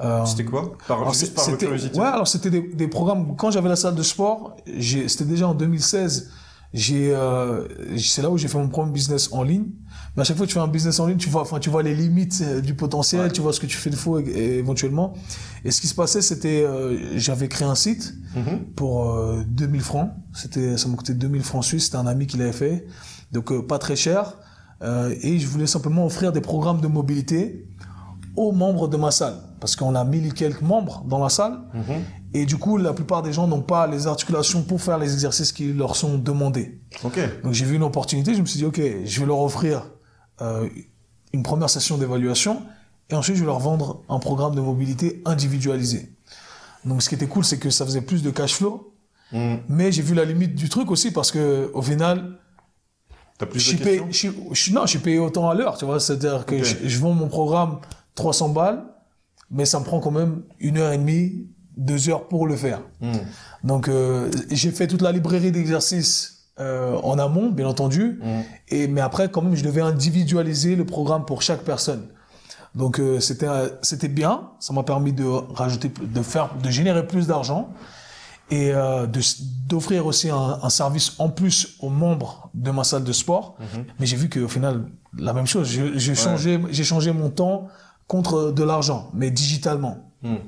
Euh, 0.00 0.24
C'était 0.26 0.44
quoi? 0.44 0.72
Par, 0.88 1.00
alors, 1.02 1.14
Juste 1.14 1.34
par 1.34 1.44
curiosité. 1.56 1.98
Ouais, 1.98 2.06
alors 2.06 2.26
c'était 2.28 2.50
des, 2.50 2.60
des 2.62 2.88
programmes. 2.88 3.36
Quand 3.36 3.50
j'avais 3.50 3.68
la 3.68 3.76
salle 3.76 3.94
de 3.94 4.02
sport, 4.02 4.56
j'ai- 4.76 5.08
c'était 5.08 5.24
déjà 5.24 5.46
en 5.48 5.54
2016. 5.54 6.30
J'ai, 6.74 7.14
euh, 7.14 7.66
c'est 7.96 8.20
là 8.22 8.28
où 8.28 8.36
j'ai 8.36 8.48
fait 8.48 8.58
mon 8.58 8.68
premier 8.68 8.90
business 8.92 9.30
en 9.32 9.42
ligne. 9.44 9.66
Mais 10.14 10.22
à 10.22 10.24
chaque 10.24 10.36
fois 10.36 10.44
que 10.46 10.50
tu 10.50 10.54
fais 10.54 10.60
un 10.64 10.66
business 10.68 10.98
en 10.98 11.06
ligne, 11.06 11.16
tu 11.16 11.30
vois, 11.30 11.42
enfin, 11.42 11.58
tu 11.60 11.70
vois 11.70 11.82
les 11.82 11.94
limites 11.94 12.42
euh, 12.44 12.60
du 12.60 12.74
potentiel, 12.74 13.22
Ouais. 13.22 13.30
tu 13.30 13.40
vois 13.40 13.52
ce 13.52 13.60
que 13.60 13.66
tu 13.66 13.76
fais 13.76 13.88
de 13.88 13.96
faux 13.96 14.18
éventuellement. 14.18 15.14
Et 15.64 15.70
ce 15.70 15.80
qui 15.80 15.86
se 15.86 15.94
passait, 15.94 16.20
c'était, 16.22 16.64
euh, 16.64 17.16
j'avais 17.18 17.48
créé 17.48 17.66
un 17.68 17.74
site 17.76 18.14
Mhm. 18.34 18.64
pour 18.74 19.10
euh, 19.10 19.42
2000 19.46 19.80
francs. 19.80 20.10
C'était, 20.34 20.76
ça 20.76 20.88
m'a 20.88 20.96
coûté 20.96 21.14
2000 21.14 21.42
francs 21.42 21.64
suisses. 21.64 21.84
C'était 21.84 21.96
un 21.98 22.06
ami 22.06 22.26
qui 22.26 22.36
l'avait 22.36 22.52
fait. 22.52 22.86
Donc, 23.32 23.52
euh, 23.52 23.62
pas 23.62 23.78
très 23.78 23.96
cher. 23.96 24.34
Euh, 24.82 25.14
et 25.22 25.38
je 25.38 25.46
voulais 25.46 25.66
simplement 25.66 26.04
offrir 26.06 26.32
des 26.32 26.40
programmes 26.40 26.80
de 26.80 26.86
mobilité 26.88 27.66
aux 28.36 28.52
membres 28.52 28.88
de 28.88 28.96
ma 28.96 29.10
salle. 29.10 29.36
Parce 29.60 29.74
qu'on 29.76 29.94
a 29.94 30.04
mille 30.04 30.26
et 30.26 30.30
quelques 30.32 30.60
membres 30.62 31.02
dans 31.08 31.18
la 31.22 31.30
salle. 31.30 31.58
Mhm. 31.74 32.02
Et 32.34 32.44
du 32.44 32.58
coup, 32.58 32.76
la 32.76 32.92
plupart 32.92 33.22
des 33.22 33.32
gens 33.32 33.46
n'ont 33.48 33.62
pas 33.62 33.86
les 33.86 34.06
articulations 34.06 34.62
pour 34.62 34.80
faire 34.82 34.98
les 34.98 35.12
exercices 35.14 35.52
qui 35.52 35.72
leur 35.72 35.96
sont 35.96 36.18
demandés. 36.18 36.78
Donc 37.42 37.52
j'ai 37.54 37.64
vu 37.64 37.76
une 37.76 37.82
opportunité, 37.82 38.34
je 38.34 38.40
me 38.42 38.46
suis 38.46 38.58
dit, 38.58 38.66
OK, 38.66 38.80
je 39.04 39.20
vais 39.20 39.26
leur 39.26 39.40
offrir 39.40 39.86
euh, 40.42 40.68
une 41.32 41.42
première 41.42 41.70
session 41.70 41.96
d'évaluation 41.96 42.60
et 43.08 43.14
ensuite 43.14 43.36
je 43.36 43.40
vais 43.40 43.46
leur 43.46 43.60
vendre 43.60 44.02
un 44.10 44.18
programme 44.18 44.54
de 44.54 44.60
mobilité 44.60 45.22
individualisé. 45.24 46.12
Donc 46.84 47.02
ce 47.02 47.08
qui 47.08 47.14
était 47.14 47.26
cool, 47.26 47.44
c'est 47.44 47.58
que 47.58 47.70
ça 47.70 47.86
faisait 47.86 48.02
plus 48.02 48.22
de 48.22 48.30
cash 48.30 48.54
flow, 48.54 48.92
Mhm. 49.32 49.58
mais 49.68 49.90
j'ai 49.90 50.02
vu 50.02 50.14
la 50.14 50.24
limite 50.26 50.54
du 50.54 50.68
truc 50.68 50.90
aussi 50.90 51.10
parce 51.10 51.32
que 51.32 51.70
au 51.74 51.82
final, 51.82 52.38
T'as 53.38 53.46
plus 53.46 53.60
je 53.60 53.76
de 53.76 53.82
payé, 53.82 54.00
questions 54.00 54.32
je 54.52 54.72
non, 54.72 54.82
je 54.82 54.90
suis 54.90 54.98
payé 54.98 55.18
autant 55.18 55.48
à 55.50 55.54
l'heure, 55.54 55.76
tu 55.76 55.84
vois. 55.84 56.00
C'est-à-dire 56.00 56.46
que 56.46 56.62
je, 56.62 56.76
je 56.84 56.98
vends 56.98 57.12
mon 57.12 57.28
programme 57.28 57.80
300 58.14 58.48
balles, 58.50 58.82
mais 59.50 59.64
ça 59.64 59.78
me 59.78 59.84
prend 59.84 60.00
quand 60.00 60.10
même 60.10 60.42
une 60.58 60.78
heure 60.78 60.92
et 60.92 60.98
demie, 60.98 61.46
deux 61.76 62.08
heures 62.08 62.28
pour 62.28 62.46
le 62.46 62.56
faire. 62.56 62.80
Mhm. 63.00 63.20
Donc, 63.64 63.88
euh, 63.88 64.30
j'ai 64.50 64.70
fait 64.70 64.86
toute 64.86 65.02
la 65.02 65.12
librairie 65.12 65.52
d'exercices 65.52 66.46
euh, 66.58 66.96
en 67.02 67.18
amont, 67.18 67.50
bien 67.50 67.68
entendu. 67.68 68.18
Mhm. 68.22 68.42
Et 68.68 68.88
mais 68.88 69.02
après, 69.02 69.30
quand 69.30 69.42
même, 69.42 69.54
je 69.54 69.64
devais 69.64 69.82
individualiser 69.82 70.74
le 70.74 70.86
programme 70.86 71.24
pour 71.24 71.42
chaque 71.42 71.62
personne. 71.62 72.08
Donc, 72.74 72.98
euh, 72.98 73.20
c'était 73.20 73.48
c'était 73.82 74.08
bien. 74.08 74.50
Ça 74.60 74.72
m'a 74.72 74.82
permis 74.82 75.12
de 75.12 75.24
rajouter, 75.24 75.90
de 76.00 76.22
faire, 76.22 76.54
de 76.62 76.70
générer 76.70 77.06
plus 77.06 77.26
d'argent 77.26 77.70
et 78.50 78.72
euh, 78.72 79.06
de 79.06 79.20
d'offrir 79.68 80.06
aussi 80.06 80.30
un, 80.30 80.58
un 80.62 80.70
service 80.70 81.14
en 81.18 81.28
plus 81.28 81.76
aux 81.80 81.90
membres 81.90 82.50
de 82.54 82.70
ma 82.70 82.84
salle 82.84 83.02
de 83.04 83.12
sport. 83.12 83.56
Mais 83.98 84.06
j'ai 84.06 84.16
vu 84.16 84.28
qu'au 84.28 84.48
final, 84.48 84.86
la 85.18 85.32
même 85.32 85.46
chose. 85.46 85.68
J'ai 85.68 85.98
j'ai 85.98 86.14
changé, 86.14 86.60
j'ai 86.70 86.84
changé 86.84 87.12
mon 87.12 87.30
temps 87.30 87.68
contre 88.06 88.52
de 88.52 88.62
l'argent, 88.62 89.10
mais 89.14 89.30
digitalement. 89.30 90.12
Mhm. 90.22 90.38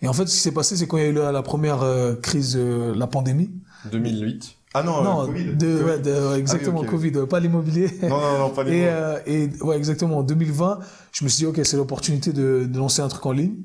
Et 0.00 0.08
en 0.08 0.12
fait, 0.12 0.26
ce 0.26 0.34
qui 0.34 0.40
s'est 0.40 0.52
passé, 0.52 0.76
c'est 0.76 0.86
quand 0.86 0.96
il 0.96 1.02
y 1.04 1.06
a 1.06 1.10
eu 1.10 1.12
la, 1.12 1.30
la 1.30 1.42
première 1.42 1.82
euh, 1.82 2.14
crise, 2.16 2.56
euh, 2.56 2.92
la 2.96 3.06
pandémie. 3.06 3.50
2008. 3.92 4.56
Ah 4.74 4.82
non, 4.82 5.02
non, 5.04 5.22
euh, 5.22 5.26
Covid. 5.26 5.44
de, 5.56 5.78
Covid. 5.78 5.84
ouais, 5.84 5.98
de- 6.00 6.28
ouais, 6.30 6.38
exactement, 6.38 6.80
ok. 6.80 6.86
Covid, 6.88 7.12
euh, 7.16 7.26
pas 7.26 7.38
l'immobilier. 7.40 7.88
Non, 8.02 8.08
non, 8.20 8.38
non, 8.38 8.50
pas 8.50 8.64
les 8.64 8.72
Et, 8.78 8.88
euh, 8.88 9.18
et 9.26 9.50
ouais, 9.60 9.76
exactement, 9.76 10.18
en 10.18 10.22
2020, 10.22 10.78
je 11.12 11.24
me 11.24 11.28
suis 11.28 11.40
dit, 11.40 11.46
OK, 11.46 11.60
c'est 11.62 11.76
l'opportunité 11.76 12.32
de, 12.32 12.64
de 12.66 12.78
lancer 12.78 13.02
un 13.02 13.08
truc 13.08 13.24
en 13.26 13.32
ligne. 13.32 13.56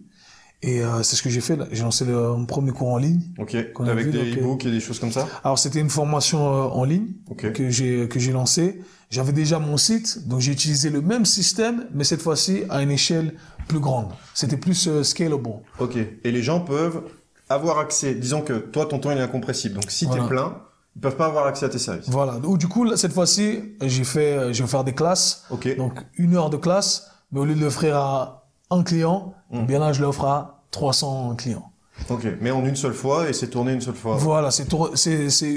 Et 0.64 0.82
euh, 0.82 1.04
c'est 1.04 1.16
ce 1.16 1.22
que 1.22 1.30
j'ai 1.30 1.42
fait. 1.42 1.60
J'ai 1.72 1.84
lancé 1.84 2.04
le, 2.04 2.14
mon 2.34 2.46
premier 2.46 2.72
cours 2.72 2.90
en 2.90 2.98
ligne. 2.98 3.22
Ok. 3.38 3.56
Avec 3.56 4.06
vu, 4.08 4.12
des 4.12 4.18
donc, 4.18 4.38
euh, 4.38 4.42
e-books 4.42 4.66
et 4.66 4.72
des 4.72 4.80
choses 4.80 5.00
comme 5.00 5.12
ça 5.12 5.28
Alors, 5.44 5.60
c'était 5.60 5.80
une 5.80 5.90
formation 5.90 6.48
euh, 6.48 6.68
en 6.70 6.84
ligne 6.84 7.10
que 7.36 7.70
j'ai 7.70 8.08
que 8.08 8.20
j'ai 8.20 8.32
lancé. 8.32 8.82
J'avais 9.10 9.32
déjà 9.32 9.60
mon 9.60 9.78
site, 9.78 10.28
donc 10.28 10.42
j'ai 10.42 10.52
utilisé 10.52 10.90
le 10.90 11.02
même 11.02 11.26
système, 11.26 11.86
mais 11.94 12.04
cette 12.04 12.22
fois-ci 12.22 12.64
à 12.70 12.82
une 12.82 12.92
échelle 12.92 13.36
plus 13.68 13.80
grande. 13.80 14.08
C'était 14.34 14.58
plus 14.58 14.88
euh, 14.88 15.04
scalable. 15.04 15.48
Ok. 15.80 15.96
Et 16.24 16.32
les 16.32 16.42
gens 16.42 16.60
peuvent 16.60 17.04
avoir 17.50 17.80
accès. 17.80 18.16
Disons 18.16 18.42
que 18.42 18.54
toi, 18.54 18.86
ton 18.86 19.00
temps 19.00 19.12
il 19.12 19.18
est 19.18 19.22
incompressible. 19.22 19.76
Donc 19.76 19.90
si 19.90 20.06
Voilà. 20.06 20.24
t'es 20.24 20.28
plein, 20.30 20.58
ils 20.96 21.02
peuvent 21.02 21.16
pas 21.16 21.28
avoir 21.28 21.46
accès 21.48 21.66
à 21.66 21.70
tes 21.70 21.78
services. 21.78 22.10
Voilà. 22.10 22.38
Ou 22.44 22.58
du 22.58 22.68
coup, 22.68 22.84
là, 22.84 22.98
cette 22.98 23.14
fois-ci, 23.14 23.60
j'ai 23.82 24.04
fait, 24.04 24.34
euh, 24.34 24.54
je 24.54 24.64
vais 24.64 24.68
faire 24.70 24.84
des 24.84 24.94
classes. 24.94 25.44
Ok. 25.52 25.78
Donc, 25.78 26.00
une 26.18 26.36
heure 26.36 26.50
de 26.50 26.58
classe, 26.58 27.10
mais 27.32 27.40
au 27.40 27.46
lieu 27.46 27.56
de 27.56 27.62
l'offrir 27.62 27.96
à 27.96 28.47
un 28.70 28.84
client, 28.84 29.34
Mm. 29.50 29.60
eh 29.62 29.66
bien 29.66 29.80
là, 29.80 29.94
je 29.94 30.02
l'offre 30.02 30.26
à 30.26 30.64
300 30.72 31.36
clients. 31.38 31.72
Ok. 32.10 32.28
Mais 32.42 32.52
en 32.52 32.64
une 32.66 32.76
seule 32.76 32.94
fois 32.94 33.28
et 33.30 33.34
c'est 33.34 33.48
tourné 33.50 33.74
une 33.74 33.82
seule 33.82 33.96
fois. 33.96 34.18
Voilà, 34.18 34.52
c'est 34.52 34.68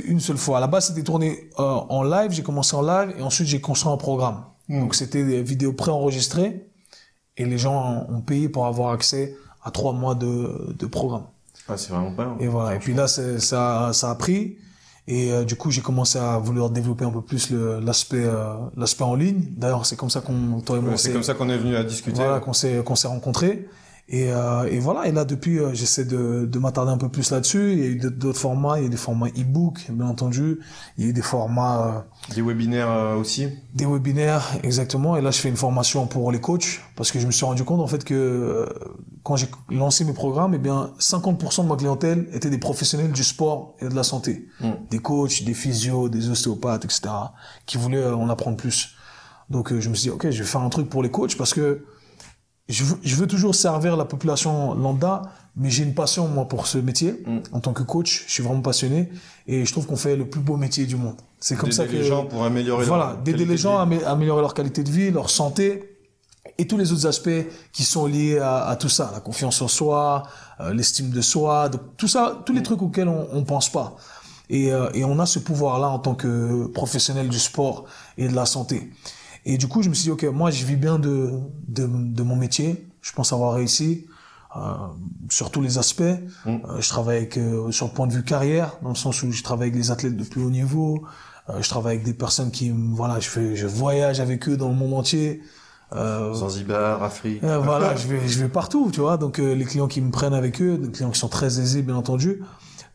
une 0.05 0.21
seule 0.21 0.37
fois. 0.39 0.59
À 0.59 0.61
la 0.61 0.67
base, 0.69 0.87
c'était 0.87 1.03
tourné 1.03 1.51
euh, 1.59 1.63
en 1.63 2.03
live. 2.03 2.31
J'ai 2.31 2.43
commencé 2.43 2.75
en 2.77 2.83
live 2.83 3.15
et 3.19 3.23
ensuite 3.23 3.47
j'ai 3.49 3.61
construit 3.61 3.93
un 3.93 3.97
programme. 3.97 4.45
Mm. 4.69 4.81
Donc, 4.81 4.95
c'était 4.95 5.25
des 5.25 5.43
vidéos 5.43 5.73
préenregistrées 5.73 6.67
et 7.37 7.45
les 7.45 7.59
gens 7.59 8.07
ont 8.09 8.21
payé 8.21 8.49
pour 8.49 8.67
avoir 8.67 8.93
accès 8.93 9.37
à 9.63 9.71
trois 9.71 9.93
mois 9.93 10.15
de, 10.15 10.75
de 10.79 10.87
programme. 10.87 11.25
Ah, 11.69 11.77
c'est 11.77 11.91
vraiment 11.93 12.13
pas. 12.13 12.37
Et 12.41 12.47
voilà. 12.49 12.75
Et 12.77 12.79
puis 12.79 12.95
là, 12.95 13.07
ça, 13.07 13.39
ça 13.93 14.11
a 14.11 14.15
pris. 14.15 14.57
Et 15.09 15.33
euh, 15.33 15.45
du 15.45 15.57
coup, 15.57 15.71
j'ai 15.71 15.81
commencé 15.81 16.19
à 16.19 16.39
vouloir 16.39 16.71
développer 16.71 17.05
un 17.05 17.11
peu 17.11 17.21
plus 17.23 17.51
l'aspect 17.51 18.25
euh, 18.25 18.55
l'aspect 18.77 19.05
en 19.05 19.15
ligne. 19.15 19.43
D'ailleurs, 19.57 19.87
c'est 19.87 19.97
comme 19.97 20.11
ça 20.11 20.21
qu'on 20.21 20.61
toi 20.61 20.77
et 20.77 20.81
moi 20.81 20.93
Ouais, 20.93 20.97
c'est 20.97 21.13
comme 21.13 21.23
ça 21.23 21.35
qu'on 21.35 21.49
est 21.49 21.59
venu 21.59 21.75
à 21.77 21.83
discuter. 21.83 22.23
voilà, 22.23 22.41
qu'on 22.41 22.53
s'est 22.53 22.83
qu'on 22.85 22.95
s'est 22.97 23.09
rencontrés. 23.09 23.69
Et, 24.13 24.33
euh, 24.33 24.65
et 24.69 24.81
voilà. 24.81 25.07
Et 25.07 25.13
là, 25.13 25.25
depuis, 25.25 25.61
euh, 25.61 25.73
j'essaie 25.73 26.05
de, 26.05 26.45
de 26.45 26.59
m'attarder 26.59 26.91
un 26.91 26.99
peu 26.99 27.09
plus 27.09 27.31
là-dessus. 27.31 27.73
Il 27.75 27.79
y 27.79 27.83
a 27.83 27.87
eu 27.87 27.97
d'autres 27.97 28.39
formats. 28.41 28.79
Il 28.79 28.83
y 28.83 28.87
a 28.87 28.89
des 28.89 28.97
formats 28.97 29.29
e-book, 29.29 29.87
bien 29.89 30.07
entendu. 30.07 30.59
Il 30.99 31.05
y 31.05 31.07
a 31.07 31.11
eu 31.11 31.13
des 31.13 31.23
formats, 31.23 32.05
euh, 32.31 32.35
Des 32.35 32.43
webinaires 32.43 32.91
euh, 32.91 33.15
aussi. 33.15 33.47
des 33.73 33.87
webinaires, 33.87 34.45
exactement. 34.65 35.17
Et 35.17 35.21
là, 35.23 35.31
je 35.31 35.39
fais 35.39 35.49
une 35.49 35.57
formation 35.57 36.09
pour 36.09 36.33
les 36.33 36.41
coachs 36.41 36.81
parce 36.97 37.13
que 37.13 37.21
je 37.21 37.27
me 37.27 37.31
suis 37.31 37.45
rendu 37.47 37.63
compte 37.63 37.81
en 37.81 37.87
fait 37.87 38.03
que 38.03 38.15
euh, 38.15 38.67
quand 39.23 39.37
j'ai 39.37 39.47
lancé 39.71 40.05
mes 40.05 40.13
programmes, 40.13 40.55
eh 40.55 40.59
bien, 40.59 40.91
50% 40.99 41.63
de 41.63 41.69
ma 41.69 41.77
clientèle 41.77 42.29
étaient 42.33 42.51
des 42.51 42.59
professionnels 42.59 43.13
du 43.13 43.23
sport 43.23 43.77
et 43.81 43.89
de 43.89 43.95
la 43.95 44.03
santé, 44.03 44.49
Mm. 44.61 44.71
des 44.91 44.99
coachs, 44.99 45.45
des 45.45 45.55
physios, 45.55 46.09
des 46.09 46.29
ostéopathes, 46.31 46.85
etc., 46.85 47.03
qui 47.65 47.79
voulaient 47.79 48.05
en 48.07 48.29
apprendre 48.29 48.57
plus. 48.57 48.97
Donc, 49.51 49.73
euh, 49.73 49.81
je 49.81 49.89
me 49.89 49.95
suis 49.95 50.09
dit, 50.09 50.11
ok, 50.11 50.31
je 50.31 50.39
vais 50.43 50.49
faire 50.49 50.63
un 50.63 50.69
truc 50.69 50.89
pour 50.89 51.03
les 51.03 51.11
coachs 51.13 51.37
parce 51.37 51.55
que 51.55 51.85
je 52.71 52.85
veux, 52.85 52.97
je 53.03 53.17
veux 53.17 53.27
toujours 53.27 53.55
servir 53.55 53.97
la 53.97 54.05
population 54.05 54.75
lambda, 54.75 55.23
mais 55.57 55.71
j'ai 55.71 55.83
une 55.83 55.95
passion 55.95 56.29
moi 56.29 56.47
pour 56.47 56.67
ce 56.67 56.79
métier. 56.79 57.23
Mm. 57.27 57.39
En 57.53 57.61
tant 57.61 57.73
que 57.73 57.83
coach, 57.83 58.25
je 58.27 58.33
suis 58.33 58.43
vraiment 58.43 58.61
passionné 58.63 59.11
et 59.47 59.65
je 59.65 59.73
trouve 59.73 59.87
qu'on 59.87 59.97
fait 59.97 60.17
le 60.17 60.29
plus 60.29 60.41
beau 60.41 60.57
métier 60.57 60.87
du 60.87 60.97
monde. 60.97 61.17
C'est 61.41 61.57
comme 61.57 61.73
ça 61.73 61.87
que 61.87 61.93
les 61.93 62.05
gens 62.05 62.27
pour 62.27 62.45
améliorer 62.45 62.85
voilà, 62.85 63.17
d'aider 63.25 63.45
les 63.45 63.57
gens 63.57 63.79
à 63.79 63.89
améliorer 64.11 64.43
leur 64.43 64.55
qualité 64.55 64.83
de 64.85 64.91
vie, 64.91 65.11
leur 65.11 65.31
santé 65.31 65.97
et 66.59 66.67
tous 66.67 66.77
les 66.77 66.93
autres 66.93 67.07
aspects 67.07 67.47
qui 67.73 67.85
sont 67.85 68.07
liés 68.07 68.39
à, 68.39 68.67
à 68.67 68.77
tout 68.77 68.89
ça, 68.89 69.11
la 69.13 69.21
confiance 69.21 69.61
en 69.63 69.69
soi, 69.69 70.25
euh, 70.61 70.75
l'estime 70.75 71.11
de 71.11 71.21
soi, 71.21 71.69
donc 71.69 71.81
tout 71.97 72.09
ça, 72.09 72.43
tous 72.45 72.53
les 72.53 72.63
trucs 72.63 72.83
auxquels 72.83 73.09
on, 73.09 73.29
on 73.33 73.45
pense 73.45 73.71
pas. 73.71 73.97
Et, 74.51 74.73
euh, 74.73 74.91
et 74.95 75.05
on 75.05 75.19
a 75.19 75.27
ce 75.27 75.39
pouvoir-là 75.39 75.89
en 75.89 75.99
tant 75.99 76.15
que 76.15 76.67
professionnel 76.67 77.29
du 77.29 77.39
sport 77.39 77.85
et 78.19 78.29
de 78.29 78.35
la 78.35 78.47
santé. 78.47 78.91
Et 79.45 79.57
du 79.59 79.69
coup, 79.69 79.83
je 79.83 79.89
me 79.89 79.95
suis 79.95 80.05
dit, 80.05 80.11
ok, 80.11 80.25
moi, 80.25 80.51
je 80.51 80.65
vis 80.65 80.77
bien 80.77 80.99
de, 80.99 81.31
de, 81.69 81.87
de 81.87 82.23
mon 82.23 82.37
métier. 82.37 82.87
Je 83.01 83.13
pense 83.13 83.33
avoir 83.33 83.55
réussi 83.55 84.07
euh, 84.57 84.61
sur 85.31 85.51
tous 85.51 85.61
les 85.61 85.79
aspects. 85.79 86.03
Mm. 86.45 86.49
Euh, 86.49 86.81
je 86.81 86.89
travaille 86.89 87.19
avec, 87.19 87.37
euh, 87.37 87.71
sur 87.71 87.87
le 87.87 87.93
point 87.93 88.07
de 88.07 88.13
vue 88.13 88.25
carrière, 88.25 88.77
dans 88.83 88.91
le 88.91 88.95
sens 88.95 89.23
où 89.23 89.33
je 89.33 89.43
travaille 89.43 89.69
avec 89.69 89.81
des 89.81 89.91
athlètes 89.91 90.17
de 90.17 90.25
plus 90.25 90.43
haut 90.43 90.51
niveau. 90.51 91.05
Euh, 91.49 91.63
je 91.63 91.69
travaille 91.69 91.95
avec 91.95 92.05
des 92.05 92.15
personnes 92.15 92.51
qui, 92.51 92.71
voilà, 92.71 93.19
je 93.21 93.29
fais, 93.29 93.57
je 93.57 93.67
voyage 93.67 94.21
avec 94.21 94.49
eux 94.49 94.57
dans 94.57 94.69
le 94.69 94.75
monde 94.75 94.95
entier. 94.95 95.43
Euh, 95.95 96.33
Zanzibar, 96.33 97.03
Afrique. 97.03 97.43
Euh, 97.43 97.59
voilà, 97.59 97.97
je 97.97 98.07
vais, 98.07 98.29
je 98.29 98.39
vais 98.41 98.49
partout, 98.49 98.91
tu 98.93 99.01
vois. 99.01 99.17
Donc 99.17 99.39
euh, 99.39 99.55
les 99.55 99.65
clients 99.65 99.89
qui 99.89 100.01
me 100.01 100.11
prennent 100.11 100.35
avec 100.35 100.61
eux, 100.63 100.79
des 100.79 100.91
clients 100.91 101.11
qui 101.11 101.19
sont 101.19 101.29
très 101.29 101.61
aisés, 101.61 101.83
bien 101.83 101.97
entendu. 101.97 102.43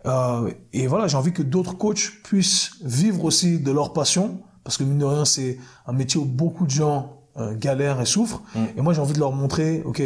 Euh, 0.06 0.52
et 0.72 0.88
voilà, 0.88 1.08
j'ai 1.08 1.18
envie 1.18 1.34
que 1.34 1.42
d'autres 1.42 1.78
coachs 1.78 2.12
puissent 2.24 2.72
vivre 2.84 3.24
aussi 3.26 3.60
de 3.60 3.72
leur 3.72 3.92
passion, 3.92 4.42
parce 4.66 4.78
que 4.78 4.84
mine 4.84 4.98
de 4.98 5.06
rien, 5.06 5.24
c'est 5.24 5.58
un 5.86 5.94
métier 5.94 6.20
où 6.20 6.26
beaucoup 6.26 6.66
de 6.66 6.72
gens 6.72 7.22
euh, 7.38 7.56
galèrent 7.56 8.02
et 8.02 8.06
souffrent. 8.06 8.42
Mm. 8.56 8.60
Et 8.78 8.82
moi, 8.82 8.94
j'ai 8.94 9.00
envie 9.00 9.14
de 9.14 9.20
leur 9.20 9.32
montrer, 9.32 9.84
ok, 9.86 10.02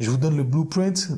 je 0.00 0.10
vous 0.10 0.16
donne 0.16 0.36
le 0.36 0.44
blueprint, 0.44 1.10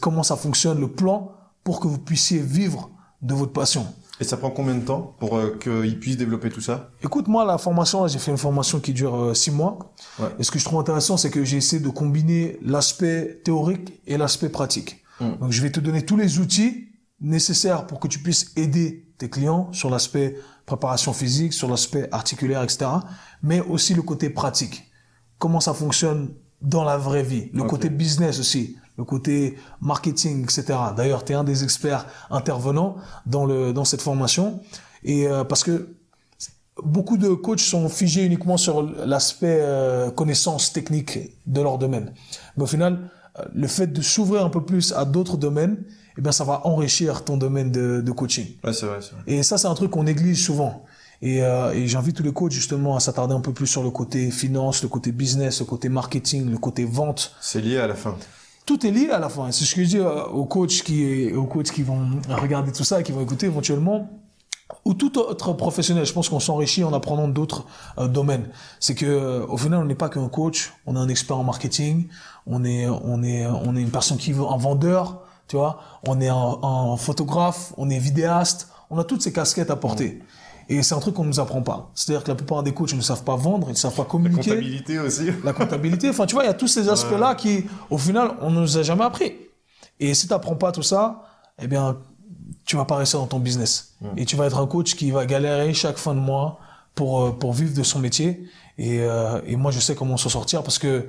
comment 0.00 0.22
ça 0.22 0.36
fonctionne, 0.36 0.80
le 0.80 0.88
plan, 0.88 1.32
pour 1.64 1.80
que 1.80 1.88
vous 1.88 1.98
puissiez 1.98 2.38
vivre 2.38 2.90
de 3.20 3.34
votre 3.34 3.52
passion. 3.52 3.86
Et 4.20 4.24
ça 4.24 4.36
prend 4.36 4.50
combien 4.50 4.76
de 4.76 4.84
temps 4.84 5.14
pour 5.18 5.36
euh, 5.36 5.58
qu'ils 5.60 5.98
puissent 5.98 6.16
développer 6.16 6.48
tout 6.48 6.60
ça? 6.60 6.90
Écoute, 7.02 7.26
moi, 7.26 7.44
la 7.44 7.58
formation, 7.58 8.06
j'ai 8.06 8.18
fait 8.20 8.30
une 8.30 8.38
formation 8.38 8.78
qui 8.78 8.92
dure 8.92 9.14
euh, 9.14 9.34
six 9.34 9.50
mois. 9.50 9.92
Ouais. 10.20 10.28
Et 10.38 10.44
ce 10.44 10.52
que 10.52 10.58
je 10.58 10.64
trouve 10.64 10.78
intéressant, 10.78 11.16
c'est 11.16 11.30
que 11.30 11.44
j'ai 11.44 11.56
essayé 11.56 11.82
de 11.82 11.88
combiner 11.88 12.58
l'aspect 12.62 13.40
théorique 13.44 14.00
et 14.06 14.16
l'aspect 14.16 14.48
pratique. 14.48 15.02
Mm. 15.20 15.38
Donc, 15.40 15.50
je 15.50 15.60
vais 15.60 15.70
te 15.70 15.80
donner 15.80 16.06
tous 16.06 16.16
les 16.16 16.38
outils 16.38 16.90
nécessaires 17.20 17.86
pour 17.88 17.98
que 17.98 18.06
tu 18.06 18.20
puisses 18.20 18.52
aider 18.56 19.08
tes 19.18 19.28
clients 19.28 19.72
sur 19.72 19.90
l'aspect 19.90 20.36
préparation 20.66 21.12
physique, 21.12 21.52
sur 21.52 21.68
l'aspect 21.68 22.08
articulaire, 22.12 22.62
etc. 22.62 22.86
Mais 23.42 23.60
aussi 23.60 23.94
le 23.94 24.02
côté 24.02 24.30
pratique. 24.30 24.90
Comment 25.38 25.60
ça 25.60 25.74
fonctionne 25.74 26.30
dans 26.60 26.84
la 26.84 26.96
vraie 26.96 27.22
vie. 27.22 27.50
Le 27.52 27.62
côté 27.64 27.90
business 27.90 28.40
aussi 28.40 28.76
le 28.96 29.04
côté 29.04 29.56
marketing, 29.80 30.44
etc. 30.44 30.78
D'ailleurs, 30.96 31.24
tu 31.24 31.32
es 31.32 31.34
un 31.34 31.44
des 31.44 31.64
experts 31.64 32.06
intervenants 32.30 32.96
dans, 33.26 33.44
le, 33.44 33.72
dans 33.72 33.84
cette 33.84 34.02
formation. 34.02 34.60
Et 35.04 35.28
euh, 35.28 35.44
parce 35.44 35.62
que 35.64 35.96
beaucoup 36.82 37.16
de 37.16 37.28
coachs 37.28 37.60
sont 37.60 37.88
figés 37.88 38.24
uniquement 38.24 38.56
sur 38.56 38.82
l'aspect 38.82 39.58
euh, 39.60 40.10
connaissance 40.10 40.72
technique 40.72 41.18
de 41.46 41.60
leur 41.60 41.78
domaine. 41.78 42.12
Mais 42.56 42.64
au 42.64 42.66
final, 42.66 43.10
euh, 43.38 43.44
le 43.54 43.66
fait 43.66 43.86
de 43.86 44.00
s'ouvrir 44.00 44.44
un 44.44 44.50
peu 44.50 44.64
plus 44.64 44.92
à 44.92 45.04
d'autres 45.04 45.36
domaines, 45.36 45.84
eh 46.18 46.20
bien, 46.20 46.32
ça 46.32 46.44
va 46.44 46.66
enrichir 46.66 47.24
ton 47.24 47.36
domaine 47.36 47.70
de, 47.70 48.00
de 48.00 48.12
coaching. 48.12 48.46
Ouais, 48.64 48.72
c'est 48.72 48.86
vrai, 48.86 48.98
vrai, 48.98 49.22
Et 49.26 49.42
ça, 49.42 49.58
c'est 49.58 49.68
un 49.68 49.74
truc 49.74 49.90
qu'on 49.90 50.04
néglige 50.04 50.42
souvent. 50.44 50.84
Et, 51.22 51.42
euh, 51.42 51.72
et 51.72 51.86
j'invite 51.86 52.16
tous 52.16 52.22
les 52.22 52.32
coachs 52.32 52.52
justement 52.52 52.96
à 52.96 53.00
s'attarder 53.00 53.34
un 53.34 53.40
peu 53.40 53.52
plus 53.52 53.66
sur 53.66 53.82
le 53.82 53.90
côté 53.90 54.30
finance, 54.30 54.82
le 54.82 54.88
côté 54.88 55.12
business, 55.12 55.60
le 55.60 55.66
côté 55.66 55.88
marketing, 55.88 56.50
le 56.50 56.58
côté 56.58 56.84
vente. 56.84 57.34
C'est 57.40 57.60
lié 57.60 57.78
à 57.78 57.86
la 57.86 57.94
fin 57.94 58.16
tout 58.66 58.84
est 58.84 58.90
lié 58.90 59.10
à 59.10 59.20
la 59.20 59.28
fin. 59.28 59.50
C'est 59.52 59.64
ce 59.64 59.74
que 59.74 59.84
je 59.84 59.88
dis 59.88 59.98
euh, 59.98 60.24
aux 60.24 60.44
coachs 60.44 60.82
qui, 60.82 61.32
aux 61.32 61.46
coachs 61.46 61.70
qui 61.70 61.82
vont 61.82 62.20
regarder 62.28 62.72
tout 62.72 62.84
ça 62.84 63.00
et 63.00 63.02
qui 63.04 63.12
vont 63.12 63.22
écouter 63.22 63.46
éventuellement. 63.46 64.10
Ou 64.84 64.94
tout 64.94 65.16
autre 65.18 65.52
professionnel, 65.52 66.04
je 66.04 66.12
pense 66.12 66.28
qu'on 66.28 66.40
s'enrichit 66.40 66.82
en 66.82 66.92
apprenant 66.92 67.28
d'autres 67.28 67.66
euh, 67.98 68.08
domaines. 68.08 68.48
C'est 68.80 68.96
que 68.96 69.06
euh, 69.06 69.46
au 69.46 69.56
final, 69.56 69.80
on 69.80 69.84
n'est 69.84 69.94
pas 69.94 70.08
qu'un 70.08 70.28
coach, 70.28 70.72
on 70.84 70.96
est 70.96 70.98
un 70.98 71.08
expert 71.08 71.38
en 71.38 71.44
marketing, 71.44 72.08
on 72.46 72.64
est, 72.64 72.88
on 72.88 73.22
est, 73.22 73.46
on 73.46 73.76
est 73.76 73.80
une 73.80 73.90
personne 73.90 74.16
qui 74.16 74.32
veut 74.32 74.44
un 74.44 74.56
vendeur, 74.56 75.22
tu 75.48 75.56
vois, 75.56 75.80
on 76.06 76.20
est 76.20 76.28
un, 76.28 76.58
un 76.62 76.96
photographe, 76.96 77.72
on 77.76 77.88
est 77.90 77.98
vidéaste, 77.98 78.68
on 78.90 78.98
a 78.98 79.04
toutes 79.04 79.22
ces 79.22 79.32
casquettes 79.32 79.70
à 79.70 79.76
porter. 79.76 80.22
Et 80.68 80.82
c'est 80.82 80.94
un 80.94 80.98
truc 80.98 81.14
qu'on 81.14 81.24
nous 81.24 81.38
apprend 81.38 81.62
pas. 81.62 81.90
C'est-à-dire 81.94 82.24
que 82.24 82.28
la 82.28 82.34
plupart 82.34 82.62
des 82.62 82.74
coachs 82.74 82.94
ne 82.94 83.00
savent 83.00 83.22
pas 83.22 83.36
vendre, 83.36 83.68
ils 83.68 83.72
ne 83.72 83.76
savent 83.76 83.94
pas 83.94 84.04
communiquer. 84.04 84.50
La 84.50 84.56
comptabilité 84.56 84.98
aussi. 84.98 85.26
La 85.44 85.52
comptabilité. 85.52 86.08
Enfin, 86.08 86.26
tu 86.26 86.34
vois, 86.34 86.42
il 86.44 86.48
y 86.48 86.50
a 86.50 86.54
tous 86.54 86.66
ces 86.66 86.88
aspects-là 86.88 87.36
qui, 87.36 87.64
au 87.88 87.98
final, 87.98 88.32
on 88.40 88.50
ne 88.50 88.60
nous 88.60 88.76
a 88.78 88.82
jamais 88.82 89.04
appris. 89.04 89.32
Et 90.00 90.12
si 90.14 90.26
tu 90.26 90.32
n'apprends 90.32 90.56
pas 90.56 90.72
tout 90.72 90.82
ça, 90.82 91.22
eh 91.62 91.68
bien, 91.68 91.96
tu 92.64 92.76
vas 92.76 92.84
pas 92.84 92.96
rester 92.96 93.16
dans 93.16 93.26
ton 93.26 93.38
business. 93.38 93.94
Et 94.16 94.24
tu 94.24 94.34
vas 94.34 94.46
être 94.46 94.58
un 94.58 94.66
coach 94.66 94.96
qui 94.96 95.12
va 95.12 95.24
galérer 95.24 95.72
chaque 95.72 95.98
fin 95.98 96.14
de 96.14 96.20
mois 96.20 96.58
pour, 96.94 97.22
euh, 97.22 97.30
pour 97.30 97.52
vivre 97.52 97.74
de 97.74 97.82
son 97.84 98.00
métier. 98.00 98.44
Et, 98.76 99.00
euh, 99.02 99.40
et 99.46 99.54
moi, 99.54 99.70
je 99.70 99.78
sais 99.78 99.94
comment 99.94 100.16
s'en 100.16 100.28
sortir 100.28 100.62
parce 100.62 100.78
que 100.78 101.08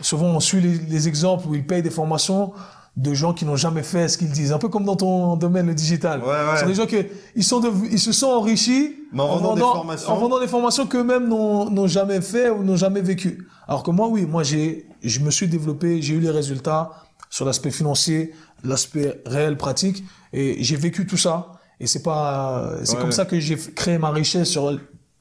souvent, 0.00 0.26
on 0.26 0.40
suit 0.40 0.60
les, 0.60 0.78
les 0.78 1.08
exemples 1.08 1.46
où 1.48 1.54
ils 1.54 1.66
payent 1.66 1.82
des 1.82 1.90
formations 1.90 2.52
de 2.96 3.12
gens 3.12 3.34
qui 3.34 3.44
n'ont 3.44 3.56
jamais 3.56 3.82
fait 3.82 4.08
ce 4.08 4.16
qu'ils 4.16 4.30
disent. 4.30 4.52
Un 4.52 4.58
peu 4.58 4.68
comme 4.68 4.84
dans 4.84 4.96
ton 4.96 5.36
domaine, 5.36 5.66
le 5.66 5.74
digital. 5.74 6.20
Ouais, 6.20 6.28
ouais. 6.28 6.56
C'est 6.56 6.66
des 6.66 6.74
gens 6.74 6.86
qui 6.86 6.96
ils 7.34 7.44
sont 7.44 7.60
ils 7.90 7.98
se 7.98 8.12
sont 8.12 8.28
enrichis 8.28 8.96
en, 9.16 9.36
vendant, 9.36 9.54
des 9.54 9.60
formations. 9.60 10.10
en 10.10 10.16
vendant 10.16 10.40
des 10.40 10.48
formations 10.48 10.86
qu'eux-mêmes 10.86 11.28
n'ont 11.28 11.86
jamais 11.86 12.20
fait 12.22 12.48
ou 12.48 12.64
n'ont 12.64 12.76
jamais 12.76 13.02
vécu. 13.02 13.46
Alors 13.68 13.82
que 13.82 13.90
moi, 13.90 14.08
oui, 14.08 14.24
moi, 14.24 14.42
j'ai, 14.42 14.88
je 15.02 15.20
me 15.20 15.30
suis 15.30 15.48
développé, 15.48 16.00
j'ai 16.00 16.14
eu 16.14 16.20
les 16.20 16.30
résultats 16.30 16.90
sur 17.28 17.44
l'aspect 17.44 17.70
financier, 17.70 18.32
l'aspect 18.64 19.20
réel, 19.26 19.56
pratique, 19.56 20.04
et 20.32 20.62
j'ai 20.62 20.76
vécu 20.76 21.06
tout 21.06 21.16
ça. 21.16 21.52
Et 21.78 21.86
c'est 21.86 22.02
pas, 22.02 22.72
c'est 22.84 22.96
comme 22.96 23.12
ça 23.12 23.26
que 23.26 23.38
j'ai 23.38 23.56
créé 23.56 23.98
ma 23.98 24.10
richesse 24.10 24.48
sur 24.48 24.70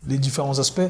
les 0.08 0.18
différents 0.18 0.60
aspects 0.60 0.82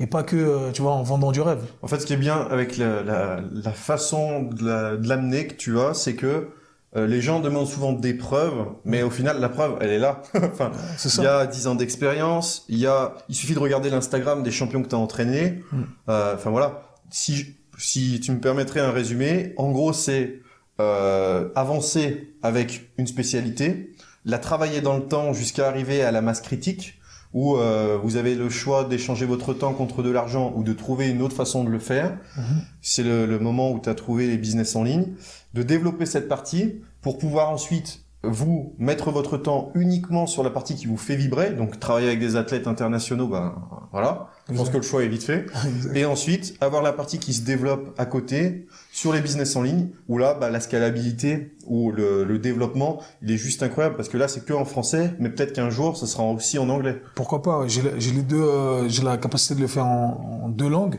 et 0.00 0.06
pas 0.06 0.22
que, 0.22 0.36
euh, 0.36 0.70
tu 0.72 0.82
vois, 0.82 0.92
en 0.92 1.02
vendant 1.02 1.32
du 1.32 1.40
rêve. 1.40 1.62
En 1.82 1.88
fait, 1.88 2.00
ce 2.00 2.06
qui 2.06 2.12
est 2.12 2.18
bien 2.18 2.46
avec 2.50 2.76
la, 2.76 3.02
la, 3.02 3.40
la 3.52 3.72
façon 3.72 4.42
de 4.42 4.98
l'amener 5.06 5.46
que 5.46 5.54
tu 5.54 5.78
as, 5.78 5.94
c'est 5.94 6.14
que 6.14 6.48
euh, 6.94 7.06
les 7.06 7.22
gens 7.22 7.40
demandent 7.40 7.66
souvent 7.66 7.92
des 7.92 8.12
preuves, 8.12 8.66
mais 8.84 9.02
au 9.02 9.08
final, 9.08 9.40
la 9.40 9.48
preuve, 9.48 9.78
elle 9.80 9.90
est 9.90 9.98
là. 9.98 10.22
enfin, 10.34 10.72
il 11.04 11.22
y 11.22 11.26
a 11.26 11.46
10 11.46 11.66
ans 11.68 11.74
d'expérience, 11.74 12.64
il 12.68 12.78
y 12.78 12.86
a, 12.86 13.14
il 13.28 13.34
suffit 13.34 13.54
de 13.54 13.58
regarder 13.58 13.88
l'Instagram 13.88 14.42
des 14.42 14.50
champions 14.50 14.82
que 14.82 14.88
tu 14.88 14.94
as 14.94 14.98
entraînés. 14.98 15.62
Mm. 15.72 15.82
Euh, 16.10 16.34
enfin 16.34 16.50
voilà, 16.50 16.82
si 17.10 17.56
si 17.78 18.20
tu 18.20 18.32
me 18.32 18.40
permettrais 18.40 18.80
un 18.80 18.92
résumé, 18.92 19.54
en 19.56 19.72
gros, 19.72 19.92
c'est 19.92 20.40
euh, 20.80 21.48
avancer 21.54 22.34
avec 22.42 22.92
une 22.98 23.06
spécialité, 23.06 23.92
la 24.24 24.38
travailler 24.38 24.80
dans 24.80 24.96
le 24.96 25.04
temps 25.04 25.32
jusqu'à 25.32 25.68
arriver 25.68 26.02
à 26.02 26.12
la 26.12 26.20
masse 26.20 26.40
critique 26.40 27.00
où 27.32 27.56
euh, 27.56 27.98
vous 28.02 28.16
avez 28.16 28.34
le 28.34 28.48
choix 28.50 28.84
d'échanger 28.84 29.26
votre 29.26 29.54
temps 29.54 29.72
contre 29.72 30.02
de 30.02 30.10
l'argent 30.10 30.52
ou 30.56 30.62
de 30.62 30.72
trouver 30.72 31.08
une 31.08 31.22
autre 31.22 31.34
façon 31.34 31.64
de 31.64 31.70
le 31.70 31.78
faire. 31.78 32.18
Mhm. 32.36 32.62
C'est 32.80 33.02
le, 33.02 33.26
le, 33.26 33.38
moment 33.38 33.70
où 33.70 33.80
tu 33.80 33.88
as 33.88 33.94
trouvé 33.94 34.26
les 34.26 34.36
business 34.36 34.76
en 34.76 34.82
ligne, 34.82 35.14
de 35.54 35.62
développer 35.62 36.06
cette 36.06 36.28
partie 36.28 36.82
pour 37.00 37.18
pouvoir 37.18 37.50
ensuite 37.50 38.02
vous 38.24 38.74
mettre 38.78 39.10
votre 39.10 39.36
temps 39.36 39.72
uniquement 39.74 40.26
sur 40.26 40.42
la 40.44 40.50
partie 40.50 40.76
qui 40.76 40.86
vous 40.86 40.96
fait 40.96 41.16
vibrer, 41.16 41.50
donc 41.50 41.80
travailler 41.80 42.06
avec 42.06 42.20
des 42.20 42.36
athlètes 42.36 42.68
internationaux, 42.68 43.26
ben 43.26 43.54
voilà, 43.90 44.28
je 44.50 44.56
pense 44.56 44.70
que 44.70 44.76
le 44.76 44.82
choix 44.82 45.04
est 45.04 45.08
vite 45.08 45.22
fait. 45.22 45.46
Et 45.94 46.04
ensuite, 46.04 46.56
avoir 46.60 46.82
la 46.82 46.92
partie 46.92 47.18
qui 47.18 47.32
se 47.32 47.42
développe 47.42 47.94
à 47.98 48.06
côté 48.06 48.66
sur 48.92 49.12
les 49.12 49.20
business 49.20 49.54
en 49.54 49.62
ligne, 49.62 49.90
où 50.08 50.18
là, 50.18 50.34
bah, 50.34 50.50
la 50.50 50.60
scalabilité 50.60 51.54
ou 51.66 51.92
le, 51.92 52.24
le, 52.24 52.38
développement, 52.38 53.00
il 53.22 53.30
est 53.30 53.36
juste 53.36 53.62
incroyable 53.62 53.96
parce 53.96 54.08
que 54.08 54.16
là, 54.16 54.26
c'est 54.26 54.44
que 54.44 54.52
en 54.52 54.64
français, 54.64 55.14
mais 55.20 55.28
peut-être 55.28 55.52
qu'un 55.52 55.70
jour, 55.70 55.96
ça 55.96 56.06
sera 56.06 56.24
aussi 56.24 56.58
en 56.58 56.68
anglais. 56.68 57.00
Pourquoi 57.14 57.42
pas 57.42 57.66
J'ai 57.68 57.82
les 57.82 58.22
deux, 58.22 58.42
euh, 58.42 58.88
j'ai 58.88 59.02
la 59.02 59.16
capacité 59.16 59.54
de 59.54 59.60
le 59.60 59.68
faire 59.68 59.86
en, 59.86 60.42
en, 60.44 60.48
deux 60.48 60.68
langues. 60.68 60.98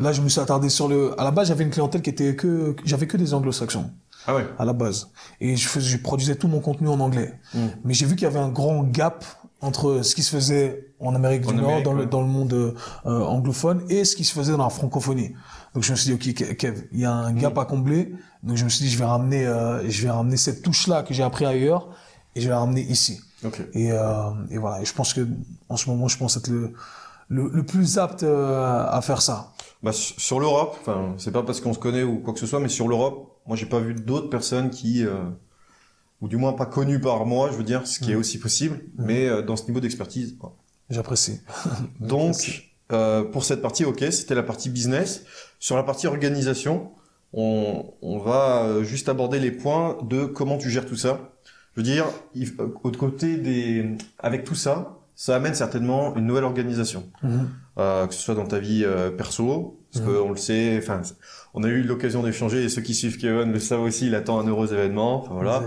Là, 0.00 0.12
je 0.12 0.20
me 0.20 0.28
suis 0.28 0.40
attardé 0.40 0.68
sur 0.68 0.88
le. 0.88 1.18
À 1.20 1.24
la 1.24 1.30
base, 1.30 1.48
j'avais 1.48 1.64
une 1.64 1.70
clientèle 1.70 2.02
qui 2.02 2.10
était 2.10 2.34
que, 2.34 2.74
j'avais 2.84 3.06
que 3.06 3.16
des 3.16 3.32
anglo-saxons. 3.34 3.90
Ah 4.26 4.34
ouais. 4.34 4.46
À 4.58 4.64
la 4.64 4.72
base. 4.72 5.10
Et 5.40 5.56
je, 5.56 5.68
faisais, 5.68 5.88
je 5.88 5.98
produisais 5.98 6.34
tout 6.34 6.48
mon 6.48 6.60
contenu 6.60 6.88
en 6.88 6.98
anglais. 7.00 7.38
Hmm. 7.54 7.68
Mais 7.84 7.94
j'ai 7.94 8.06
vu 8.06 8.16
qu'il 8.16 8.24
y 8.24 8.30
avait 8.30 8.38
un 8.38 8.50
grand 8.50 8.82
gap 8.84 9.24
entre 9.62 10.02
ce 10.02 10.14
qui 10.14 10.22
se 10.22 10.30
faisait 10.34 10.92
en 11.00 11.14
Amérique 11.14 11.46
du 11.46 11.54
Nord, 11.54 11.82
dans, 11.82 11.94
le, 11.94 12.06
dans 12.06 12.20
le 12.20 12.26
monde 12.26 12.52
euh, 12.52 12.74
anglophone, 13.06 13.82
et 13.88 14.04
ce 14.04 14.14
qui 14.16 14.24
se 14.24 14.34
faisait 14.34 14.52
dans 14.52 14.64
la 14.64 14.70
francophonie. 14.70 15.32
Donc 15.74 15.84
je 15.84 15.92
me 15.92 15.96
suis 15.96 16.14
dit, 16.14 16.32
ok, 16.32 16.56
Kev, 16.56 16.88
il 16.92 17.00
y 17.00 17.04
a 17.04 17.12
un 17.12 17.32
gap 17.32 17.54
hmm. 17.54 17.58
à 17.58 17.64
combler. 17.64 18.12
Donc 18.42 18.56
je 18.56 18.64
me 18.64 18.68
suis 18.68 18.84
dit, 18.84 18.90
je 18.90 18.98
vais 18.98 19.04
ramener, 19.04 19.46
euh, 19.46 19.88
je 19.88 20.02
vais 20.02 20.10
ramener 20.10 20.36
cette 20.36 20.62
touche-là 20.62 21.02
que 21.02 21.14
j'ai 21.14 21.22
appris 21.22 21.46
ailleurs, 21.46 21.88
et 22.34 22.40
je 22.40 22.46
vais 22.46 22.52
la 22.52 22.60
ramener 22.60 22.82
ici. 22.82 23.20
Okay. 23.44 23.64
Et, 23.72 23.92
euh, 23.92 24.30
et 24.50 24.58
voilà. 24.58 24.82
Et 24.82 24.84
je 24.84 24.92
pense 24.92 25.14
que 25.14 25.26
en 25.68 25.76
ce 25.76 25.88
moment, 25.88 26.08
je 26.08 26.18
pense 26.18 26.36
être 26.36 26.48
le 26.48 26.74
le, 27.32 27.48
le 27.48 27.62
plus 27.62 27.98
apte 27.98 28.22
euh, 28.22 28.86
à 28.88 29.00
faire 29.00 29.22
ça. 29.22 29.52
Bah, 29.82 29.92
sur 29.92 30.38
l'Europe, 30.38 30.76
enfin, 30.80 31.14
c'est 31.16 31.32
pas 31.32 31.42
parce 31.42 31.60
qu'on 31.60 31.72
se 31.72 31.78
connaît 31.78 32.02
ou 32.02 32.18
quoi 32.18 32.34
que 32.34 32.38
ce 32.38 32.46
soit, 32.46 32.60
mais 32.60 32.68
sur 32.68 32.88
l'Europe, 32.88 33.40
moi, 33.46 33.56
j'ai 33.56 33.66
pas 33.66 33.80
vu 33.80 33.94
d'autres 33.94 34.28
personnes 34.28 34.70
qui, 34.70 35.04
euh, 35.04 35.24
ou 36.22 36.28
du 36.28 36.36
moins 36.36 36.52
pas 36.54 36.66
connues 36.66 37.00
par 37.00 37.26
moi, 37.26 37.50
je 37.50 37.56
veux 37.56 37.64
dire, 37.64 37.86
ce 37.86 37.98
qui 37.98 38.12
est 38.12 38.14
mm. 38.14 38.18
aussi 38.20 38.38
possible, 38.38 38.76
mm. 38.76 39.04
mais 39.04 39.28
euh, 39.28 39.42
dans 39.42 39.56
ce 39.56 39.66
niveau 39.66 39.80
d'expertise. 39.80 40.36
J'apprécie. 40.88 41.40
Donc, 42.00 42.70
euh, 42.92 43.24
pour 43.24 43.44
cette 43.44 43.60
partie, 43.60 43.84
ok, 43.84 44.04
c'était 44.10 44.36
la 44.36 44.44
partie 44.44 44.70
business. 44.70 45.24
Sur 45.58 45.76
la 45.76 45.82
partie 45.82 46.06
organisation, 46.06 46.92
on, 47.32 47.92
on 48.02 48.18
va 48.18 48.62
euh, 48.62 48.84
juste 48.84 49.08
aborder 49.08 49.40
les 49.40 49.50
points 49.50 49.98
de 50.08 50.24
comment 50.24 50.58
tu 50.58 50.70
gères 50.70 50.86
tout 50.86 50.96
ça. 50.96 51.32
Je 51.74 51.80
veux 51.80 51.84
dire, 51.84 52.06
au 52.84 52.90
côté 52.90 53.36
des, 53.38 53.96
avec 54.18 54.44
tout 54.44 54.54
ça, 54.54 54.98
ça 55.14 55.34
amène 55.36 55.54
certainement 55.54 56.14
une 56.16 56.26
nouvelle 56.26 56.44
organisation, 56.44 57.04
mm 57.22 57.30
-hmm. 57.76 58.08
que 58.08 58.14
ce 58.14 58.20
soit 58.20 58.34
dans 58.34 58.46
ta 58.46 58.58
vie 58.58 58.84
perso, 59.16 59.78
parce 59.90 60.04
mm 60.04 60.08
-hmm. 60.08 60.22
qu'on 60.22 60.30
le 60.30 60.36
sait, 60.36 60.78
enfin, 60.82 61.00
on 61.54 61.62
a 61.64 61.68
eu 61.68 61.82
l'occasion 61.82 62.22
d'échanger 62.22 62.62
et 62.64 62.68
ceux 62.68 62.82
qui 62.82 62.94
suivent 62.94 63.16
Kevin 63.16 63.52
le 63.52 63.58
savent 63.58 63.86
aussi, 63.88 64.06
il 64.06 64.14
attend 64.14 64.38
un 64.42 64.46
heureux 64.46 64.70
événement. 64.72 65.14
Enfin 65.20 65.34
voilà. 65.34 65.62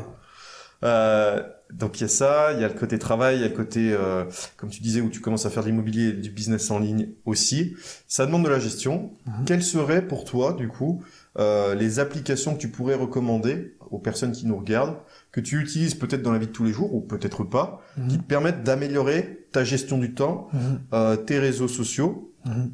Euh, 0.86 1.42
donc 1.74 2.00
il 2.00 2.02
y 2.02 2.06
a 2.06 2.08
ça, 2.08 2.54
il 2.54 2.62
y 2.62 2.64
a 2.64 2.68
le 2.68 2.74
côté 2.74 3.00
travail, 3.00 3.38
il 3.38 3.42
y 3.42 3.44
a 3.44 3.48
le 3.48 3.54
côté, 3.54 3.92
euh, 3.92 4.24
comme 4.56 4.70
tu 4.70 4.82
disais, 4.82 5.02
où 5.02 5.10
tu 5.10 5.20
commences 5.20 5.46
à 5.46 5.50
faire 5.50 5.64
de 5.64 5.70
l'immobilier, 5.70 6.14
du 6.14 6.30
business 6.30 6.70
en 6.72 6.80
ligne 6.80 7.10
aussi. 7.26 7.76
Ça 8.08 8.26
demande 8.26 8.44
de 8.44 8.50
la 8.50 8.60
gestion. 8.60 9.12
Mhm. 9.26 9.46
Quelles 9.46 9.64
seraient 9.64 10.08
pour 10.08 10.26
toi, 10.26 10.54
du 10.54 10.68
coup, 10.68 11.04
euh, 11.38 11.76
les 11.76 12.00
applications 12.00 12.56
que 12.56 12.60
tu 12.60 12.70
pourrais 12.70 12.96
recommander 12.96 13.76
aux 13.92 14.00
personnes 14.00 14.32
qui 14.32 14.46
nous 14.46 14.58
regardent, 14.58 14.98
que 15.32 15.42
tu 15.42 15.60
utilises 15.60 15.96
peut-être 15.96 16.22
dans 16.22 16.32
la 16.32 16.40
vie 16.40 16.48
de 16.48 16.52
tous 16.52 16.64
les 16.64 16.72
jours 16.72 16.94
ou 16.94 17.02
peut-être 17.02 17.44
pas, 17.44 17.82
mhm. 17.98 18.08
qui 18.08 18.18
te 18.18 18.24
permettent 18.24 18.64
d'améliorer 18.64 19.48
ta 19.52 19.64
gestion 19.64 19.98
du 19.98 20.14
temps, 20.14 20.48
mhm. 20.54 20.80
euh, 20.94 21.16
tes 21.16 21.40
réseaux 21.40 21.68
sociaux 21.68 22.32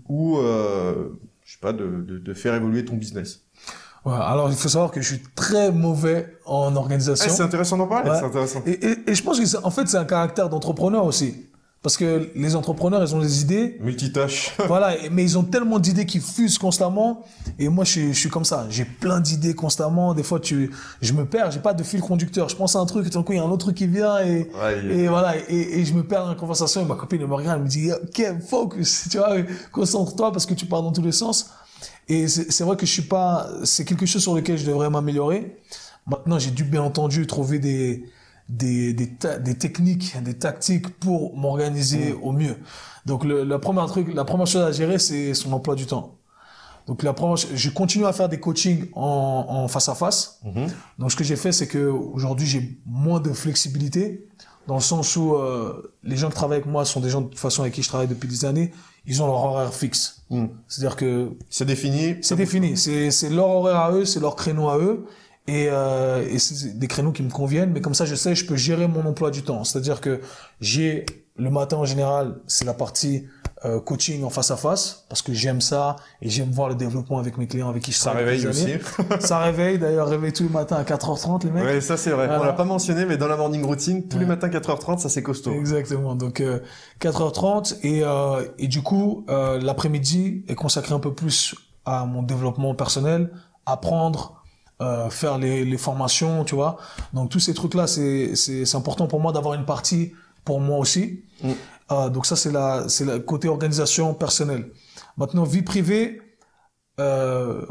ou 0.09 0.37
euh, 0.37 1.09
je 1.45 1.53
sais 1.53 1.59
pas, 1.61 1.73
de, 1.73 2.01
de, 2.01 2.33
faire 2.33 2.55
évoluer 2.55 2.83
ton 2.83 2.95
business? 2.95 3.45
Ouais, 4.05 4.13
alors 4.13 4.49
il 4.49 4.55
faut 4.55 4.69
savoir 4.69 4.91
que 4.91 5.01
je 5.01 5.15
suis 5.15 5.23
très 5.35 5.71
mauvais 5.71 6.37
en 6.45 6.75
organisation. 6.75 7.25
Eh, 7.27 7.33
c'est 7.33 7.43
intéressant 7.43 7.77
d'en 7.77 7.87
parler, 7.87 8.11
c'est 8.19 8.25
intéressant. 8.25 8.61
Et, 8.65 8.71
et, 8.71 8.97
et, 9.07 9.15
je 9.15 9.23
pense 9.23 9.39
que 9.39 9.63
en 9.63 9.71
fait 9.71 9.87
c'est 9.87 9.97
un 9.97 10.05
caractère 10.05 10.49
d'entrepreneur 10.49 11.05
aussi. 11.05 11.47
Parce 11.83 11.97
que 11.97 12.29
les 12.35 12.55
entrepreneurs, 12.55 13.01
ils 13.01 13.15
ont 13.15 13.19
des 13.19 13.41
idées. 13.41 13.77
Multitâches. 13.81 14.53
voilà, 14.67 14.93
mais 15.11 15.23
ils 15.23 15.39
ont 15.39 15.43
tellement 15.43 15.79
d'idées 15.79 16.05
qui 16.05 16.19
fusent 16.19 16.59
constamment. 16.59 17.25
Et 17.57 17.69
moi, 17.69 17.85
je, 17.85 18.11
je 18.13 18.19
suis 18.19 18.29
comme 18.29 18.45
ça. 18.45 18.67
J'ai 18.69 18.85
plein 18.85 19.19
d'idées 19.19 19.55
constamment. 19.55 20.13
Des 20.13 20.21
fois, 20.21 20.39
tu, 20.39 20.69
je 21.01 21.13
me 21.13 21.25
perds. 21.25 21.49
J'ai 21.49 21.59
pas 21.59 21.73
de 21.73 21.81
fil 21.81 22.01
conducteur. 22.01 22.49
Je 22.49 22.55
pense 22.55 22.75
à 22.75 22.79
un 22.79 22.85
truc, 22.85 23.07
et 23.07 23.09
tout 23.09 23.17
d'un 23.17 23.23
coup, 23.23 23.33
il 23.33 23.37
y 23.37 23.39
a 23.39 23.43
un 23.43 23.49
autre 23.49 23.65
truc 23.65 23.77
qui 23.77 23.87
vient 23.87 24.19
et, 24.19 24.47
et 24.91 25.07
voilà. 25.07 25.35
Et, 25.49 25.79
et, 25.79 25.85
je 25.85 25.95
me 25.95 26.03
perds 26.03 26.25
dans 26.25 26.29
la 26.29 26.35
conversation. 26.35 26.81
Et 26.81 26.85
ma 26.85 26.93
copine 26.93 27.25
me 27.25 27.33
regarde, 27.33 27.57
elle 27.57 27.63
me 27.63 27.69
dit, 27.69 27.91
OK, 27.91 28.39
focus. 28.47 29.07
Tu 29.09 29.17
vois, 29.17 29.37
concentre-toi 29.71 30.31
parce 30.31 30.45
que 30.45 30.53
tu 30.53 30.67
pars 30.67 30.83
dans 30.83 30.91
tous 30.91 31.01
les 31.01 31.11
sens. 31.11 31.49
Et 32.07 32.27
c'est 32.27 32.63
vrai 32.63 32.75
que 32.75 32.85
je 32.85 32.91
suis 32.91 33.01
pas, 33.03 33.49
c'est 33.63 33.85
quelque 33.85 34.05
chose 34.05 34.21
sur 34.21 34.35
lequel 34.35 34.57
je 34.57 34.65
devrais 34.65 34.89
m'améliorer. 34.89 35.57
Maintenant, 36.07 36.39
j'ai 36.39 36.51
dû 36.51 36.63
bien 36.63 36.81
entendu 36.81 37.27
trouver 37.27 37.59
des, 37.59 38.03
des, 38.49 38.93
des, 38.93 39.09
des 39.39 39.55
techniques, 39.55 40.21
des 40.23 40.33
tactiques 40.33 40.89
pour 40.99 41.35
m'organiser 41.37 42.13
mm. 42.13 42.23
au 42.23 42.31
mieux. 42.31 42.57
Donc 43.05 43.23
le, 43.23 43.43
la 43.43 43.59
première 43.59 43.85
truc, 43.87 44.13
la 44.13 44.25
première 44.25 44.47
chose 44.47 44.61
à 44.63 44.71
gérer, 44.71 44.99
c'est 44.99 45.33
son 45.33 45.53
emploi 45.53 45.75
du 45.75 45.85
temps. 45.85 46.17
Donc 46.87 47.03
la 47.03 47.13
première, 47.13 47.37
je 47.37 47.69
continue 47.69 48.05
à 48.05 48.13
faire 48.13 48.27
des 48.27 48.39
coachings 48.39 48.87
en, 48.93 49.45
en 49.47 49.67
face 49.67 49.87
à 49.87 49.95
face. 49.95 50.39
Mm-hmm. 50.45 50.69
Donc 50.99 51.11
ce 51.11 51.15
que 51.15 51.23
j'ai 51.23 51.35
fait, 51.35 51.51
c'est 51.51 51.67
que 51.67 51.87
aujourd'hui 51.87 52.47
j'ai 52.47 52.77
moins 52.85 53.19
de 53.19 53.31
flexibilité 53.31 54.27
dans 54.67 54.75
le 54.75 54.81
sens 54.81 55.15
où 55.15 55.35
euh, 55.35 55.93
les 56.03 56.17
gens 56.17 56.29
qui 56.29 56.35
travaillent 56.35 56.59
avec 56.59 56.69
moi 56.69 56.85
sont 56.85 56.99
des 56.99 57.09
gens 57.09 57.21
de 57.21 57.27
toute 57.27 57.39
façon 57.39 57.61
avec 57.61 57.73
qui 57.73 57.83
je 57.83 57.87
travaille 57.87 58.07
depuis 58.07 58.27
des 58.27 58.45
années. 58.45 58.71
Ils 59.05 59.21
ont 59.23 59.27
leur 59.27 59.43
horaire 59.43 59.73
fixe. 59.73 60.23
Mm. 60.29 60.45
C'est-à-dire 60.67 60.95
que 60.95 61.31
c'est 61.49 61.65
défini. 61.65 62.17
C'est 62.21 62.35
défini. 62.35 62.77
C'est 62.77 63.11
c'est 63.11 63.29
leur 63.29 63.49
horaire 63.49 63.77
à 63.77 63.91
eux, 63.91 64.05
c'est 64.05 64.19
leur 64.19 64.35
créneau 64.35 64.69
à 64.69 64.77
eux 64.77 65.05
et, 65.47 65.67
euh, 65.69 66.27
et 66.29 66.39
c'est 66.39 66.77
des 66.77 66.87
créneaux 66.87 67.11
qui 67.11 67.23
me 67.23 67.31
conviennent, 67.31 67.71
mais 67.71 67.81
comme 67.81 67.95
ça 67.95 68.05
je 68.05 68.15
sais, 68.15 68.35
je 68.35 68.45
peux 68.45 68.55
gérer 68.55 68.87
mon 68.87 69.05
emploi 69.05 69.31
du 69.31 69.43
temps. 69.43 69.63
C'est-à-dire 69.63 70.01
que 70.01 70.21
j'ai 70.59 71.05
le 71.35 71.49
matin 71.49 71.77
en 71.77 71.85
général, 71.85 72.37
c'est 72.47 72.65
la 72.65 72.73
partie 72.73 73.25
euh, 73.63 73.79
coaching 73.79 74.23
en 74.23 74.29
face 74.29 74.49
à 74.51 74.57
face 74.57 75.05
parce 75.07 75.21
que 75.21 75.33
j'aime 75.33 75.61
ça 75.61 75.95
et 76.21 76.29
j'aime 76.29 76.49
voir 76.49 76.69
le 76.69 76.75
développement 76.75 77.19
avec 77.19 77.37
mes 77.37 77.47
clients 77.47 77.69
avec 77.69 77.83
qui 77.83 77.91
je 77.91 77.97
ça 77.97 78.11
réveille 78.11 78.47
aussi. 78.47 78.73
ça 79.19 79.39
réveille 79.39 79.77
d'ailleurs 79.77 80.07
réveille 80.07 80.33
tous 80.33 80.43
les 80.43 80.49
matins 80.49 80.77
à 80.77 80.83
4h30 80.83 81.43
les 81.45 81.51
mecs. 81.51 81.63
Oui, 81.63 81.81
ça 81.81 81.95
c'est 81.95 82.09
vrai. 82.09 82.27
On 82.31 82.43
l'a 82.43 82.53
pas 82.53 82.65
mentionné 82.65 83.05
mais 83.05 83.17
dans 83.17 83.27
la 83.27 83.37
morning 83.37 83.63
routine 83.63 84.07
tous 84.07 84.17
les 84.17 84.25
matins 84.25 84.47
4h30 84.47 84.97
ça 84.99 85.09
c'est 85.09 85.23
costaud. 85.23 85.53
Exactement. 85.53 86.15
Donc 86.15 86.41
4h30 86.99 87.73
euh, 87.73 87.77
et 87.83 88.03
euh, 88.03 88.47
et 88.57 88.67
du 88.67 88.81
coup 88.81 89.25
euh, 89.29 89.59
l'après-midi 89.59 90.43
est 90.47 90.55
consacré 90.55 90.93
un 90.93 90.99
peu 90.99 91.13
plus 91.13 91.55
à 91.85 92.05
mon 92.05 92.23
développement 92.23 92.75
personnel, 92.75 93.31
apprendre 93.65 94.41
euh, 94.81 95.11
faire 95.11 95.37
les, 95.37 95.63
les, 95.63 95.77
formations, 95.77 96.43
tu 96.43 96.55
vois. 96.55 96.77
Donc 97.13 97.29
tous 97.29 97.39
ces 97.39 97.53
trucs-là, 97.53 97.85
c'est 97.85 98.35
c'est 98.35 98.75
important 98.75 99.05
pour 99.05 99.19
moi 99.19 99.31
d'avoir 99.31 99.53
une 99.53 99.65
partie 99.65 100.13
pour 100.43 100.59
moi 100.59 100.79
aussi. 100.79 101.23
Mm. 101.43 101.51
Euh, 101.91 102.09
donc 102.09 102.25
ça 102.25 102.35
c'est 102.35 102.51
la 102.51 102.87
c'est 102.87 103.05
le 103.05 103.19
côté 103.19 103.47
organisation 103.47 104.13
personnelle. 104.13 104.71
Maintenant 105.17 105.43
vie 105.43 105.61
privée, 105.61 106.21
euh, 106.99 107.65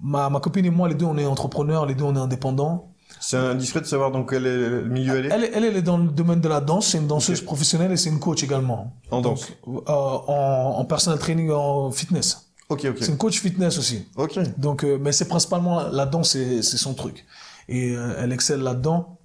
ma 0.00 0.28
ma 0.30 0.40
copine 0.40 0.64
et 0.64 0.70
moi 0.70 0.88
les 0.88 0.94
deux 0.94 1.06
on 1.06 1.16
est 1.18 1.26
entrepreneurs, 1.26 1.86
les 1.86 1.94
deux 1.94 2.04
on 2.04 2.14
est 2.14 2.20
indépendants. 2.20 2.88
C'est 3.20 3.36
indiscret 3.36 3.80
de 3.80 3.86
savoir 3.86 4.10
dans 4.10 4.24
quel 4.24 4.88
milieu 4.88 5.18
elle 5.18 5.26
est? 5.26 5.28
Elle, 5.30 5.50
elle, 5.54 5.64
elle 5.64 5.76
est 5.76 5.82
dans 5.82 5.98
le 5.98 6.08
domaine 6.08 6.40
de 6.40 6.48
la 6.48 6.60
danse. 6.60 6.88
C'est 6.88 6.98
une 6.98 7.06
danseuse 7.06 7.40
professionnelle 7.40 7.92
et 7.92 7.96
c'est 7.96 8.08
une 8.08 8.18
coach 8.18 8.42
également. 8.42 8.96
En 9.10 9.20
danse. 9.20 9.52
Donc, 9.64 9.82
euh, 9.88 9.92
en, 9.92 10.76
en 10.78 10.84
personal 10.86 11.18
training 11.18 11.50
en 11.50 11.90
fitness. 11.92 12.52
C'est 12.80 13.08
une 13.08 13.16
coach 13.16 13.40
fitness 13.40 13.78
aussi. 13.78 14.08
Ok. 14.16 14.38
Donc, 14.58 14.84
euh, 14.84 14.98
mais 15.00 15.12
c'est 15.12 15.28
principalement 15.28 15.88
la 15.88 16.06
danse, 16.06 16.30
c'est 16.32 16.62
son 16.62 16.94
truc. 16.94 17.24
Et 17.68 17.94
euh, 17.94 18.14
elle 18.18 18.32
excelle 18.32 18.60
là-dedans. 18.60 19.18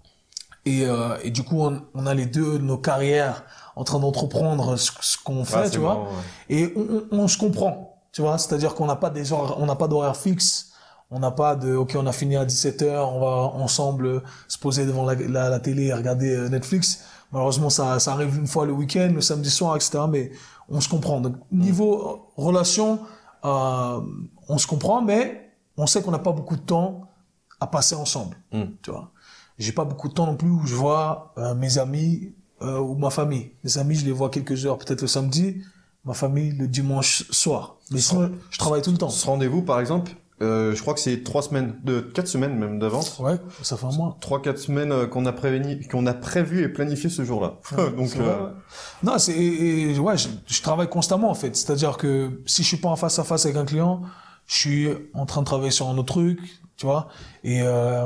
Et, 0.65 0.85
euh, 0.85 1.17
et, 1.23 1.31
du 1.31 1.43
coup, 1.43 1.61
on, 1.61 1.81
on, 1.93 2.05
a 2.05 2.13
les 2.13 2.25
deux 2.25 2.57
nos 2.57 2.77
carrières 2.77 3.45
en 3.77 3.83
train 3.83 3.99
d'entreprendre 3.99 4.75
ce, 4.75 5.17
qu'on 5.23 5.45
fait, 5.45 5.69
tu 5.69 5.79
vois. 5.79 6.07
Et 6.49 6.73
on, 6.75 7.03
on, 7.11 7.27
se 7.27 7.37
comprend, 7.37 8.01
tu 8.11 8.21
vois. 8.21 8.37
C'est-à-dire 8.37 8.75
qu'on 8.75 8.87
n'a 8.87 8.95
pas 8.95 9.09
des 9.09 9.31
on 9.31 9.65
n'a 9.65 9.75
pas 9.75 9.87
d'horaire 9.87 10.17
fixe. 10.17 10.71
On 11.09 11.19
n'a 11.19 11.31
pas 11.31 11.55
de, 11.55 11.73
ok, 11.73 11.95
on 11.97 12.05
a 12.05 12.11
fini 12.11 12.35
à 12.35 12.45
17h, 12.45 12.83
on 12.83 13.21
va 13.21 13.27
ensemble 13.57 14.23
se 14.49 14.57
poser 14.57 14.85
devant 14.85 15.05
la, 15.05 15.15
la, 15.15 15.47
la 15.47 15.59
télé 15.61 15.85
et 15.85 15.93
regarder 15.93 16.49
Netflix. 16.49 17.05
Malheureusement, 17.31 17.69
ça, 17.69 17.99
ça 17.99 18.11
arrive 18.11 18.37
une 18.37 18.47
fois 18.47 18.65
le 18.65 18.73
week-end, 18.73 19.11
le 19.13 19.21
samedi 19.21 19.49
soir, 19.49 19.75
etc. 19.77 19.99
Mais 20.09 20.31
on 20.69 20.81
se 20.81 20.89
comprend. 20.89 21.21
Donc, 21.21 21.35
niveau 21.51 22.31
relation, 22.35 22.99
euh, 23.45 24.01
on 24.49 24.57
se 24.57 24.67
comprend, 24.67 25.01
mais 25.01 25.51
on 25.77 25.87
sait 25.87 26.01
qu'on 26.01 26.11
n'a 26.11 26.19
pas 26.19 26.31
beaucoup 26.31 26.55
de 26.55 26.61
temps 26.61 27.01
à 27.59 27.67
passer 27.67 27.95
ensemble. 27.95 28.37
Mm. 28.51 28.63
Tu 28.81 28.91
vois, 28.91 29.11
j'ai 29.57 29.71
pas 29.71 29.85
beaucoup 29.85 30.09
de 30.09 30.13
temps 30.13 30.25
non 30.25 30.35
plus 30.35 30.49
où 30.49 30.65
je 30.65 30.75
vois 30.75 31.33
euh, 31.37 31.53
mes 31.55 31.77
amis 31.77 32.35
euh, 32.61 32.79
ou 32.79 32.95
ma 32.95 33.09
famille. 33.09 33.51
Mes 33.63 33.77
amis, 33.77 33.95
je 33.95 34.05
les 34.05 34.11
vois 34.11 34.29
quelques 34.29 34.65
heures, 34.65 34.77
peut-être 34.77 35.01
le 35.01 35.07
samedi. 35.07 35.61
Ma 36.05 36.13
famille 36.13 36.51
le 36.51 36.67
dimanche 36.67 37.29
soir. 37.31 37.77
Mais 37.91 37.99
sinon, 37.99 38.31
je 38.49 38.57
travaille 38.57 38.81
tout 38.81 38.91
le 38.91 38.97
temps. 38.97 39.09
Ce 39.09 39.25
rendez-vous, 39.25 39.61
par 39.61 39.79
exemple, 39.79 40.13
euh, 40.41 40.75
je 40.75 40.81
crois 40.81 40.93
que 40.93 40.99
c'est 40.99 41.23
trois 41.23 41.41
semaines, 41.41 41.75
de 41.83 41.99
quatre 41.99 42.27
semaines 42.27 42.55
même 42.55 42.77
d'avance. 42.77 43.17
Ouais, 43.19 43.37
ça 43.63 43.75
fait 43.75 43.87
un 43.87 43.91
mois. 43.91 44.17
Trois, 44.21 44.41
quatre 44.41 44.59
semaines 44.59 44.91
euh, 44.91 45.07
qu'on 45.07 45.25
a 45.25 45.33
prévenu, 45.33 45.85
qu'on 45.87 46.05
a 46.05 46.13
prévu 46.13 46.63
et 46.63 46.69
planifié 46.69 47.09
ce 47.09 47.25
jour-là. 47.25 47.55
Donc, 47.97 48.15
euh... 48.17 48.51
non, 49.01 49.17
c'est, 49.17 49.97
ouais, 49.97 50.17
je, 50.17 50.27
je, 50.45 50.61
travaille 50.61 50.89
constamment 50.89 51.31
en 51.31 51.33
fait. 51.33 51.55
C'est-à-dire 51.55 51.97
que 51.97 52.41
si 52.45 52.61
je 52.61 52.67
suis 52.67 52.77
pas 52.77 52.89
en 52.89 52.95
face 52.95 53.17
à 53.17 53.23
face 53.23 53.45
avec 53.45 53.57
un 53.57 53.65
client, 53.65 54.03
je 54.45 54.55
suis 54.55 54.89
en 55.13 55.25
train 55.25 55.41
de 55.41 55.45
travailler 55.45 55.71
sur 55.71 55.89
un 55.89 55.97
autre 55.97 56.13
truc, 56.13 56.39
tu 56.77 56.85
vois. 56.85 57.07
Et, 57.43 57.61
euh, 57.63 58.05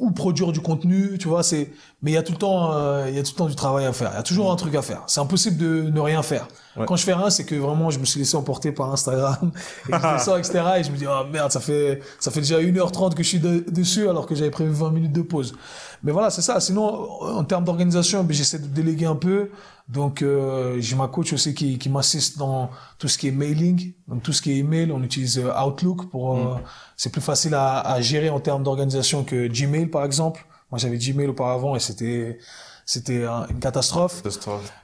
ou 0.00 0.10
produire 0.10 0.50
du 0.50 0.60
contenu 0.60 1.16
tu 1.18 1.28
vois 1.28 1.42
c'est 1.44 1.70
mais 2.02 2.10
il 2.10 2.14
y 2.14 2.16
a 2.16 2.22
tout 2.22 2.32
le 2.32 2.38
temps 2.38 2.72
euh, 2.72 3.06
il 3.08 3.14
y 3.14 3.18
a 3.18 3.22
tout 3.22 3.32
le 3.34 3.38
temps 3.38 3.48
du 3.48 3.54
travail 3.54 3.86
à 3.86 3.92
faire. 3.92 4.10
Il 4.12 4.16
y 4.16 4.18
a 4.18 4.22
toujours 4.24 4.50
un 4.50 4.56
truc 4.56 4.74
à 4.74 4.82
faire. 4.82 5.02
C'est 5.06 5.20
impossible 5.20 5.56
de 5.56 5.82
ne 5.88 6.00
rien 6.00 6.22
faire. 6.22 6.48
Quand 6.86 6.96
je 6.96 7.04
fais 7.04 7.14
rien 7.14 7.30
c'est 7.30 7.44
que 7.44 7.54
vraiment 7.54 7.90
je 7.90 8.00
me 8.00 8.04
suis 8.04 8.18
laissé 8.18 8.36
emporter 8.36 8.72
par 8.72 8.92
Instagram 8.92 9.52
et 9.88 9.92
je 9.92 10.22
sors 10.22 10.36
etc 10.36 10.62
et 10.78 10.84
je 10.84 10.90
me 10.90 10.96
dis 10.96 11.06
oh 11.06 11.24
merde 11.30 11.52
ça 11.52 11.60
fait 11.60 12.00
ça 12.18 12.30
fait 12.30 12.40
déjà 12.40 12.60
1h30 12.60 13.14
que 13.14 13.22
je 13.22 13.28
suis 13.28 13.40
dessus 13.40 14.08
alors 14.08 14.26
que 14.26 14.34
j'avais 14.34 14.50
prévu 14.50 14.72
20 14.72 14.90
minutes 14.90 15.12
de 15.12 15.22
pause. 15.22 15.54
Mais 16.02 16.10
voilà 16.10 16.30
c'est 16.30 16.42
ça. 16.42 16.58
Sinon 16.58 17.22
en 17.22 17.44
termes 17.44 17.64
d'organisation 17.64 18.24
ben, 18.24 18.34
j'essaie 18.34 18.58
de 18.58 18.66
déléguer 18.66 19.06
un 19.06 19.16
peu 19.16 19.50
donc 19.90 20.22
euh, 20.22 20.76
j'ai 20.78 20.94
ma 20.94 21.08
coach 21.08 21.32
aussi 21.32 21.52
qui, 21.52 21.76
qui 21.76 21.88
m'assiste 21.88 22.38
dans 22.38 22.70
tout 22.98 23.08
ce 23.08 23.18
qui 23.18 23.26
est 23.26 23.32
mailing, 23.32 23.92
donc 24.06 24.22
tout 24.22 24.32
ce 24.32 24.40
qui 24.40 24.52
est 24.52 24.58
email, 24.58 24.92
on 24.92 25.02
utilise 25.02 25.38
euh, 25.38 25.52
Outlook 25.52 26.08
pour 26.10 26.36
euh, 26.36 26.54
mm. 26.54 26.60
c'est 26.96 27.10
plus 27.10 27.20
facile 27.20 27.54
à, 27.54 27.80
à 27.80 28.00
gérer 28.00 28.30
en 28.30 28.38
termes 28.38 28.62
d'organisation 28.62 29.24
que 29.24 29.48
Gmail 29.48 29.86
par 29.86 30.04
exemple. 30.04 30.46
Moi 30.70 30.78
j'avais 30.78 30.96
Gmail 30.96 31.26
auparavant 31.26 31.74
et 31.74 31.80
c'était 31.80 32.38
c'était 32.86 33.24
une 33.24 33.58
catastrophe. 33.60 34.22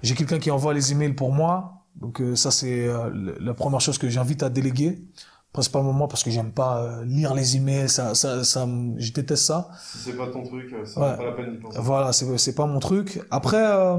J'ai 0.03 0.15
quelqu'un 0.15 0.41
qui 0.41 0.51
envoie 0.51 0.75
les 0.75 0.91
emails 0.91 1.13
pour 1.13 1.33
moi, 1.33 1.85
donc 1.95 2.21
ça 2.35 2.51
c'est 2.51 2.89
la 3.41 3.55
première 3.55 3.81
chose 3.81 3.99
que 3.99 4.09
j'invite 4.09 4.43
à 4.43 4.51
déléguer 4.51 4.99
principalement 5.53 5.93
moi 5.93 6.09
parce 6.09 6.23
que 6.23 6.31
j'aime 6.31 6.51
pas 6.51 7.01
lire 7.05 7.33
les 7.33 7.57
emails 7.57 7.89
ça 7.89 8.15
ça 8.15 8.45
ça 8.45 8.69
je 8.99 9.13
déteste 9.13 9.45
ça 9.45 9.71
si 9.81 9.99
c'est 9.99 10.13
pas 10.17 10.27
ton 10.27 10.43
truc 10.43 10.75
ça 10.85 11.01
ouais. 11.01 11.17
pas 11.17 11.25
la 11.25 11.33
peine 11.33 11.53
d'y 11.53 11.57
penser 11.57 11.79
voilà 11.81 12.13
c'est 12.13 12.37
c'est 12.37 12.55
pas 12.55 12.67
mon 12.67 12.79
truc 12.79 13.23
après 13.31 13.57
euh, 13.57 13.99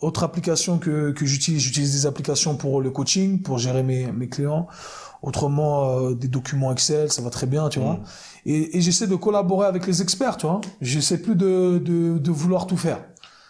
autre 0.00 0.22
application 0.22 0.78
que, 0.78 1.12
que 1.12 1.26
j'utilise, 1.26 1.62
j'utilise 1.62 1.92
des 1.92 2.06
applications 2.06 2.56
pour 2.56 2.80
le 2.80 2.90
coaching, 2.90 3.42
pour 3.42 3.58
gérer 3.58 3.82
mes, 3.82 4.12
mes 4.12 4.28
clients. 4.28 4.66
Autrement, 5.22 5.98
euh, 5.98 6.14
des 6.14 6.28
documents 6.28 6.70
Excel, 6.72 7.10
ça 7.10 7.22
va 7.22 7.30
très 7.30 7.46
bien, 7.46 7.70
tu 7.70 7.80
vois. 7.80 7.94
Mm. 7.94 8.04
Et, 8.46 8.76
et 8.76 8.80
j'essaie 8.82 9.06
de 9.06 9.16
collaborer 9.16 9.66
avec 9.66 9.86
les 9.86 10.02
experts, 10.02 10.36
tu 10.36 10.46
vois. 10.46 10.60
J'essaie 10.82 11.18
plus 11.18 11.34
de, 11.34 11.78
de, 11.78 12.18
de 12.18 12.30
vouloir 12.30 12.66
tout 12.66 12.76
faire. 12.76 12.98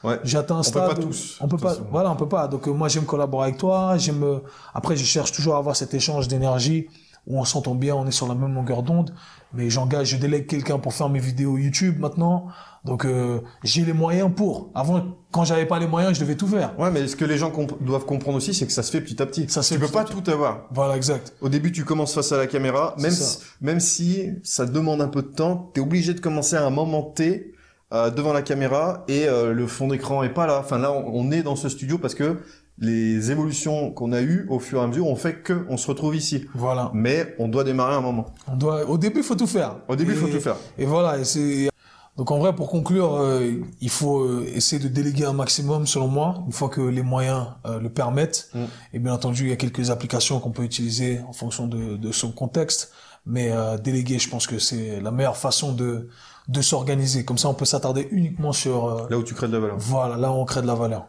Ouais. 0.04 0.20
J'atteins 0.22 0.58
un 0.58 0.62
stade. 0.62 0.82
On 0.84 0.94
peut 0.94 1.00
pas 1.00 1.06
tous. 1.06 1.38
On 1.40 1.48
peut 1.48 1.56
pas. 1.56 1.76
Voilà, 1.90 2.10
on 2.12 2.16
peut 2.16 2.28
pas. 2.28 2.46
Donc 2.46 2.68
euh, 2.68 2.72
moi 2.72 2.88
j'aime 2.88 3.06
collaborer 3.06 3.48
avec 3.48 3.58
toi. 3.58 3.96
J'aime. 3.96 4.22
Euh, 4.22 4.38
après, 4.74 4.96
je 4.96 5.04
cherche 5.04 5.32
toujours 5.32 5.54
à 5.54 5.58
avoir 5.58 5.74
cet 5.74 5.94
échange 5.94 6.28
d'énergie 6.28 6.88
où 7.26 7.38
on 7.38 7.44
s'entend 7.44 7.74
bien, 7.74 7.94
on 7.94 8.06
est 8.06 8.12
sur 8.12 8.28
la 8.28 8.34
même 8.34 8.54
longueur 8.54 8.82
d'onde. 8.82 9.14
Mais 9.52 9.70
j'engage, 9.70 10.08
je 10.08 10.16
délègue 10.16 10.46
quelqu'un 10.46 10.78
pour 10.78 10.92
faire 10.92 11.08
mes 11.08 11.20
vidéos 11.20 11.56
YouTube 11.56 11.98
maintenant. 12.00 12.48
Donc 12.84 13.04
euh, 13.04 13.40
j'ai 13.62 13.84
les 13.84 13.92
moyens 13.92 14.30
pour. 14.34 14.70
Avant, 14.74 15.02
quand 15.30 15.44
j'avais 15.44 15.64
pas 15.64 15.78
les 15.78 15.86
moyens, 15.86 16.14
je 16.14 16.20
devais 16.20 16.34
tout 16.34 16.48
faire. 16.48 16.78
Ouais, 16.78 16.90
mais 16.90 17.06
ce 17.06 17.16
que 17.16 17.24
les 17.24 17.38
gens 17.38 17.50
comp 17.50 17.82
doivent 17.82 18.04
comprendre 18.04 18.36
aussi, 18.36 18.52
c'est 18.52 18.66
que 18.66 18.72
ça 18.72 18.82
se 18.82 18.90
fait 18.90 19.00
petit 19.00 19.22
à 19.22 19.26
petit. 19.26 19.46
Ça 19.48 19.62
tu 19.62 19.78
peux 19.78 19.88
pas 19.88 20.04
tout 20.04 20.28
avoir. 20.30 20.66
Voilà, 20.72 20.96
exact. 20.96 21.34
Au 21.40 21.48
début, 21.48 21.72
tu 21.72 21.84
commences 21.84 22.14
face 22.14 22.32
à 22.32 22.36
la 22.36 22.46
caméra, 22.46 22.94
même 22.98 23.10
si, 23.10 23.38
même 23.60 23.80
si 23.80 24.30
ça 24.42 24.66
demande 24.66 25.00
un 25.00 25.08
peu 25.08 25.22
de 25.22 25.28
temps, 25.28 25.70
t'es 25.72 25.80
obligé 25.80 26.14
de 26.14 26.20
commencer 26.20 26.56
à 26.56 26.66
un 26.66 26.70
moment 26.70 27.02
T 27.02 27.54
euh, 27.92 28.10
devant 28.10 28.32
la 28.32 28.42
caméra 28.42 29.04
et 29.08 29.28
euh, 29.28 29.52
le 29.52 29.66
fond 29.66 29.88
d'écran 29.88 30.22
est 30.22 30.34
pas 30.34 30.46
là. 30.46 30.58
Enfin 30.58 30.78
là, 30.78 30.92
on, 30.92 31.06
on 31.06 31.30
est 31.30 31.42
dans 31.42 31.56
ce 31.56 31.68
studio 31.68 31.96
parce 31.96 32.14
que 32.14 32.40
les 32.78 33.30
évolutions 33.30 33.92
qu'on 33.92 34.12
a 34.12 34.20
eues 34.20 34.46
au 34.48 34.58
fur 34.58 34.80
et 34.80 34.84
à 34.84 34.86
mesure 34.86 35.06
ont 35.06 35.16
fait 35.16 35.42
que 35.42 35.64
on 35.68 35.76
se 35.76 35.86
retrouve 35.86 36.16
ici. 36.16 36.46
Voilà. 36.54 36.90
Mais 36.92 37.34
on 37.38 37.48
doit 37.48 37.64
démarrer 37.64 37.94
un 37.94 38.00
moment. 38.00 38.26
On 38.48 38.56
doit. 38.56 38.88
Au 38.88 38.98
début, 38.98 39.22
faut 39.22 39.36
tout 39.36 39.46
faire. 39.46 39.76
Au 39.88 39.96
début, 39.96 40.12
il 40.12 40.18
faut 40.18 40.28
tout 40.28 40.40
faire. 40.40 40.56
Et 40.76 40.84
voilà. 40.84 41.18
Et 41.18 41.24
c'est 41.24 41.70
Donc 42.16 42.30
en 42.32 42.38
vrai, 42.38 42.54
pour 42.54 42.68
conclure, 42.68 43.14
euh, 43.14 43.52
il 43.80 43.90
faut 43.90 44.22
euh, 44.22 44.46
essayer 44.52 44.82
de 44.82 44.88
déléguer 44.88 45.24
un 45.24 45.32
maximum, 45.32 45.86
selon 45.86 46.08
moi, 46.08 46.42
une 46.46 46.52
fois 46.52 46.68
que 46.68 46.80
les 46.80 47.02
moyens 47.02 47.46
euh, 47.64 47.78
le 47.78 47.90
permettent. 47.90 48.50
Mm. 48.54 48.64
Et 48.94 48.98
bien 48.98 49.12
entendu, 49.12 49.44
il 49.44 49.50
y 49.50 49.52
a 49.52 49.56
quelques 49.56 49.90
applications 49.90 50.40
qu'on 50.40 50.50
peut 50.50 50.64
utiliser 50.64 51.20
en 51.28 51.32
fonction 51.32 51.68
de, 51.68 51.96
de 51.96 52.12
son 52.12 52.32
contexte. 52.32 52.92
Mais 53.26 53.50
déléguer, 53.82 54.18
je 54.18 54.28
pense 54.28 54.46
que 54.46 54.58
c'est 54.58 55.00
la 55.00 55.10
meilleure 55.10 55.38
façon 55.38 55.72
de 55.72 56.10
de 56.46 56.60
s'organiser. 56.60 57.24
Comme 57.24 57.38
ça, 57.38 57.48
on 57.48 57.54
peut 57.54 57.64
s'attarder 57.64 58.06
uniquement 58.10 58.52
sur... 58.52 59.08
là 59.08 59.16
où 59.16 59.22
tu 59.22 59.32
crées 59.32 59.48
de 59.48 59.54
la 59.54 59.60
valeur. 59.60 59.76
Voilà, 59.78 60.18
là 60.18 60.30
où 60.30 60.34
on 60.34 60.44
crée 60.44 60.60
de 60.60 60.66
la 60.66 60.74
valeur. 60.74 61.06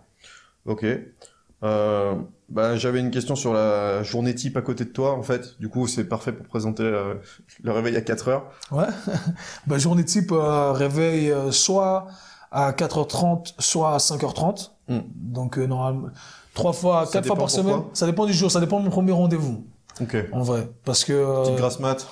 Ok. 0.66 0.86
Euh, 1.66 2.14
bah, 2.50 2.76
j'avais 2.76 3.00
une 3.00 3.12
question 3.12 3.36
sur 3.36 3.54
la 3.54 4.04
journée 4.04 4.36
type 4.36 4.56
à 4.56 4.62
côté 4.62 4.86
de 4.86 4.90
toi, 4.90 5.14
en 5.14 5.24
fait. 5.24 5.60
Du 5.60 5.68
coup, 5.68 5.88
c'est 5.88 6.04
parfait 6.04 6.32
pour 6.32 6.46
présenter 6.46 6.84
euh, 6.84 7.16
le 7.64 7.72
réveil 7.72 7.96
à 7.96 8.02
4 8.02 8.28
heures. 8.28 8.46
Ouais. 8.72 8.86
bah, 9.68 9.78
journée 9.78 10.06
type, 10.06 10.32
euh, 10.32 10.72
réveil 10.72 11.34
soit 11.52 12.08
à 12.52 12.72
4h30, 12.72 13.56
soit 13.60 13.96
à 13.96 13.98
5h30. 13.98 14.70
Hmm. 14.88 15.00
Donc, 15.16 15.58
normalement, 15.58 16.10
trois 16.54 16.74
fois, 16.74 17.08
quatre 17.12 17.26
fois 17.26 17.36
par 17.36 17.50
semaine. 17.50 17.82
Ça 17.94 18.06
dépend 18.06 18.26
du 18.26 18.34
jour, 18.34 18.52
ça 18.52 18.60
dépend 18.60 18.80
de 18.80 18.86
mon 18.86 18.92
premier 18.92 19.12
rendez-vous. 19.12 19.66
Ok. 20.00 20.16
En 20.32 20.44
vrai. 20.44 20.70
Parce 20.84 21.04
que... 21.04 21.44
Petite 21.44 21.58
grasse 21.58 21.80
mat. 21.80 22.08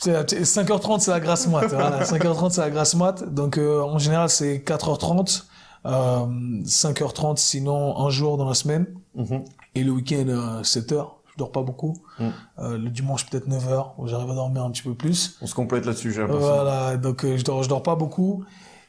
5h30, 0.00 1.00
c'est 1.00 1.10
la 1.10 1.20
grasse 1.20 1.46
mat. 1.46 1.66
voilà. 1.68 2.04
5h30, 2.04 2.50
c'est 2.50 2.60
la 2.62 2.70
grasse 2.70 2.94
mat. 2.94 3.22
Donc, 3.34 3.58
en 3.58 3.98
général, 3.98 4.30
c'est 4.30 4.58
4h30. 4.58 5.44
5h30 5.84 7.32
euh, 7.32 7.36
sinon 7.36 7.98
un 7.98 8.10
jour 8.10 8.36
dans 8.36 8.48
la 8.48 8.54
semaine. 8.54 8.86
Mhm. 9.14 9.44
Et 9.74 9.84
le 9.84 9.92
week-end, 9.92 10.62
7h. 10.62 10.94
Euh, 10.94 11.02
je 11.32 11.38
dors 11.38 11.50
pas 11.50 11.62
beaucoup. 11.62 11.96
Mhm. 12.20 12.32
Euh, 12.60 12.78
le 12.78 12.90
dimanche, 12.90 13.28
peut-être 13.28 13.48
9h, 13.48 13.92
où 13.98 14.06
j'arrive 14.06 14.30
à 14.30 14.34
dormir 14.34 14.62
un 14.62 14.70
petit 14.70 14.82
peu 14.82 14.94
plus. 14.94 15.36
On 15.42 15.46
se 15.46 15.54
complète 15.54 15.84
là-dessus, 15.84 16.12
j'ai 16.12 16.20
l'impression. 16.20 16.46
Voilà, 16.46 16.96
donc 16.96 17.26
je 17.26 17.42
dors, 17.42 17.62
je 17.62 17.68
dors 17.68 17.82
pas 17.82 17.96
beaucoup. 17.96 18.44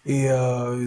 Et 0.05 0.29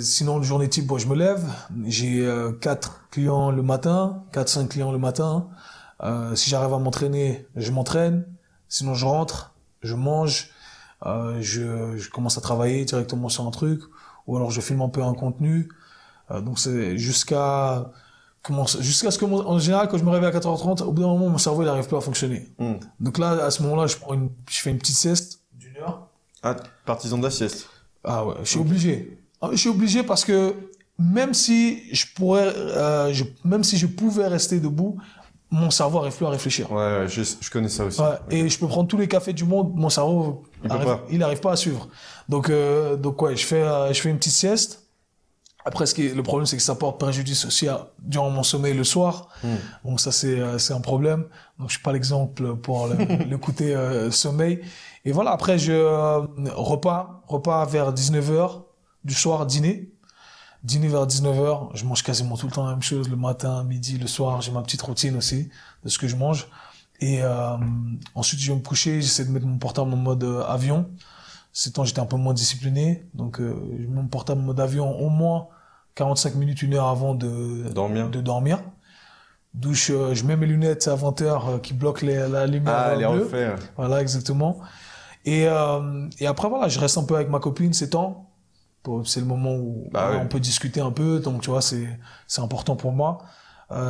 sinon, 0.00 0.38
le 0.38 0.44
journée 0.44 0.68
type, 0.68 0.86
bon, 0.86 0.98
je 0.98 1.08
me 1.08 1.16
lève. 1.16 1.44
J'ai 1.86 2.24
euh, 2.24 2.52
4 2.52 3.08
clients 3.10 3.50
le 3.50 3.62
matin, 3.62 4.22
4-5 4.32 4.68
clients 4.68 4.92
le 4.92 4.98
matin. 4.98 5.48
si 6.34 6.48
j'arrive 6.48 6.72
à 6.72 6.78
m'entraîner, 6.78 7.46
je 7.56 7.72
m'entraîne. 7.72 8.24
Sinon, 8.68 8.94
je 8.94 9.06
rentre, 9.06 9.54
je 9.82 9.96
mange, 9.96 10.50
je, 11.04 11.96
je 11.96 12.10
commence 12.10 12.38
à 12.38 12.40
travailler 12.40 12.84
directement 12.84 13.28
sur 13.28 13.44
un 13.44 13.50
truc. 13.50 13.80
Ou 14.28 14.36
alors, 14.36 14.52
je 14.52 14.60
filme 14.60 14.82
un 14.82 14.88
peu 14.88 15.02
un 15.02 15.14
contenu. 15.14 15.68
Euh, 16.30 16.40
donc 16.40 16.58
c'est 16.58 16.98
jusqu'à 16.98 17.90
jusqu'à 18.80 19.10
ce 19.10 19.18
que 19.18 19.24
en 19.24 19.58
général 19.58 19.88
quand 19.88 19.98
je 19.98 20.04
me 20.04 20.10
réveille 20.10 20.30
à 20.30 20.38
4h30 20.38 20.82
au 20.82 20.92
bout 20.92 21.02
d'un 21.02 21.08
moment 21.08 21.28
mon 21.28 21.38
cerveau 21.38 21.62
il 21.62 21.66
n'arrive 21.66 21.86
plus 21.86 21.96
à 21.96 22.00
fonctionner. 22.00 22.48
Hmm. 22.58 22.74
donc 22.98 23.18
là 23.18 23.44
à 23.44 23.50
ce 23.50 23.62
moment 23.62 23.76
là 23.76 23.86
je 23.86 23.96
prends 23.96 24.14
une 24.14 24.30
je 24.48 24.60
fais 24.60 24.70
une 24.70 24.78
petite 24.78 24.96
sieste 24.96 25.40
d'une 25.54 25.76
heure. 25.76 26.08
Ah 26.42 26.56
partisan 26.86 27.18
de 27.18 27.24
la 27.24 27.30
sieste. 27.30 27.68
Ah 28.04 28.24
ouais 28.24 28.34
je 28.42 28.48
suis 28.48 28.58
obligé. 28.60 29.18
Ah, 29.42 29.48
je 29.52 29.56
suis 29.56 29.68
obligé 29.68 30.02
parce 30.02 30.24
que 30.24 30.54
même 30.98 31.34
si 31.34 31.82
je 31.94 32.06
pourrais 32.14 32.46
euh, 32.46 33.12
je, 33.12 33.24
même 33.44 33.64
si 33.64 33.76
je 33.76 33.86
pouvais 33.86 34.26
rester 34.26 34.60
debout 34.60 34.98
mon 35.50 35.70
cerveau 35.70 35.98
n'arrive 35.98 36.16
plus 36.16 36.26
à 36.26 36.30
réfléchir. 36.30 36.70
Ouais, 36.70 37.06
je, 37.08 37.22
je, 37.22 37.50
connais 37.50 37.70
ça 37.70 37.86
aussi. 37.86 38.00
Ouais, 38.00 38.18
et 38.30 38.48
je 38.50 38.58
peux 38.58 38.66
prendre 38.66 38.86
tous 38.86 38.98
les 38.98 39.08
cafés 39.08 39.32
du 39.32 39.44
monde 39.44 39.72
mon 39.74 39.88
cerveau 39.88 40.42
il 40.62 40.68
n'arrive 41.18 41.40
pas. 41.40 41.48
pas 41.48 41.52
à 41.52 41.56
suivre. 41.56 41.88
Donc 42.28 42.50
euh, 42.50 42.96
donc 42.96 43.20
ouais 43.22 43.36
je 43.36 43.46
fais 43.46 43.62
euh, 43.62 43.92
je 43.92 44.00
fais 44.00 44.10
une 44.10 44.18
petit 44.18 44.30
sieste 44.30 44.87
après, 45.68 45.84
ce 45.84 45.94
qui 45.94 46.08
le 46.08 46.22
problème, 46.22 46.46
c'est 46.46 46.56
que 46.56 46.62
ça 46.62 46.74
porte 46.74 46.98
préjudice 46.98 47.44
aussi 47.44 47.68
à, 47.68 47.88
durant 48.00 48.30
mon 48.30 48.42
sommeil 48.42 48.72
le 48.72 48.84
soir. 48.84 49.28
Hmm. 49.44 49.56
Donc 49.84 50.00
ça, 50.00 50.10
c'est 50.10 50.40
euh, 50.40 50.58
c'est 50.58 50.72
un 50.72 50.80
problème. 50.80 51.26
Donc 51.58 51.68
je 51.68 51.74
suis 51.74 51.82
pas 51.82 51.92
l'exemple 51.92 52.56
pour 52.56 52.86
le, 52.86 53.24
le 53.28 53.38
côté 53.38 53.74
euh, 53.74 54.10
sommeil. 54.10 54.62
Et 55.04 55.12
voilà. 55.12 55.32
Après, 55.32 55.58
je 55.58 55.72
euh, 55.72 56.20
repas 56.54 57.22
repas 57.26 57.66
vers 57.66 57.92
19h 57.92 58.62
du 59.04 59.12
soir, 59.12 59.44
dîner. 59.44 59.92
Dîner 60.64 60.88
vers 60.88 61.06
19h. 61.06 61.68
Je 61.74 61.84
mange 61.84 62.02
quasiment 62.02 62.38
tout 62.38 62.46
le 62.46 62.52
temps 62.52 62.64
la 62.64 62.70
même 62.70 62.82
chose, 62.82 63.10
le 63.10 63.16
matin, 63.16 63.62
midi, 63.62 63.98
le 63.98 64.06
soir. 64.06 64.40
J'ai 64.40 64.50
ma 64.50 64.62
petite 64.62 64.80
routine 64.80 65.16
aussi 65.16 65.50
de 65.84 65.90
ce 65.90 65.98
que 65.98 66.08
je 66.08 66.16
mange. 66.16 66.48
Et 67.00 67.20
ensuite, 68.16 68.40
je 68.40 68.50
vais 68.50 68.58
me 68.58 68.64
coucher. 68.64 69.00
J'essaie 69.00 69.24
de 69.24 69.30
mettre 69.30 69.46
mon 69.46 69.58
portable 69.58 69.92
en 69.92 69.96
mode 69.96 70.24
avion. 70.48 70.90
Ces 71.52 71.70
temps, 71.70 71.84
j'étais 71.84 72.00
un 72.00 72.06
peu 72.06 72.16
moins 72.16 72.34
discipliné. 72.34 73.06
Donc, 73.14 73.38
je 73.38 73.44
mets 73.86 74.02
mon 74.02 74.08
portable 74.08 74.40
en 74.40 74.44
mode 74.46 74.58
avion 74.58 74.98
au 74.98 75.10
moins 75.10 75.46
45 75.98 76.36
minutes, 76.36 76.62
une 76.62 76.74
heure 76.74 76.86
avant 76.86 77.14
de 77.14 77.68
dormir. 77.74 78.08
De 78.08 78.20
dormir. 78.20 78.60
Douche, 79.52 79.90
euh, 79.90 80.14
je 80.14 80.24
mets 80.24 80.36
mes 80.36 80.46
lunettes 80.46 80.86
à 80.86 80.94
20 80.94 81.22
heures 81.22 81.48
euh, 81.48 81.58
qui 81.58 81.74
bloquent 81.74 82.06
la 82.06 82.46
lumière 82.46 82.72
ah, 82.72 82.94
les 82.94 83.04
bleue. 83.04 83.28
Voilà, 83.76 84.00
exactement. 84.00 84.60
Et, 85.24 85.48
euh, 85.48 86.08
et 86.20 86.28
après, 86.28 86.48
voilà, 86.48 86.68
je 86.68 86.78
reste 86.78 86.98
un 86.98 87.02
peu 87.02 87.16
avec 87.16 87.28
ma 87.28 87.40
copine 87.40 87.72
ces 87.72 87.90
temps. 87.90 88.30
C'est 89.04 89.20
le 89.20 89.26
moment 89.26 89.54
où 89.56 89.88
bah 89.90 90.12
on 90.22 90.28
peut 90.28 90.38
discuter 90.38 90.80
un 90.80 90.92
peu. 90.92 91.18
Donc, 91.18 91.42
tu 91.42 91.50
vois, 91.50 91.60
c'est 91.60 91.88
c'est 92.26 92.40
important 92.40 92.76
pour 92.76 92.92
moi. 92.92 93.18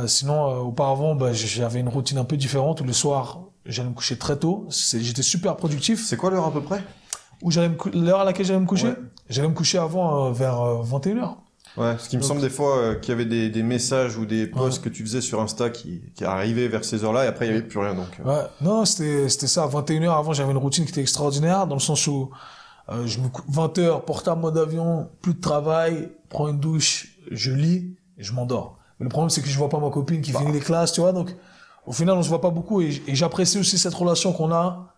sinon, 0.07 0.45
auparavant, 0.61 1.15
bah, 1.15 1.31
j'avais 1.31 1.79
une 1.79 1.87
routine 1.87 2.17
un 2.17 2.25
peu 2.25 2.35
différente 2.35 2.81
où 2.81 2.83
le 2.83 2.91
soir, 2.91 3.43
j'allais 3.65 3.89
me 3.89 3.93
coucher 3.93 4.17
très 4.17 4.35
tôt. 4.37 4.67
J'étais 4.69 5.21
super 5.21 5.55
productif. 5.55 6.05
C'est 6.05 6.17
quoi 6.17 6.31
l'heure 6.31 6.47
à 6.47 6.51
peu 6.51 6.61
près? 6.61 6.83
Où 7.43 7.51
j'allais 7.51 7.71
l'heure 7.93 8.19
à 8.19 8.25
laquelle 8.25 8.47
j'allais 8.47 8.59
me 8.59 8.65
coucher? 8.65 8.93
J'allais 9.29 9.47
me 9.47 9.53
coucher 9.53 9.77
avant 9.77 10.31
vers 10.31 10.57
21h. 10.57 11.35
Ouais, 11.77 11.95
ce 11.99 12.09
qui 12.09 12.17
me 12.17 12.21
semble 12.21 12.41
des 12.41 12.49
fois 12.49 12.77
euh, 12.77 12.95
qu'il 12.95 13.09
y 13.09 13.13
avait 13.13 13.25
des, 13.25 13.49
des, 13.49 13.63
messages 13.63 14.17
ou 14.17 14.25
des 14.25 14.47
posts 14.47 14.83
que 14.83 14.89
tu 14.89 15.03
faisais 15.03 15.21
sur 15.21 15.39
Insta 15.39 15.69
qui, 15.69 16.01
qui 16.15 16.25
arrivaient 16.25 16.67
vers 16.67 16.83
ces 16.83 17.03
heures-là 17.03 17.25
et 17.25 17.27
après 17.27 17.45
il 17.45 17.49
y 17.49 17.51
avait 17.51 17.65
plus 17.65 17.79
rien 17.79 17.93
donc. 17.93 18.19
Euh. 18.19 18.23
Ouais, 18.23 18.47
non, 18.61 18.85
c'était 18.85 19.29
c'était 19.29 19.47
ça. 19.47 19.67
21h 19.67 20.17
avant, 20.17 20.33
j'avais 20.33 20.51
une 20.51 20.57
routine 20.57 20.85
qui 20.85 20.91
était 20.91 21.01
extraordinaire 21.01 21.67
dans 21.67 21.75
le 21.75 21.81
sens 21.81 22.07
où 22.07 22.31
euh, 22.89 23.05
je 23.05 23.19
me 23.19 23.27
20h 23.27 24.03
portable 24.03 24.41
mode 24.41 24.57
avion, 24.57 25.09
plus 25.21 25.35
de 25.35 25.41
travail, 25.41 26.11
prends 26.29 26.47
une 26.47 26.59
douche, 26.59 27.17
je 27.31 27.51
lis 27.51 27.95
et 28.17 28.23
je 28.23 28.33
m'endors. 28.33 28.77
Mais 28.99 29.05
le 29.05 29.09
problème 29.09 29.29
c'est 29.29 29.41
que 29.41 29.47
je 29.47 29.57
vois 29.57 29.69
pas 29.69 29.79
ma 29.79 29.89
copine 29.89 30.21
qui 30.21 30.31
bah. 30.31 30.39
finit 30.39 30.51
les 30.51 30.59
classes, 30.59 30.91
tu 30.91 31.01
vois, 31.01 31.13
donc 31.13 31.35
au 31.85 31.93
final 31.93 32.17
on 32.17 32.23
se 32.23 32.29
voit 32.29 32.41
pas 32.41 32.49
beaucoup 32.49 32.81
et 32.81 32.91
j'apprécie 33.07 33.59
aussi 33.59 33.77
cette 33.77 33.93
relation 33.93 34.33
qu'on 34.33 34.51
a 34.51 34.95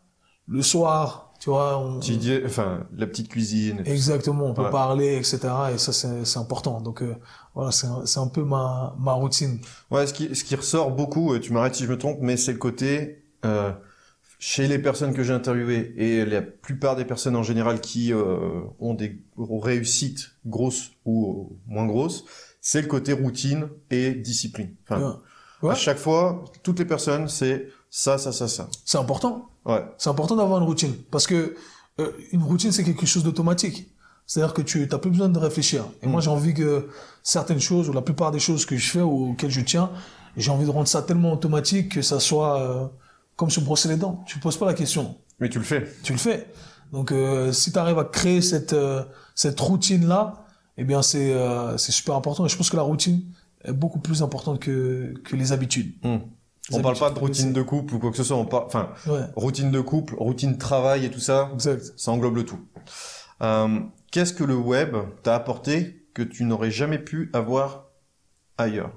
le 0.48 0.62
soir 0.62 1.31
tu 1.42 1.50
vois, 1.50 1.80
on, 1.80 2.00
enfin, 2.46 2.86
la 2.96 3.08
petite 3.08 3.28
cuisine. 3.28 3.82
Exactement, 3.86 4.46
on 4.46 4.54
peut 4.54 4.70
parler, 4.70 5.18
etc. 5.18 5.40
Et 5.74 5.80
ça, 5.80 5.92
c'est 5.92 6.38
important. 6.38 6.82
Donc, 6.82 7.02
euh, 7.02 7.16
voilà, 7.56 7.72
c'est 7.72 8.20
un, 8.20 8.28
peu 8.28 8.44
ma, 8.44 8.96
ma 9.00 9.14
routine. 9.14 9.60
Ouais, 9.90 10.06
ce 10.06 10.14
qui, 10.14 10.36
ce 10.36 10.44
qui 10.44 10.56
ressort 10.56 10.92
beaucoup, 10.92 11.36
tu 11.40 11.52
m'arrêtes 11.52 11.74
si 11.74 11.86
je 11.86 11.90
me 11.90 11.98
trompe, 11.98 12.20
mais 12.22 12.38
c'est 12.38 12.52
le 12.52 12.60
côté, 12.60 13.26
euh, 13.44 13.72
chez 14.38 14.68
les 14.68 14.78
personnes 14.78 15.16
que 15.16 15.24
j'ai 15.24 15.34
interviewées 15.34 15.96
et 15.98 16.26
la 16.26 16.44
plupart 16.44 16.96
des 16.96 17.06
personnes 17.06 17.36
en 17.36 17.42
général 17.42 17.82
qui 17.82 18.14
euh, 18.14 18.62
ont 18.80 18.94
des 18.94 19.20
réussites 19.36 20.34
grosses 20.46 20.92
ou 21.06 21.58
moins 21.66 21.88
grosses, 21.88 22.24
c'est 22.62 22.84
le 22.84 22.88
côté 22.88 23.14
routine 23.14 23.68
et 23.90 24.12
discipline. 24.12 24.76
Enfin, 24.88 25.20
à 25.68 25.74
chaque 25.74 25.98
fois, 25.98 26.44
toutes 26.62 26.78
les 26.78 26.86
personnes, 26.86 27.28
c'est 27.28 27.68
ça, 27.90 28.20
ça, 28.20 28.32
ça, 28.32 28.48
ça. 28.48 28.70
C'est 28.86 29.00
important. 29.00 29.51
Ouais. 29.66 29.84
C'est 29.98 30.10
important 30.10 30.36
d'avoir 30.36 30.60
une 30.60 30.66
routine 30.66 30.94
parce 31.12 31.28
que 31.28 31.56
euh, 32.00 32.12
une 32.32 32.44
routine 32.44 32.72
c'est 32.72 32.84
quelque 32.84 33.06
chose 33.06 33.24
d'automatique. 33.24 33.88
C'est-à-dire 34.26 34.54
que 34.54 34.62
tu 34.62 34.88
n'as 34.88 34.98
plus 34.98 35.12
besoin 35.12 35.30
de 35.30 35.38
réfléchir. 35.38 35.86
Et 36.02 36.08
moi 36.08 36.20
mm. 36.20 36.24
j'ai 36.24 36.30
envie 36.30 36.54
que 36.54 36.90
certaines 37.22 37.60
choses 37.60 37.90
ou 37.90 37.94
la 37.94 38.02
plupart 38.02 38.32
des 38.32 38.40
choses 38.40 38.66
que 38.66 38.78
je 38.78 38.90
fais 38.90 39.02
ou 39.02 39.32
auxquelles 39.32 39.52
je 39.52 39.62
tiens, 39.62 39.92
j'ai 40.38 40.52
envie 40.52 40.66
de 40.66 40.70
rendre 40.70 40.88
ça 40.88 41.02
tellement 41.02 41.34
automatique 41.34 41.90
que 41.94 42.02
ça 42.02 42.20
soit 42.20 42.62
euh, 42.62 42.88
comme 43.36 43.50
se 43.50 43.60
brosser 43.60 43.90
les 43.90 43.98
dents. 43.98 44.24
Tu 44.26 44.38
ne 44.38 44.42
poses 44.42 44.58
pas 44.58 44.66
la 44.66 44.74
question. 44.74 45.18
Mais 45.40 45.50
tu 45.50 45.60
le 45.60 45.66
fais. 45.66 45.88
Tu 46.04 46.14
le 46.14 46.20
fais. 46.20 46.48
Donc 46.92 47.12
euh, 47.12 47.52
si 47.52 47.72
tu 47.72 47.80
arrives 47.80 48.00
à 48.00 48.06
créer 48.06 48.42
cette 48.42 48.76
cette 49.36 49.60
routine 49.60 50.08
là, 50.08 50.46
eh 50.78 50.84
bien 50.84 51.02
c'est 51.02 51.36
c'est 51.78 51.92
super 51.92 52.16
important. 52.16 52.46
Et 52.46 52.50
je 52.50 52.58
pense 52.58 52.70
que 52.70 52.78
la 52.78 52.84
routine 52.84 53.22
est 53.64 53.74
beaucoup 53.74 54.00
plus 54.00 54.24
importante 54.24 54.60
que 54.60 55.14
que 55.24 55.36
les 55.36 55.52
habitudes. 55.52 55.94
Mm 56.04 56.18
on 56.72 56.82
parle 56.82 56.98
pas 56.98 57.10
de 57.10 57.20
routine 57.20 57.54
de 57.54 57.62
couple 57.62 57.96
ou 57.96 58.00
quoi 58.00 58.12
que 58.12 58.18
ce 58.18 58.24
soit. 58.24 58.38
On 58.38 58.46
parle, 58.46 58.66
enfin, 58.68 58.90
routine 59.36 59.72
de 59.72 59.82
couple, 59.82 60.16
routine 60.18 60.54
de 60.54 60.58
travail 60.58 61.06
et 61.06 61.12
tout 61.12 61.20
ça. 61.20 61.50
Exact. 61.54 61.94
Ça 61.98 62.12
englobe 62.12 62.36
le 62.36 62.46
tout. 62.46 62.60
Euh, 63.42 63.80
Qu'est-ce 64.12 64.34
que 64.34 64.44
le 64.44 64.56
web 64.58 64.96
t'a 65.24 65.36
apporté 65.36 66.06
que 66.14 66.22
tu 66.22 66.44
n'aurais 66.44 66.70
jamais 66.72 67.00
pu 67.00 67.30
avoir 67.34 67.86
ailleurs? 68.58 68.92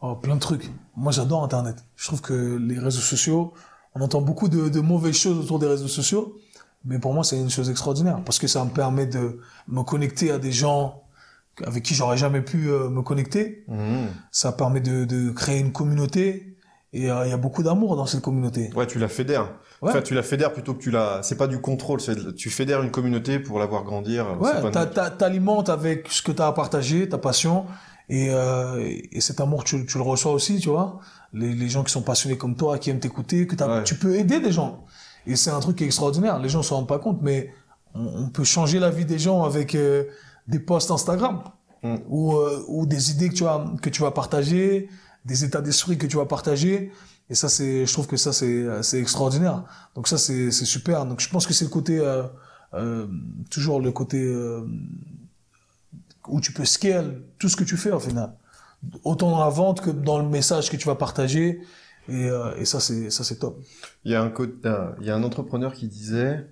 Oh, 0.00 0.16
plein 0.16 0.34
de 0.34 0.40
trucs. 0.40 0.70
Moi, 0.96 1.12
j'adore 1.12 1.44
Internet. 1.44 1.84
Je 1.94 2.06
trouve 2.06 2.22
que 2.22 2.56
les 2.56 2.78
réseaux 2.78 3.02
sociaux, 3.02 3.52
on 3.94 4.00
entend 4.00 4.22
beaucoup 4.22 4.48
de, 4.48 4.70
de 4.70 4.80
mauvaises 4.80 5.16
choses 5.16 5.38
autour 5.38 5.58
des 5.58 5.66
réseaux 5.66 5.88
sociaux, 5.88 6.38
mais 6.86 6.98
pour 6.98 7.12
moi, 7.12 7.22
c'est 7.22 7.38
une 7.38 7.50
chose 7.50 7.68
extraordinaire 7.68 8.22
parce 8.24 8.38
que 8.38 8.46
ça 8.46 8.64
me 8.64 8.70
permet 8.70 9.06
de 9.06 9.40
me 9.68 9.82
connecter 9.82 10.30
à 10.30 10.38
des 10.38 10.52
gens 10.52 11.02
avec 11.66 11.82
qui 11.82 11.94
j'aurais 11.94 12.16
jamais 12.16 12.40
pu 12.40 12.70
euh, 12.70 12.88
me 12.88 13.02
connecter. 13.02 13.64
Mmh. 13.68 14.06
Ça 14.30 14.52
permet 14.52 14.80
de, 14.80 15.04
de 15.04 15.30
créer 15.30 15.60
une 15.60 15.72
communauté 15.72 16.49
et 16.92 17.10
euh, 17.10 17.24
il 17.24 17.30
y 17.30 17.32
a 17.32 17.36
beaucoup 17.36 17.62
d'amour 17.62 17.96
dans 17.96 18.06
cette 18.06 18.22
communauté. 18.22 18.70
Ouais, 18.74 18.86
tu 18.86 18.98
la 18.98 19.08
fédères. 19.08 19.54
Ouais. 19.80 19.90
Enfin, 19.90 20.02
tu 20.02 20.14
la 20.14 20.22
fédères 20.22 20.52
plutôt 20.52 20.74
que 20.74 20.82
tu 20.82 20.90
la. 20.90 21.22
C'est 21.22 21.36
pas 21.36 21.46
du 21.46 21.60
contrôle, 21.60 22.00
c'est 22.00 22.34
tu 22.34 22.50
fédères 22.50 22.82
une 22.82 22.90
communauté 22.90 23.38
pour 23.38 23.58
la 23.58 23.66
voir 23.66 23.84
grandir. 23.84 24.36
Ouais, 24.40 24.50
t'alimentes 25.16 25.68
avec 25.68 26.08
ce 26.08 26.22
que 26.22 26.32
t'as 26.32 26.48
à 26.48 26.52
partager, 26.52 27.08
ta 27.08 27.18
passion, 27.18 27.66
et, 28.08 28.28
euh, 28.30 28.92
et 29.12 29.20
cet 29.20 29.40
amour 29.40 29.62
tu, 29.62 29.86
tu, 29.86 29.98
le 29.98 30.02
reçois 30.02 30.32
aussi, 30.32 30.58
tu 30.58 30.68
vois. 30.68 30.98
Les, 31.32 31.54
les 31.54 31.68
gens 31.68 31.84
qui 31.84 31.92
sont 31.92 32.02
passionnés 32.02 32.36
comme 32.36 32.56
toi, 32.56 32.76
qui 32.78 32.90
aiment 32.90 32.98
t'écouter, 32.98 33.46
que 33.46 33.54
tu 33.84 33.94
peux 33.94 34.16
aider 34.16 34.40
des 34.40 34.50
gens. 34.50 34.84
Et 35.26 35.36
c'est 35.36 35.50
un 35.50 35.60
truc 35.60 35.76
qui 35.76 35.84
est 35.84 35.86
extraordinaire. 35.86 36.40
Les 36.40 36.48
gens 36.48 36.62
se 36.62 36.74
rendent 36.74 36.88
pas 36.88 36.98
compte, 36.98 37.20
mais 37.22 37.52
on, 37.94 38.28
peut 38.30 38.44
changer 38.44 38.80
la 38.80 38.90
vie 38.90 39.04
des 39.04 39.18
gens 39.18 39.44
avec 39.44 39.74
euh, 39.74 40.04
des 40.48 40.58
posts 40.58 40.90
Instagram 40.90 41.42
mm. 41.82 41.96
ou, 42.08 42.34
euh, 42.34 42.64
ou 42.68 42.86
des 42.86 43.12
idées 43.12 43.28
que 43.28 43.34
tu, 43.34 43.44
vas, 43.44 43.64
que 43.80 43.90
tu 43.90 44.02
vas 44.02 44.10
partager, 44.10 44.88
des 45.24 45.44
états 45.44 45.60
d'esprit 45.60 45.98
que 45.98 46.06
tu 46.06 46.16
vas 46.16 46.26
partager. 46.26 46.92
Et 47.28 47.34
ça, 47.34 47.48
c'est, 47.48 47.86
je 47.86 47.92
trouve 47.92 48.06
que 48.06 48.16
ça, 48.16 48.32
c'est, 48.32 48.66
c'est 48.82 49.00
extraordinaire. 49.00 49.64
Donc 49.94 50.08
ça, 50.08 50.18
c'est, 50.18 50.50
c'est 50.50 50.64
super. 50.64 51.06
Donc 51.06 51.20
je 51.20 51.28
pense 51.28 51.46
que 51.46 51.52
c'est 51.52 51.64
le 51.64 51.70
côté, 51.70 51.98
euh, 51.98 52.24
euh 52.74 53.06
toujours 53.50 53.80
le 53.80 53.92
côté 53.92 54.22
euh, 54.22 54.62
où 56.28 56.40
tu 56.40 56.52
peux 56.52 56.64
scale 56.64 57.22
tout 57.38 57.48
ce 57.48 57.56
que 57.56 57.64
tu 57.64 57.76
fais 57.76 57.92
au 57.92 58.00
final. 58.00 58.32
Autant 59.04 59.30
dans 59.30 59.40
la 59.40 59.50
vente 59.50 59.80
que 59.80 59.90
dans 59.90 60.18
le 60.18 60.28
message 60.28 60.70
que 60.70 60.76
tu 60.76 60.86
vas 60.86 60.96
partager. 60.96 61.60
Et, 62.08 62.28
euh, 62.28 62.56
et 62.56 62.64
ça, 62.64 62.80
c'est, 62.80 63.10
ça, 63.10 63.22
c'est 63.22 63.36
top. 63.36 63.62
Il 64.04 64.10
y 64.10 64.14
a 64.16 64.22
un, 64.22 64.32
il 65.00 65.06
y 65.06 65.10
a 65.10 65.14
un 65.14 65.22
entrepreneur 65.22 65.72
qui 65.72 65.86
disait, 65.86 66.46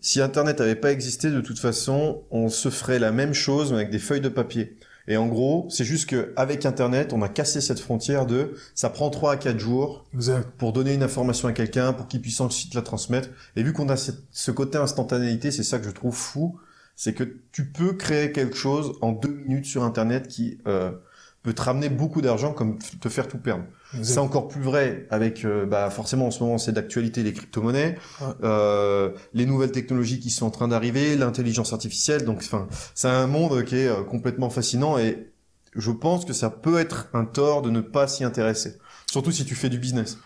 si 0.00 0.22
Internet 0.22 0.60
n'avait 0.60 0.76
pas 0.76 0.92
existé, 0.92 1.30
de 1.30 1.40
toute 1.40 1.58
façon, 1.58 2.22
on 2.30 2.48
se 2.48 2.70
ferait 2.70 2.98
la 2.98 3.12
même 3.12 3.34
chose 3.34 3.72
avec 3.74 3.90
des 3.90 3.98
feuilles 3.98 4.20
de 4.20 4.28
papier. 4.30 4.78
Et 5.08 5.16
en 5.16 5.26
gros, 5.26 5.66
c'est 5.70 5.84
juste 5.84 6.08
qu'avec 6.08 6.66
Internet, 6.66 7.12
on 7.12 7.22
a 7.22 7.28
cassé 7.28 7.60
cette 7.60 7.78
frontière 7.78 8.26
de 8.26 8.54
ça 8.74 8.90
prend 8.90 9.10
3 9.10 9.32
à 9.32 9.36
4 9.36 9.58
jours 9.58 10.04
pour 10.58 10.72
donner 10.72 10.94
une 10.94 11.02
information 11.02 11.48
à 11.48 11.52
quelqu'un, 11.52 11.92
pour 11.92 12.08
qu'il 12.08 12.20
puisse 12.20 12.40
ensuite 12.40 12.74
la 12.74 12.82
transmettre. 12.82 13.28
Et 13.54 13.62
vu 13.62 13.72
qu'on 13.72 13.88
a 13.88 13.96
ce 13.96 14.50
côté 14.50 14.78
instantanéité, 14.78 15.50
c'est 15.50 15.62
ça 15.62 15.78
que 15.78 15.84
je 15.84 15.90
trouve 15.90 16.14
fou, 16.14 16.58
c'est 16.96 17.12
que 17.12 17.24
tu 17.52 17.66
peux 17.66 17.92
créer 17.92 18.32
quelque 18.32 18.56
chose 18.56 18.94
en 19.02 19.12
deux 19.12 19.28
minutes 19.28 19.66
sur 19.66 19.84
Internet 19.84 20.28
qui 20.28 20.58
euh, 20.66 20.92
peut 21.46 21.54
te 21.54 21.62
ramener 21.62 21.88
beaucoup 21.88 22.22
d'argent 22.22 22.52
comme 22.52 22.76
te 22.78 23.08
faire 23.08 23.28
tout 23.28 23.38
perdre. 23.38 23.62
C'est 24.02 24.18
encore 24.18 24.48
plus 24.48 24.60
vrai 24.60 25.06
avec, 25.10 25.44
euh, 25.44 25.64
bah 25.64 25.88
forcément 25.90 26.26
en 26.26 26.30
ce 26.32 26.42
moment 26.42 26.58
c'est 26.58 26.72
d'actualité 26.72 27.22
les 27.22 27.32
crypto-monnaies, 27.32 27.96
euh, 28.42 29.12
les 29.32 29.46
nouvelles 29.46 29.70
technologies 29.70 30.18
qui 30.18 30.30
sont 30.30 30.44
en 30.44 30.50
train 30.50 30.66
d'arriver, 30.66 31.16
l'intelligence 31.16 31.72
artificielle. 31.72 32.24
Donc, 32.24 32.38
enfin, 32.38 32.66
c'est 32.96 33.08
un 33.08 33.28
monde 33.28 33.64
qui 33.64 33.76
est 33.76 33.86
euh, 33.86 34.02
complètement 34.02 34.50
fascinant 34.50 34.98
et 34.98 35.32
je 35.76 35.92
pense 35.92 36.24
que 36.24 36.32
ça 36.32 36.50
peut 36.50 36.78
être 36.78 37.08
un 37.14 37.24
tort 37.24 37.62
de 37.62 37.70
ne 37.70 37.80
pas 37.80 38.08
s'y 38.08 38.24
intéresser, 38.24 38.76
surtout 39.08 39.30
si 39.30 39.44
tu 39.44 39.54
fais 39.54 39.68
du 39.68 39.78
business. 39.78 40.18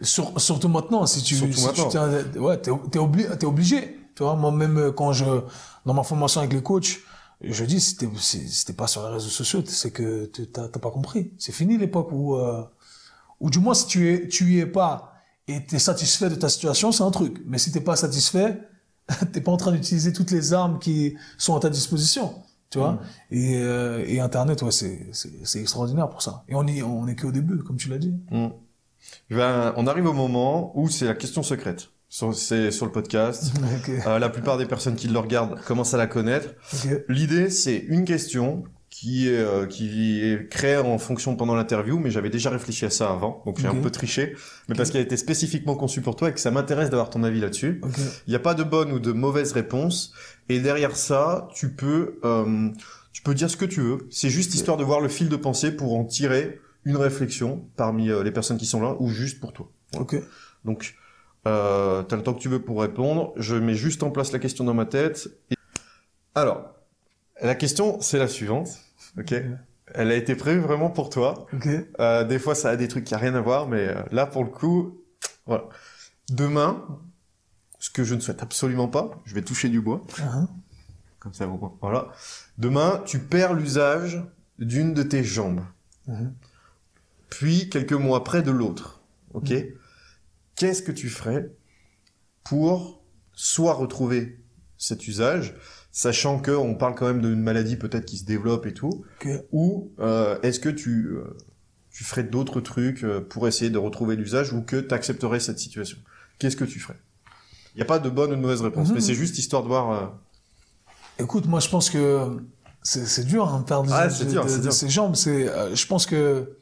surtout 0.00 0.68
maintenant, 0.68 1.04
si 1.04 1.22
tu, 1.22 1.36
surtout 1.36 1.60
maintenant. 1.60 2.08
ouais, 2.40 2.56
t'es, 2.56 2.70
t'es, 2.90 3.46
obligé. 3.46 3.98
Tu 4.14 4.22
vois, 4.22 4.36
moi 4.36 4.50
même 4.50 4.78
euh, 4.78 4.90
quand 4.90 5.12
je, 5.12 5.24
dans 5.84 5.92
ma 5.94 6.02
formation 6.02 6.40
avec 6.40 6.54
les 6.54 6.62
coachs, 6.62 6.98
je 7.42 7.64
dis, 7.64 7.80
c'était, 7.80 8.08
c'était 8.20 8.72
pas 8.72 8.86
sur 8.86 9.06
les 9.06 9.14
réseaux 9.14 9.28
sociaux, 9.28 9.62
c'est 9.66 9.90
que 9.90 10.26
t'as, 10.26 10.68
t'as 10.68 10.80
pas 10.80 10.90
compris. 10.90 11.32
C'est 11.38 11.52
fini 11.52 11.76
l'époque 11.76 12.10
où 12.12 12.36
euh, 12.36 12.62
ou 13.40 13.50
du 13.50 13.58
moins 13.58 13.74
si 13.74 13.86
tu 13.86 14.12
es 14.12 14.28
tu 14.28 14.52
y 14.52 14.60
es 14.60 14.66
pas 14.66 15.14
et 15.48 15.64
tu 15.66 15.74
es 15.74 15.78
satisfait 15.78 16.30
de 16.30 16.36
ta 16.36 16.48
situation, 16.48 16.92
c'est 16.92 17.02
un 17.02 17.10
truc. 17.10 17.42
Mais 17.46 17.58
si 17.58 17.72
t'es 17.72 17.80
pas 17.80 17.96
satisfait, 17.96 18.60
t'es 19.32 19.40
pas 19.40 19.52
en 19.52 19.56
train 19.56 19.72
d'utiliser 19.72 20.12
toutes 20.12 20.30
les 20.30 20.52
armes 20.52 20.78
qui 20.78 21.16
sont 21.38 21.56
à 21.56 21.60
ta 21.60 21.68
disposition, 21.68 22.34
tu 22.70 22.78
vois. 22.78 22.92
Mm. 22.92 23.00
Et, 23.32 23.56
euh, 23.56 24.04
et 24.06 24.20
Internet, 24.20 24.62
ouais, 24.62 24.70
c'est 24.70 25.08
c'est 25.12 25.60
extraordinaire 25.60 26.08
pour 26.08 26.22
ça. 26.22 26.44
Et 26.48 26.54
on 26.54 26.66
est 26.66 26.82
on 26.82 27.06
est 27.08 27.16
qu'au 27.16 27.32
début, 27.32 27.58
comme 27.58 27.76
tu 27.76 27.88
l'as 27.88 27.98
dit. 27.98 28.14
Mm. 28.30 28.48
Ben, 29.30 29.74
on 29.76 29.86
arrive 29.86 30.06
au 30.06 30.12
moment 30.12 30.78
où 30.78 30.88
c'est 30.88 31.06
la 31.06 31.14
question 31.14 31.42
secrète. 31.42 31.88
C'est 32.34 32.70
sur 32.70 32.84
le 32.84 32.92
podcast. 32.92 33.52
Euh, 34.06 34.18
la 34.18 34.28
plupart 34.28 34.58
des 34.58 34.66
personnes 34.66 34.96
qui 34.96 35.08
le 35.08 35.18
regardent 35.18 35.60
commencent 35.64 35.94
à 35.94 35.96
la 35.96 36.06
connaître. 36.06 36.48
L'idée, 37.08 37.50
c'est 37.50 37.76
une 37.76 38.04
question 38.04 38.64
qui 38.90 39.28
est, 39.28 39.38
euh, 39.38 39.66
qui 39.66 40.20
est 40.22 40.48
créé 40.48 40.76
en 40.76 40.98
fonction 40.98 41.36
pendant 41.36 41.54
l'interview, 41.54 41.98
mais 41.98 42.10
j'avais 42.10 42.30
déjà 42.30 42.50
réfléchi 42.50 42.84
à 42.84 42.90
ça 42.90 43.10
avant, 43.10 43.42
donc 43.46 43.58
j'ai 43.58 43.68
un 43.68 43.74
peu 43.74 43.90
triché, 43.90 44.34
mais 44.68 44.74
parce 44.74 44.90
qu'elle 44.90 45.00
a 45.00 45.04
été 45.04 45.16
spécifiquement 45.16 45.74
conçue 45.74 46.00
pour 46.00 46.16
toi 46.16 46.28
et 46.28 46.32
que 46.32 46.40
ça 46.40 46.50
m'intéresse 46.50 46.90
d'avoir 46.90 47.10
ton 47.10 47.22
avis 47.22 47.40
là-dessus. 47.40 47.80
Il 48.26 48.30
n'y 48.30 48.36
a 48.36 48.40
pas 48.40 48.54
de 48.54 48.64
bonne 48.64 48.92
ou 48.92 48.98
de 48.98 49.12
mauvaise 49.12 49.52
réponse, 49.52 50.12
et 50.48 50.60
derrière 50.60 50.96
ça, 50.96 51.48
tu 51.54 51.72
peux, 51.72 52.18
euh, 52.24 52.70
tu 53.12 53.22
peux 53.22 53.34
dire 53.34 53.50
ce 53.50 53.56
que 53.56 53.64
tu 53.64 53.80
veux. 53.80 54.06
C'est 54.10 54.30
juste 54.30 54.54
histoire 54.54 54.76
de 54.76 54.84
voir 54.84 55.00
le 55.00 55.08
fil 55.08 55.28
de 55.28 55.36
pensée 55.36 55.72
pour 55.72 55.96
en 55.96 56.04
tirer 56.04 56.60
une 56.84 56.96
réflexion 56.96 57.64
parmi 57.76 58.10
euh, 58.10 58.22
les 58.22 58.32
personnes 58.32 58.58
qui 58.58 58.66
sont 58.66 58.82
là, 58.82 58.96
ou 59.00 59.08
juste 59.08 59.40
pour 59.40 59.52
toi. 59.52 59.70
Donc, 60.64 60.94
euh, 61.46 62.02
t'as 62.02 62.16
le 62.16 62.22
temps 62.22 62.34
que 62.34 62.40
tu 62.40 62.48
veux 62.48 62.62
pour 62.62 62.80
répondre. 62.80 63.32
Je 63.36 63.56
mets 63.56 63.74
juste 63.74 64.02
en 64.02 64.10
place 64.10 64.32
la 64.32 64.38
question 64.38 64.64
dans 64.64 64.74
ma 64.74 64.86
tête. 64.86 65.28
Alors, 66.34 66.72
la 67.40 67.54
question, 67.54 68.00
c'est 68.00 68.18
la 68.18 68.28
suivante. 68.28 68.68
Ok. 69.18 69.34
Elle 69.94 70.10
a 70.10 70.14
été 70.14 70.34
prévue 70.36 70.60
vraiment 70.60 70.90
pour 70.90 71.10
toi. 71.10 71.46
Ok. 71.52 71.68
Euh, 72.00 72.24
des 72.24 72.38
fois, 72.38 72.54
ça 72.54 72.70
a 72.70 72.76
des 72.76 72.88
trucs 72.88 73.04
qui 73.04 73.14
a 73.14 73.18
rien 73.18 73.34
à 73.34 73.40
voir, 73.40 73.68
mais 73.68 73.88
euh, 73.88 74.02
là, 74.10 74.26
pour 74.26 74.44
le 74.44 74.50
coup, 74.50 75.02
voilà. 75.46 75.64
Demain, 76.30 76.86
ce 77.78 77.90
que 77.90 78.04
je 78.04 78.14
ne 78.14 78.20
souhaite 78.20 78.42
absolument 78.42 78.88
pas, 78.88 79.10
je 79.24 79.34
vais 79.34 79.42
toucher 79.42 79.68
du 79.68 79.80
bois. 79.80 80.04
Uh-huh. 80.16 80.46
Comme 81.18 81.34
ça, 81.34 81.46
voilà. 81.80 82.08
Demain, 82.58 83.02
tu 83.04 83.18
perds 83.18 83.54
l'usage 83.54 84.22
d'une 84.58 84.94
de 84.94 85.02
tes 85.02 85.24
jambes. 85.24 85.62
Uh-huh. 86.08 86.30
Puis, 87.28 87.68
quelques 87.68 87.92
mois 87.92 88.18
après, 88.18 88.42
de 88.42 88.52
l'autre. 88.52 89.02
Ok. 89.34 89.50
Uh-huh. 89.50 89.74
Qu'est-ce 90.62 90.82
que 90.82 90.92
tu 90.92 91.08
ferais 91.08 91.50
pour 92.44 93.02
soit 93.32 93.74
retrouver 93.74 94.44
cet 94.78 95.08
usage, 95.08 95.56
sachant 95.90 96.38
que 96.38 96.52
on 96.52 96.76
parle 96.76 96.94
quand 96.94 97.08
même 97.08 97.20
d'une 97.20 97.42
maladie 97.42 97.74
peut-être 97.74 98.04
qui 98.04 98.16
se 98.16 98.24
développe 98.24 98.64
et 98.66 98.72
tout, 98.72 99.04
ou 99.50 99.90
euh, 99.98 100.38
est-ce 100.42 100.60
que 100.60 100.68
tu 100.68 101.16
euh, 101.16 101.36
tu 101.90 102.04
ferais 102.04 102.22
d'autres 102.22 102.60
trucs 102.60 103.02
euh, 103.02 103.20
pour 103.20 103.48
essayer 103.48 103.72
de 103.72 103.78
retrouver 103.78 104.14
l'usage 104.14 104.52
ou 104.52 104.62
que 104.62 104.76
tu 104.76 104.94
accepterais 104.94 105.40
cette 105.40 105.58
situation? 105.58 105.98
Qu'est-ce 106.38 106.54
que 106.54 106.64
tu 106.64 106.78
ferais? 106.78 107.00
Il 107.74 107.78
n'y 107.78 107.82
a 107.82 107.86
pas 107.86 107.98
de 107.98 108.08
bonne 108.08 108.30
ou 108.30 108.36
de 108.36 108.40
mauvaise 108.40 108.62
réponse, 108.62 108.90
mhm. 108.90 108.94
mais 108.94 109.00
c'est 109.00 109.14
juste 109.14 109.38
histoire 109.38 109.64
de 109.64 109.66
voir. 109.66 110.16
Écoute, 111.18 111.46
moi 111.46 111.58
je 111.58 111.70
pense 111.70 111.90
que 111.90 112.36
c'est 112.84 113.26
dur 113.26 113.48
hein, 113.48 113.62
de 113.62 113.64
perdre 113.64 113.92
ah, 113.92 114.06
de, 114.06 114.70
ses 114.70 114.88
jambes. 114.88 115.16
C'est, 115.16 115.74
je 115.74 115.86
pense 115.88 116.06
que 116.06 116.56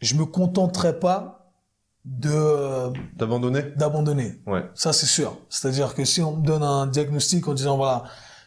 je 0.00 0.16
me 0.16 0.26
contenterais 0.26 0.98
pas 0.98 1.39
de 2.04 2.92
d'abandonner 3.16 3.62
d'abandonner 3.76 4.40
ouais 4.46 4.64
ça 4.74 4.92
c'est 4.92 5.06
sûr 5.06 5.36
c'est 5.50 5.68
à 5.68 5.70
dire 5.70 5.94
que 5.94 6.04
si 6.04 6.22
on 6.22 6.38
me 6.38 6.46
donne 6.46 6.62
un 6.62 6.86
diagnostic 6.86 7.46
en 7.46 7.52
disant 7.52 7.76
voilà 7.76 8.04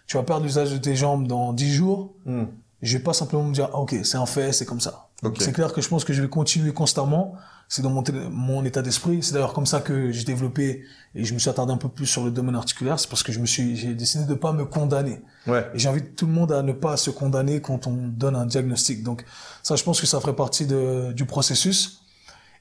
tu 0.08 0.18
vas 0.18 0.24
perdre 0.24 0.44
l'usage 0.44 0.72
de 0.72 0.78
tes 0.78 0.96
jambes 0.96 1.28
dans 1.28 1.54
10 1.54 1.74
jours, 1.74 2.14
hmm. 2.26 2.44
je 2.82 2.98
vais 2.98 3.04
pas 3.04 3.14
simplement 3.14 3.44
me 3.44 3.54
dire, 3.54 3.70
ah, 3.74 3.80
ok, 3.80 3.96
c'est 4.04 4.18
un 4.18 4.26
fait, 4.26 4.52
c'est 4.52 4.66
comme 4.66 4.82
ça. 4.82 5.10
C'est 5.40 5.54
clair 5.54 5.72
que 5.72 5.82
je 5.82 5.88
pense 5.88 6.04
que 6.04 6.12
je 6.12 6.22
vais 6.22 6.28
continuer 6.28 6.74
constamment. 6.74 7.36
C'est 7.70 7.82
dans 7.82 7.90
mon, 7.90 8.04
mon 8.30 8.66
état 8.66 8.82
d'esprit. 8.82 9.24
C'est 9.24 9.34
d'ailleurs 9.34 9.54
comme 9.54 9.66
ça 9.66 9.80
que 9.80 10.12
j'ai 10.12 10.26
développé 10.26 10.84
et 11.16 11.24
je 11.24 11.34
me 11.34 11.40
suis 11.40 11.50
attardé 11.50 11.72
un 11.72 11.78
peu 11.78 11.88
plus 11.88 12.06
sur 12.06 12.26
le 12.26 12.30
domaine 12.30 12.56
articulaire. 12.56 13.00
C'est 13.00 13.10
parce 13.10 13.24
que 13.24 13.32
je 13.32 13.40
me 13.40 13.46
suis, 13.46 13.78
j'ai 13.78 13.94
décidé 13.94 14.26
de 14.26 14.34
pas 14.34 14.52
me 14.52 14.66
condamner. 14.66 15.22
Ouais. 15.48 15.66
Et 15.74 15.80
j'invite 15.80 16.18
tout 16.18 16.26
le 16.26 16.34
monde 16.34 16.52
à 16.52 16.62
ne 16.62 16.74
pas 16.74 16.98
se 16.98 17.10
condamner 17.10 17.62
quand 17.62 17.88
on 17.88 17.94
donne 17.94 18.36
un 18.36 18.46
diagnostic. 18.46 19.02
Donc 19.02 19.24
ça, 19.64 19.78
je 19.78 19.84
pense 19.84 20.02
que 20.02 20.08
ça 20.08 20.20
ferait 20.20 20.36
partie 20.36 20.68
de, 20.68 21.14
du 21.14 21.26
processus. 21.26 22.03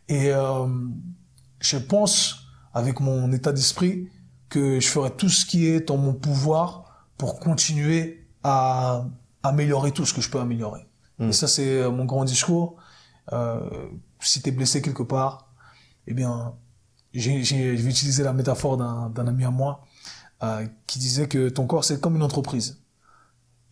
Et 0.08 0.30
euh, 0.32 0.66
je 1.60 1.76
pense, 1.78 2.46
avec 2.74 3.00
mon 3.00 3.32
état 3.32 3.52
d'esprit, 3.52 4.08
que 4.48 4.80
je 4.80 4.88
ferai 4.88 5.10
tout 5.10 5.30
ce 5.30 5.46
qui 5.46 5.66
est 5.66 5.90
en 5.90 5.96
mon 5.96 6.12
pouvoir 6.12 7.06
pour 7.16 7.40
continuer 7.40 8.28
à 8.42 9.06
améliorer 9.42 9.92
tout 9.92 10.04
ce 10.04 10.12
que 10.12 10.20
je 10.20 10.28
peux 10.28 10.40
améliorer. 10.40 10.86
Hmm. 11.18 11.30
Et 11.30 11.32
ça, 11.32 11.48
c'est 11.48 11.80
euh, 11.80 11.90
mon 11.90 12.04
grand 12.04 12.24
discours. 12.24 12.76
Euh, 13.32 13.60
si 14.20 14.42
tu 14.42 14.48
es 14.50 14.52
blessé 14.52 14.82
quelque 14.82 15.02
part, 15.02 15.52
eh 16.06 16.14
bien, 16.14 16.54
j'ai, 17.14 17.44
je 17.44 17.54
vais 17.56 17.90
utiliser 17.90 18.22
la 18.24 18.32
métaphore 18.32 18.76
d'un, 18.76 19.26
ami 19.26 19.44
à 19.44 19.50
moi 19.50 19.84
euh, 20.42 20.66
qui 20.86 20.98
disait 20.98 21.28
que 21.28 21.48
ton 21.48 21.66
corps, 21.66 21.84
c'est 21.84 22.00
comme 22.00 22.16
une 22.16 22.22
entreprise. 22.22 22.82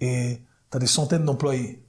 Et 0.01 0.43
tu 0.71 0.77
as 0.77 0.81
des 0.81 0.87
centaines 0.87 1.25
d'employés 1.25 1.85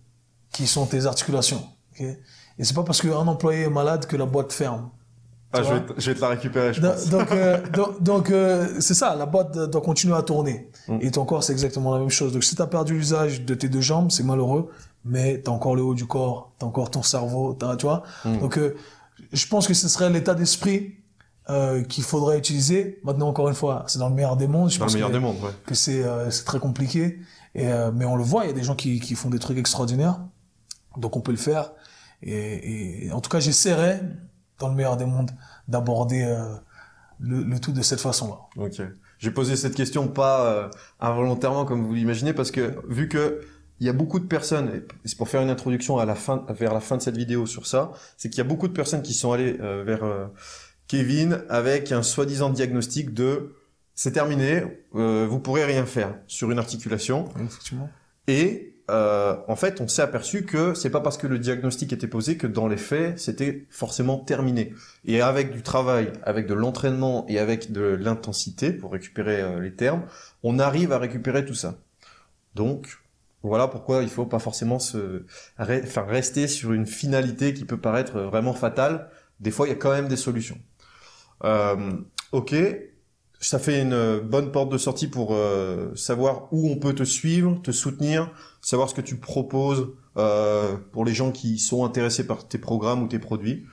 qui 0.51 0.67
sont 0.67 0.85
tes 0.85 1.05
articulations. 1.05 1.65
Okay 1.93 2.19
et 2.59 2.63
c'est 2.63 2.73
pas 2.73 2.83
parce 2.83 3.01
qu'un 3.01 3.27
employé 3.27 3.63
est 3.63 3.69
malade 3.69 4.05
que 4.05 4.15
la 4.15 4.25
boîte 4.25 4.53
ferme. 4.53 4.89
Ah, 5.53 5.63
je, 5.63 5.73
vais 5.73 5.81
te, 5.81 5.93
je 5.99 6.11
vais, 6.11 6.15
te 6.15 6.21
la 6.21 6.29
récupérer, 6.29 6.73
je 6.73 6.81
pense. 6.81 7.09
Donc, 7.09 7.31
euh, 7.31 7.59
donc, 7.99 8.29
euh, 8.29 8.67
c'est 8.79 8.93
ça, 8.93 9.15
la 9.15 9.25
boîte 9.25 9.57
doit 9.69 9.81
continuer 9.81 10.15
à 10.15 10.21
tourner. 10.21 10.69
Mm. 10.87 10.97
Et 11.01 11.11
ton 11.11 11.25
corps, 11.25 11.43
c'est 11.43 11.51
exactement 11.51 11.93
la 11.93 11.99
même 11.99 12.09
chose. 12.09 12.31
Donc, 12.31 12.43
si 12.43 12.55
tu 12.55 12.61
as 12.61 12.67
perdu 12.67 12.93
l'usage 12.93 13.41
de 13.41 13.53
tes 13.53 13.67
deux 13.67 13.81
jambes, 13.81 14.11
c'est 14.11 14.23
malheureux, 14.23 14.69
mais 15.03 15.41
tu 15.43 15.49
as 15.49 15.53
encore 15.53 15.75
le 15.75 15.81
haut 15.81 15.93
du 15.93 16.05
corps, 16.05 16.53
tu 16.57 16.65
as 16.65 16.67
encore 16.67 16.89
ton 16.89 17.03
cerveau, 17.03 17.57
tu 17.77 17.85
vois. 17.85 18.03
Mm. 18.23 18.39
Donc, 18.39 18.57
euh, 18.57 18.77
je 19.33 19.45
pense 19.47 19.67
que 19.67 19.73
ce 19.73 19.89
serait 19.89 20.09
l'état 20.09 20.35
d'esprit 20.35 20.95
euh, 21.49 21.83
qu'il 21.83 22.05
faudrait 22.05 22.37
utiliser. 22.37 23.01
Maintenant, 23.03 23.27
encore 23.27 23.49
une 23.49 23.55
fois, 23.55 23.83
c'est 23.87 23.99
dans 23.99 24.07
le 24.07 24.15
meilleur 24.15 24.37
des 24.37 24.47
mondes. 24.47 24.71
Je 24.71 24.79
dans 24.79 24.85
pense 24.85 24.93
le 24.93 24.99
meilleur 24.99 25.09
que, 25.09 25.15
des 25.15 25.19
mondes, 25.19 25.43
ouais. 25.43 25.51
Que 25.65 25.75
c'est 25.75 26.03
c'est 26.29 26.45
très 26.45 26.59
compliqué. 26.59 27.19
Et, 27.55 27.67
mais 27.93 28.05
on 28.05 28.15
le 28.15 28.23
voit, 28.23 28.45
il 28.45 28.47
y 28.47 28.51
a 28.51 28.55
des 28.55 28.63
gens 28.63 28.75
qui, 28.75 29.01
qui 29.01 29.15
font 29.15 29.29
des 29.29 29.39
trucs 29.39 29.57
extraordinaires. 29.57 30.21
Donc, 30.95 31.17
on 31.17 31.19
peut 31.21 31.31
le 31.31 31.37
faire. 31.37 31.71
Et, 32.23 33.05
et 33.05 33.11
en 33.11 33.21
tout 33.21 33.29
cas, 33.29 33.39
j'essaierai, 33.39 33.99
dans 34.59 34.69
le 34.69 34.75
meilleur 34.75 34.97
des 34.97 35.05
mondes, 35.05 35.31
d'aborder 35.67 36.23
euh, 36.23 36.55
le, 37.19 37.59
tout 37.59 37.71
de 37.71 37.81
cette 37.81 38.01
façon-là. 38.01 38.39
Ok. 38.63 38.81
J'ai 39.19 39.31
posé 39.31 39.55
cette 39.55 39.75
question 39.75 40.07
pas 40.07 40.45
euh, 40.45 40.69
involontairement 40.99 41.65
comme 41.65 41.85
vous 41.85 41.93
l'imaginez 41.93 42.33
parce 42.33 42.51
que 42.51 42.81
vu 42.87 43.07
que 43.07 43.41
il 43.79 43.87
y 43.87 43.89
a 43.89 43.93
beaucoup 43.93 44.19
de 44.19 44.25
personnes, 44.25 44.69
et 44.75 45.07
c'est 45.07 45.17
pour 45.17 45.27
faire 45.27 45.41
une 45.41 45.49
introduction 45.49 45.97
à 45.97 46.05
la 46.05 46.13
fin, 46.13 46.45
vers 46.49 46.71
la 46.71 46.81
fin 46.81 46.97
de 46.97 47.01
cette 47.01 47.17
vidéo 47.17 47.47
sur 47.47 47.65
ça, 47.65 47.91
c'est 48.15 48.29
qu'il 48.29 48.37
y 48.37 48.41
a 48.41 48.47
beaucoup 48.47 48.67
de 48.67 48.73
personnes 48.73 49.01
qui 49.01 49.15
sont 49.15 49.31
allées 49.31 49.57
euh, 49.59 49.83
vers 49.83 50.01
Kevin 50.87 51.41
avec 51.49 51.91
un 51.91 52.03
soi-disant 52.03 52.51
diagnostic 52.51 53.11
de 53.11 53.55
c'est 53.93 54.13
terminé, 54.13 54.63
euh, 54.95 55.27
vous 55.29 55.39
pourrez 55.39 55.63
rien 55.63 55.85
faire 55.85 56.15
sur 56.27 56.49
une 56.51 56.59
articulation. 56.59 57.29
Effectivement. 57.39 57.89
Et 58.27 58.80
euh, 58.91 59.37
en 59.47 59.55
fait, 59.55 59.79
on 59.81 59.87
s'est 59.87 60.01
aperçu 60.01 60.45
que 60.45 60.73
c'est 60.73 60.89
pas 60.89 60.99
parce 60.99 61.17
que 61.17 61.25
le 61.25 61.39
diagnostic 61.39 61.93
était 61.93 62.07
posé 62.07 62.37
que 62.37 62.45
dans 62.45 62.67
les 62.67 62.77
faits, 62.77 63.17
c'était 63.17 63.65
forcément 63.69 64.17
terminé. 64.17 64.73
Et 65.05 65.21
avec 65.21 65.51
du 65.51 65.63
travail, 65.63 66.11
avec 66.23 66.45
de 66.45 66.53
l'entraînement 66.53 67.25
et 67.29 67.39
avec 67.39 67.71
de 67.71 67.81
l'intensité, 67.81 68.73
pour 68.73 68.91
récupérer 68.91 69.41
euh, 69.41 69.59
les 69.59 69.73
termes, 69.73 70.03
on 70.43 70.59
arrive 70.59 70.91
à 70.91 70.97
récupérer 70.99 71.45
tout 71.45 71.53
ça. 71.53 71.79
Donc, 72.53 72.99
voilà 73.43 73.67
pourquoi 73.67 74.03
il 74.03 74.09
faut 74.09 74.25
pas 74.25 74.39
forcément 74.39 74.77
se, 74.77 75.25
enfin, 75.57 76.03
rester 76.03 76.47
sur 76.47 76.73
une 76.73 76.85
finalité 76.85 77.53
qui 77.53 77.65
peut 77.65 77.79
paraître 77.79 78.19
vraiment 78.19 78.53
fatale. 78.53 79.09
Des 79.39 79.51
fois, 79.51 79.67
il 79.67 79.69
y 79.69 79.73
a 79.73 79.77
quand 79.77 79.91
même 79.91 80.09
des 80.09 80.17
solutions. 80.17 80.59
Euh, 81.43 81.93
ok, 82.33 82.53
ça 83.41 83.57
fait 83.57 83.81
une 83.81 84.19
bonne 84.19 84.51
porte 84.51 84.71
de 84.71 84.77
sortie 84.77 85.07
pour 85.07 85.33
euh, 85.33 85.93
savoir 85.95 86.47
où 86.51 86.69
on 86.69 86.77
peut 86.77 86.93
te 86.93 87.03
suivre, 87.03 87.59
te 87.63 87.71
soutenir, 87.71 88.31
savoir 88.61 88.89
ce 88.89 88.95
que 88.95 89.01
tu 89.01 89.17
proposes 89.17 89.89
euh, 90.17 90.77
pour 90.91 91.05
les 91.05 91.13
gens 91.13 91.31
qui 91.31 91.57
sont 91.59 91.85
intéressés 91.85 92.25
par 92.25 92.47
tes 92.47 92.57
programmes 92.57 93.03
ou 93.03 93.07
tes 93.07 93.19
produits. 93.19 93.65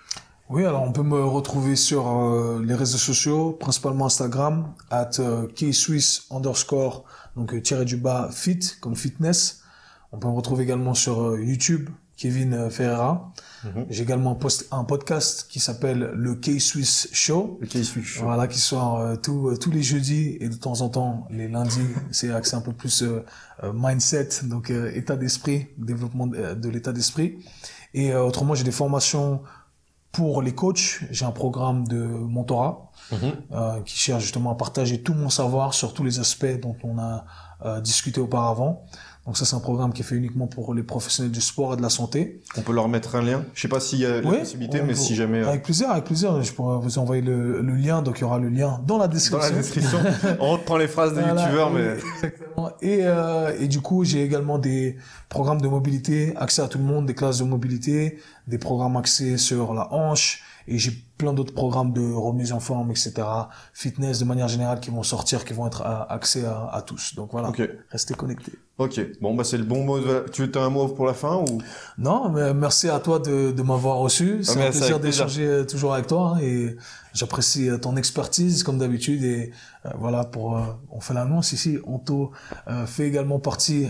Oui, 0.51 0.65
alors 0.65 0.83
on 0.83 0.93
peut 0.93 1.03
me 1.03 1.23
retrouver 1.23 1.77
sur 1.77 2.09
euh, 2.09 2.63
les 2.65 2.75
réseaux 2.75 2.99
sociaux, 2.99 3.53
principalement 3.53 4.07
Instagram, 4.07 4.73
at 4.91 5.11
kswiss 5.55 6.27
underscore, 6.31 7.05
donc 7.37 7.63
tiré 7.63 7.85
du 7.85 7.99
bas 7.99 8.31
fit, 8.33 8.61
comme 8.81 8.97
fitness. 8.97 9.63
On 10.13 10.19
peut 10.19 10.29
me 10.29 10.33
retrouver 10.33 10.65
également 10.65 10.95
sur 10.95 11.39
YouTube, 11.39 11.91
Kevin 12.17 12.71
Ferreira. 12.71 13.33
Mhm. 13.65 13.87
J'ai 13.91 14.03
également 14.03 14.33
un, 14.33 14.35
post, 14.35 14.69
un, 14.71 14.85
podcast 14.85 15.47
qui 15.49 15.61
s'appelle 15.61 16.11
le 16.15 16.35
K-Swiss 16.35 17.09
Show. 17.13 17.59
Le 17.61 17.67
K-Swiss 17.67 18.05
Show. 18.05 18.25
Voilà, 18.25 18.47
qui 18.47 18.59
sort 18.59 18.99
euh, 18.99 19.17
tous, 19.17 19.49
euh, 19.49 19.57
tous 19.57 19.71
les 19.71 19.83
jeudis 19.83 20.37
et 20.41 20.49
de 20.49 20.55
temps 20.55 20.81
en 20.81 20.89
temps 20.89 21.27
les 21.31 21.49
lundis. 21.49 21.81
c'est 22.11 22.33
axé 22.33 22.57
un 22.57 22.61
peu 22.61 22.73
plus 22.73 23.03
euh, 23.03 23.25
mindset, 23.75 24.29
donc 24.45 24.71
état 24.71 25.17
d'esprit, 25.17 25.69
développement 25.77 26.27
de, 26.27 26.69
l'état 26.69 26.93
d'esprit. 26.93 27.39
Et 27.95 28.15
autrement, 28.15 28.55
j'ai 28.55 28.65
des 28.65 28.71
formations 28.71 29.43
pour 30.13 30.43
les 30.43 30.55
coachs. 30.55 31.01
J'ai 31.11 31.25
un 31.25 31.33
programme 31.33 31.87
de 31.89 32.03
mentorat 32.03 32.93
mhm. 33.11 33.83
qui 33.85 33.97
cherche 33.97 34.23
justement 34.23 34.53
à 34.53 34.55
partager 34.55 35.03
tout 35.03 35.15
mon 35.15 35.31
savoir 35.31 35.75
sur 35.75 35.95
tous 35.95 36.05
les 36.05 36.21
aspects 36.21 36.61
dont 36.61 36.77
on 36.85 36.99
a 36.99 37.25
discuté 37.81 38.21
auparavant. 38.21 38.85
Donc 39.29 39.37
ça, 39.37 39.45
c'est 39.45 39.57
un 39.57 39.61
programme 39.61 39.93
qui 39.93 40.01
est 40.01 40.07
fait 40.07 40.15
uniquement 40.15 40.47
pour 40.47 40.73
les 40.73 40.83
professionnels 40.83 41.31
du 41.31 41.43
sport 41.43 41.75
et 41.75 41.77
de 41.77 41.83
la 41.83 41.91
santé. 41.91 42.41
On 42.57 42.63
peut 42.63 42.73
leur 42.73 42.89
mettre 42.89 43.15
un 43.15 43.21
lien. 43.21 43.45
Je 43.53 43.61
sais 43.61 43.69
pas 43.69 43.79
s'il 43.79 43.99
y 43.99 44.07
a 44.07 44.23
la 44.23 44.39
possibilité, 44.39 44.81
mais 44.81 44.95
si 44.95 45.15
jamais. 45.15 45.41
Euh, 45.41 45.49
avec 45.51 45.65
plaisir, 45.65 45.91
avec 45.91 46.05
plaisir. 46.05 46.43
Je 46.43 46.51
pourrais 46.51 46.79
vous 46.79 46.99
envoyer 46.99 47.21
le, 47.21 47.61
lien. 47.61 48.01
Donc 48.01 48.21
il 48.21 48.21
y 48.23 48.25
aura 48.25 48.39
le 48.39 48.49
lien 48.49 48.81
dans 48.87 48.97
la 48.97 49.07
description. 49.07 49.51
Dans 49.51 49.55
la 49.55 49.61
description. 49.61 49.99
On 50.41 50.53
reprend 50.53 50.79
les 50.79 50.89
phrases 50.89 51.13
des 51.13 51.21
youtubeurs, 51.21 51.71
mais. 51.71 51.99
Exactement. 52.15 52.71
Et, 52.81 53.01
euh, 53.03 53.53
et 53.61 53.69
du 53.69 53.83
coup, 53.83 54.03
j'ai 54.03 54.25
également 54.25 54.59
des 54.59 54.97
programmes 55.29 55.61
de 55.61 55.69
mobilité, 55.69 56.33
accès 56.37 56.63
à 56.63 56.69
tout 56.69 56.79
le 56.79 56.85
monde, 56.85 57.05
des 57.05 57.15
classes 57.15 57.41
de 57.41 57.45
mobilité, 57.45 58.21
des 58.47 58.57
programmes 58.57 58.97
axés 58.97 59.37
sur 59.37 59.75
la 59.75 59.93
hanche, 59.93 60.43
et 60.67 60.79
j'ai 60.79 61.05
plein 61.19 61.33
d'autres 61.33 61.55
programmes 61.55 61.93
de 61.93 62.13
remise 62.13 62.53
en 62.53 62.61
forme, 62.61 62.91
etc. 62.91 63.13
Fitness 63.73 64.21
de 64.21 64.25
manière 64.25 64.49
générale 64.49 64.81
qui 64.81 64.91
vont 64.91 65.03
sortir, 65.03 65.45
qui 65.45 65.53
vont 65.53 65.67
être 65.67 65.83
accès 66.09 66.45
à, 66.45 66.71
à, 66.73 66.83
tous. 66.83 67.15
Donc 67.15 67.33
voilà, 67.33 67.53
restez 67.91 68.15
connectés. 68.15 68.53
Ok, 68.79 69.01
bon 69.21 69.35
bah 69.35 69.43
c'est 69.43 69.59
le 69.59 69.65
bon 69.65 69.83
mot. 69.83 69.99
Tu 70.31 70.47
veux 70.47 70.57
un 70.57 70.71
mot 70.71 70.87
pour 70.87 71.05
la 71.05 71.13
fin 71.13 71.35
ou? 71.39 71.61
Non, 71.99 72.29
mais 72.29 72.55
merci 72.55 72.89
à 72.89 73.01
toi 73.01 73.19
de, 73.19 73.51
de 73.51 73.63
m'avoir 73.63 73.97
reçu. 73.97 74.37
Ah, 74.39 74.45
c'est 74.45 74.67
un 74.67 74.71
plaisir 74.71 75.01
d'échanger 75.01 75.47
euh, 75.47 75.65
toujours 75.65 75.95
avec 75.95 76.07
toi 76.07 76.35
hein, 76.37 76.41
et 76.41 76.77
j'apprécie 77.13 77.69
euh, 77.69 77.79
ton 77.79 77.97
expertise 77.97 78.63
comme 78.63 78.79
d'habitude 78.79 79.25
et 79.25 79.51
euh, 79.85 79.89
voilà 79.99 80.23
pour 80.23 80.61
on 80.93 81.01
fait 81.01 81.13
l'annonce 81.13 81.53
ici. 81.53 81.79
Anto 81.89 82.31
fait 82.87 83.09
également 83.09 83.41
partie, 83.41 83.89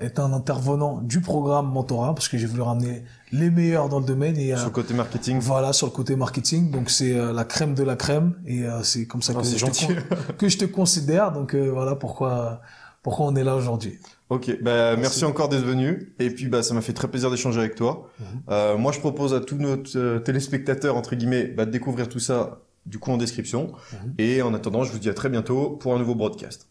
est 0.00 0.18
un 0.18 0.32
intervenant 0.32 1.00
du 1.00 1.20
programme 1.20 1.70
mentorat 1.70 2.12
parce 2.12 2.26
que 2.26 2.38
j'ai 2.38 2.46
voulu 2.46 2.62
ramener 2.62 3.04
les 3.30 3.50
meilleurs 3.50 3.88
dans 3.88 4.00
le 4.00 4.06
domaine 4.06 4.36
et 4.36 4.56
sur 4.56 4.64
le 4.64 4.70
côté 4.70 4.94
marketing. 4.94 5.38
Voilà 5.38 5.72
sur 5.72 5.86
le 5.86 5.92
côté 5.92 6.16
marketing, 6.16 6.47
donc 6.56 6.90
c'est 6.90 7.12
la 7.12 7.44
crème 7.44 7.74
de 7.74 7.82
la 7.82 7.96
crème 7.96 8.34
et 8.46 8.64
c'est 8.82 9.06
comme 9.06 9.22
ça 9.22 9.34
que, 9.34 9.42
je 9.42 9.66
te, 9.66 10.32
que 10.32 10.48
je 10.48 10.58
te 10.58 10.64
considère. 10.64 11.32
Donc 11.32 11.54
voilà 11.54 11.94
pourquoi 11.96 12.60
pourquoi 13.02 13.26
on 13.26 13.36
est 13.36 13.44
là 13.44 13.56
aujourd'hui. 13.56 13.98
Ok, 14.30 14.60
bah, 14.60 14.96
merci. 14.96 15.24
encore 15.24 15.48
d'être 15.48 15.64
venu. 15.64 16.12
Et 16.18 16.30
puis 16.30 16.48
bah, 16.48 16.62
ça 16.62 16.74
m'a 16.74 16.82
fait 16.82 16.92
très 16.92 17.08
plaisir 17.08 17.30
d'échanger 17.30 17.60
avec 17.60 17.74
toi. 17.74 18.10
Mhm. 18.18 18.26
euh, 18.50 18.76
moi, 18.76 18.92
je 18.92 18.98
propose 18.98 19.34
à 19.34 19.40
tous 19.40 19.56
nos 19.56 19.76
euh, 19.96 20.18
téléspectateurs, 20.18 20.96
entre 20.96 21.14
guillemets, 21.14 21.44
bah, 21.44 21.64
de 21.64 21.70
découvrir 21.70 22.08
tout 22.08 22.18
ça 22.18 22.60
du 22.86 22.98
coup 22.98 23.10
en 23.10 23.16
description. 23.16 23.72
Mhm. 23.92 24.14
Et 24.18 24.42
en 24.42 24.52
attendant, 24.54 24.84
je 24.84 24.92
vous 24.92 24.98
dis 24.98 25.08
à 25.08 25.14
très 25.14 25.28
bientôt 25.28 25.70
pour 25.70 25.94
un 25.94 25.98
nouveau 25.98 26.14
broadcast. 26.14 26.68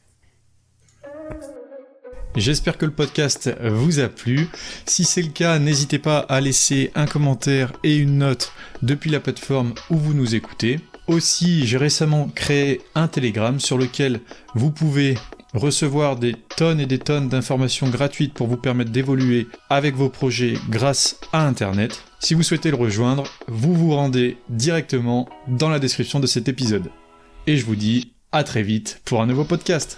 J'espère 2.38 2.78
que 2.78 2.86
le 2.86 2.92
podcast 2.92 3.52
vous 3.64 4.00
a 4.00 4.10
plu. 4.10 4.48
Si 4.86 5.06
c'est 5.06 5.24
le 5.24 5.30
cas, 5.30 5.58
n'hésitez 5.58 5.98
pas 5.98 6.20
à 6.20 6.40
laisser 6.40 6.92
un 6.94 7.08
commentaire 7.08 7.74
et 7.84 7.98
une 7.98 8.20
note 8.20 8.52
depuis 8.84 9.10
la 9.10 9.20
plateforme 9.20 9.74
où 9.90 9.98
vous 9.98 10.14
nous 10.14 10.36
écoutez. 10.36 10.80
Aussi, 11.08 11.66
j'ai 11.66 11.78
récemment 11.78 12.30
créé 12.36 12.82
un 12.94 13.08
Telegram 13.08 13.60
sur 13.60 13.80
lequel 13.80 14.20
vous 14.54 14.70
pouvez 14.70 15.16
recevoir 15.56 16.16
des 16.16 16.36
tonnes 16.56 16.80
et 16.80 16.86
des 16.86 17.00
tonnes 17.00 17.28
d'informations 17.28 17.90
gratuites 17.90 18.36
pour 18.36 18.46
vous 18.46 18.58
permettre 18.58 18.92
d'évoluer 18.92 19.48
avec 19.72 19.96
vos 19.96 20.10
projets 20.10 20.54
grâce 20.70 21.20
à 21.34 21.48
Internet. 21.48 22.04
Si 22.20 22.36
vous 22.36 22.44
souhaitez 22.44 22.70
le 22.70 22.78
rejoindre, 22.78 23.24
vous 23.48 23.74
vous 23.74 23.96
rendez 23.96 24.38
directement 24.50 25.28
dans 25.48 25.70
la 25.70 25.80
description 25.80 26.20
de 26.20 26.28
cet 26.28 26.48
épisode. 26.48 26.92
Et 27.48 27.58
je 27.58 27.66
vous 27.66 27.76
dis 27.76 28.12
à 28.32 28.44
très 28.44 28.62
vite 28.62 29.02
pour 29.06 29.24
un 29.24 29.26
nouveau 29.26 29.44
podcast. 29.44 29.98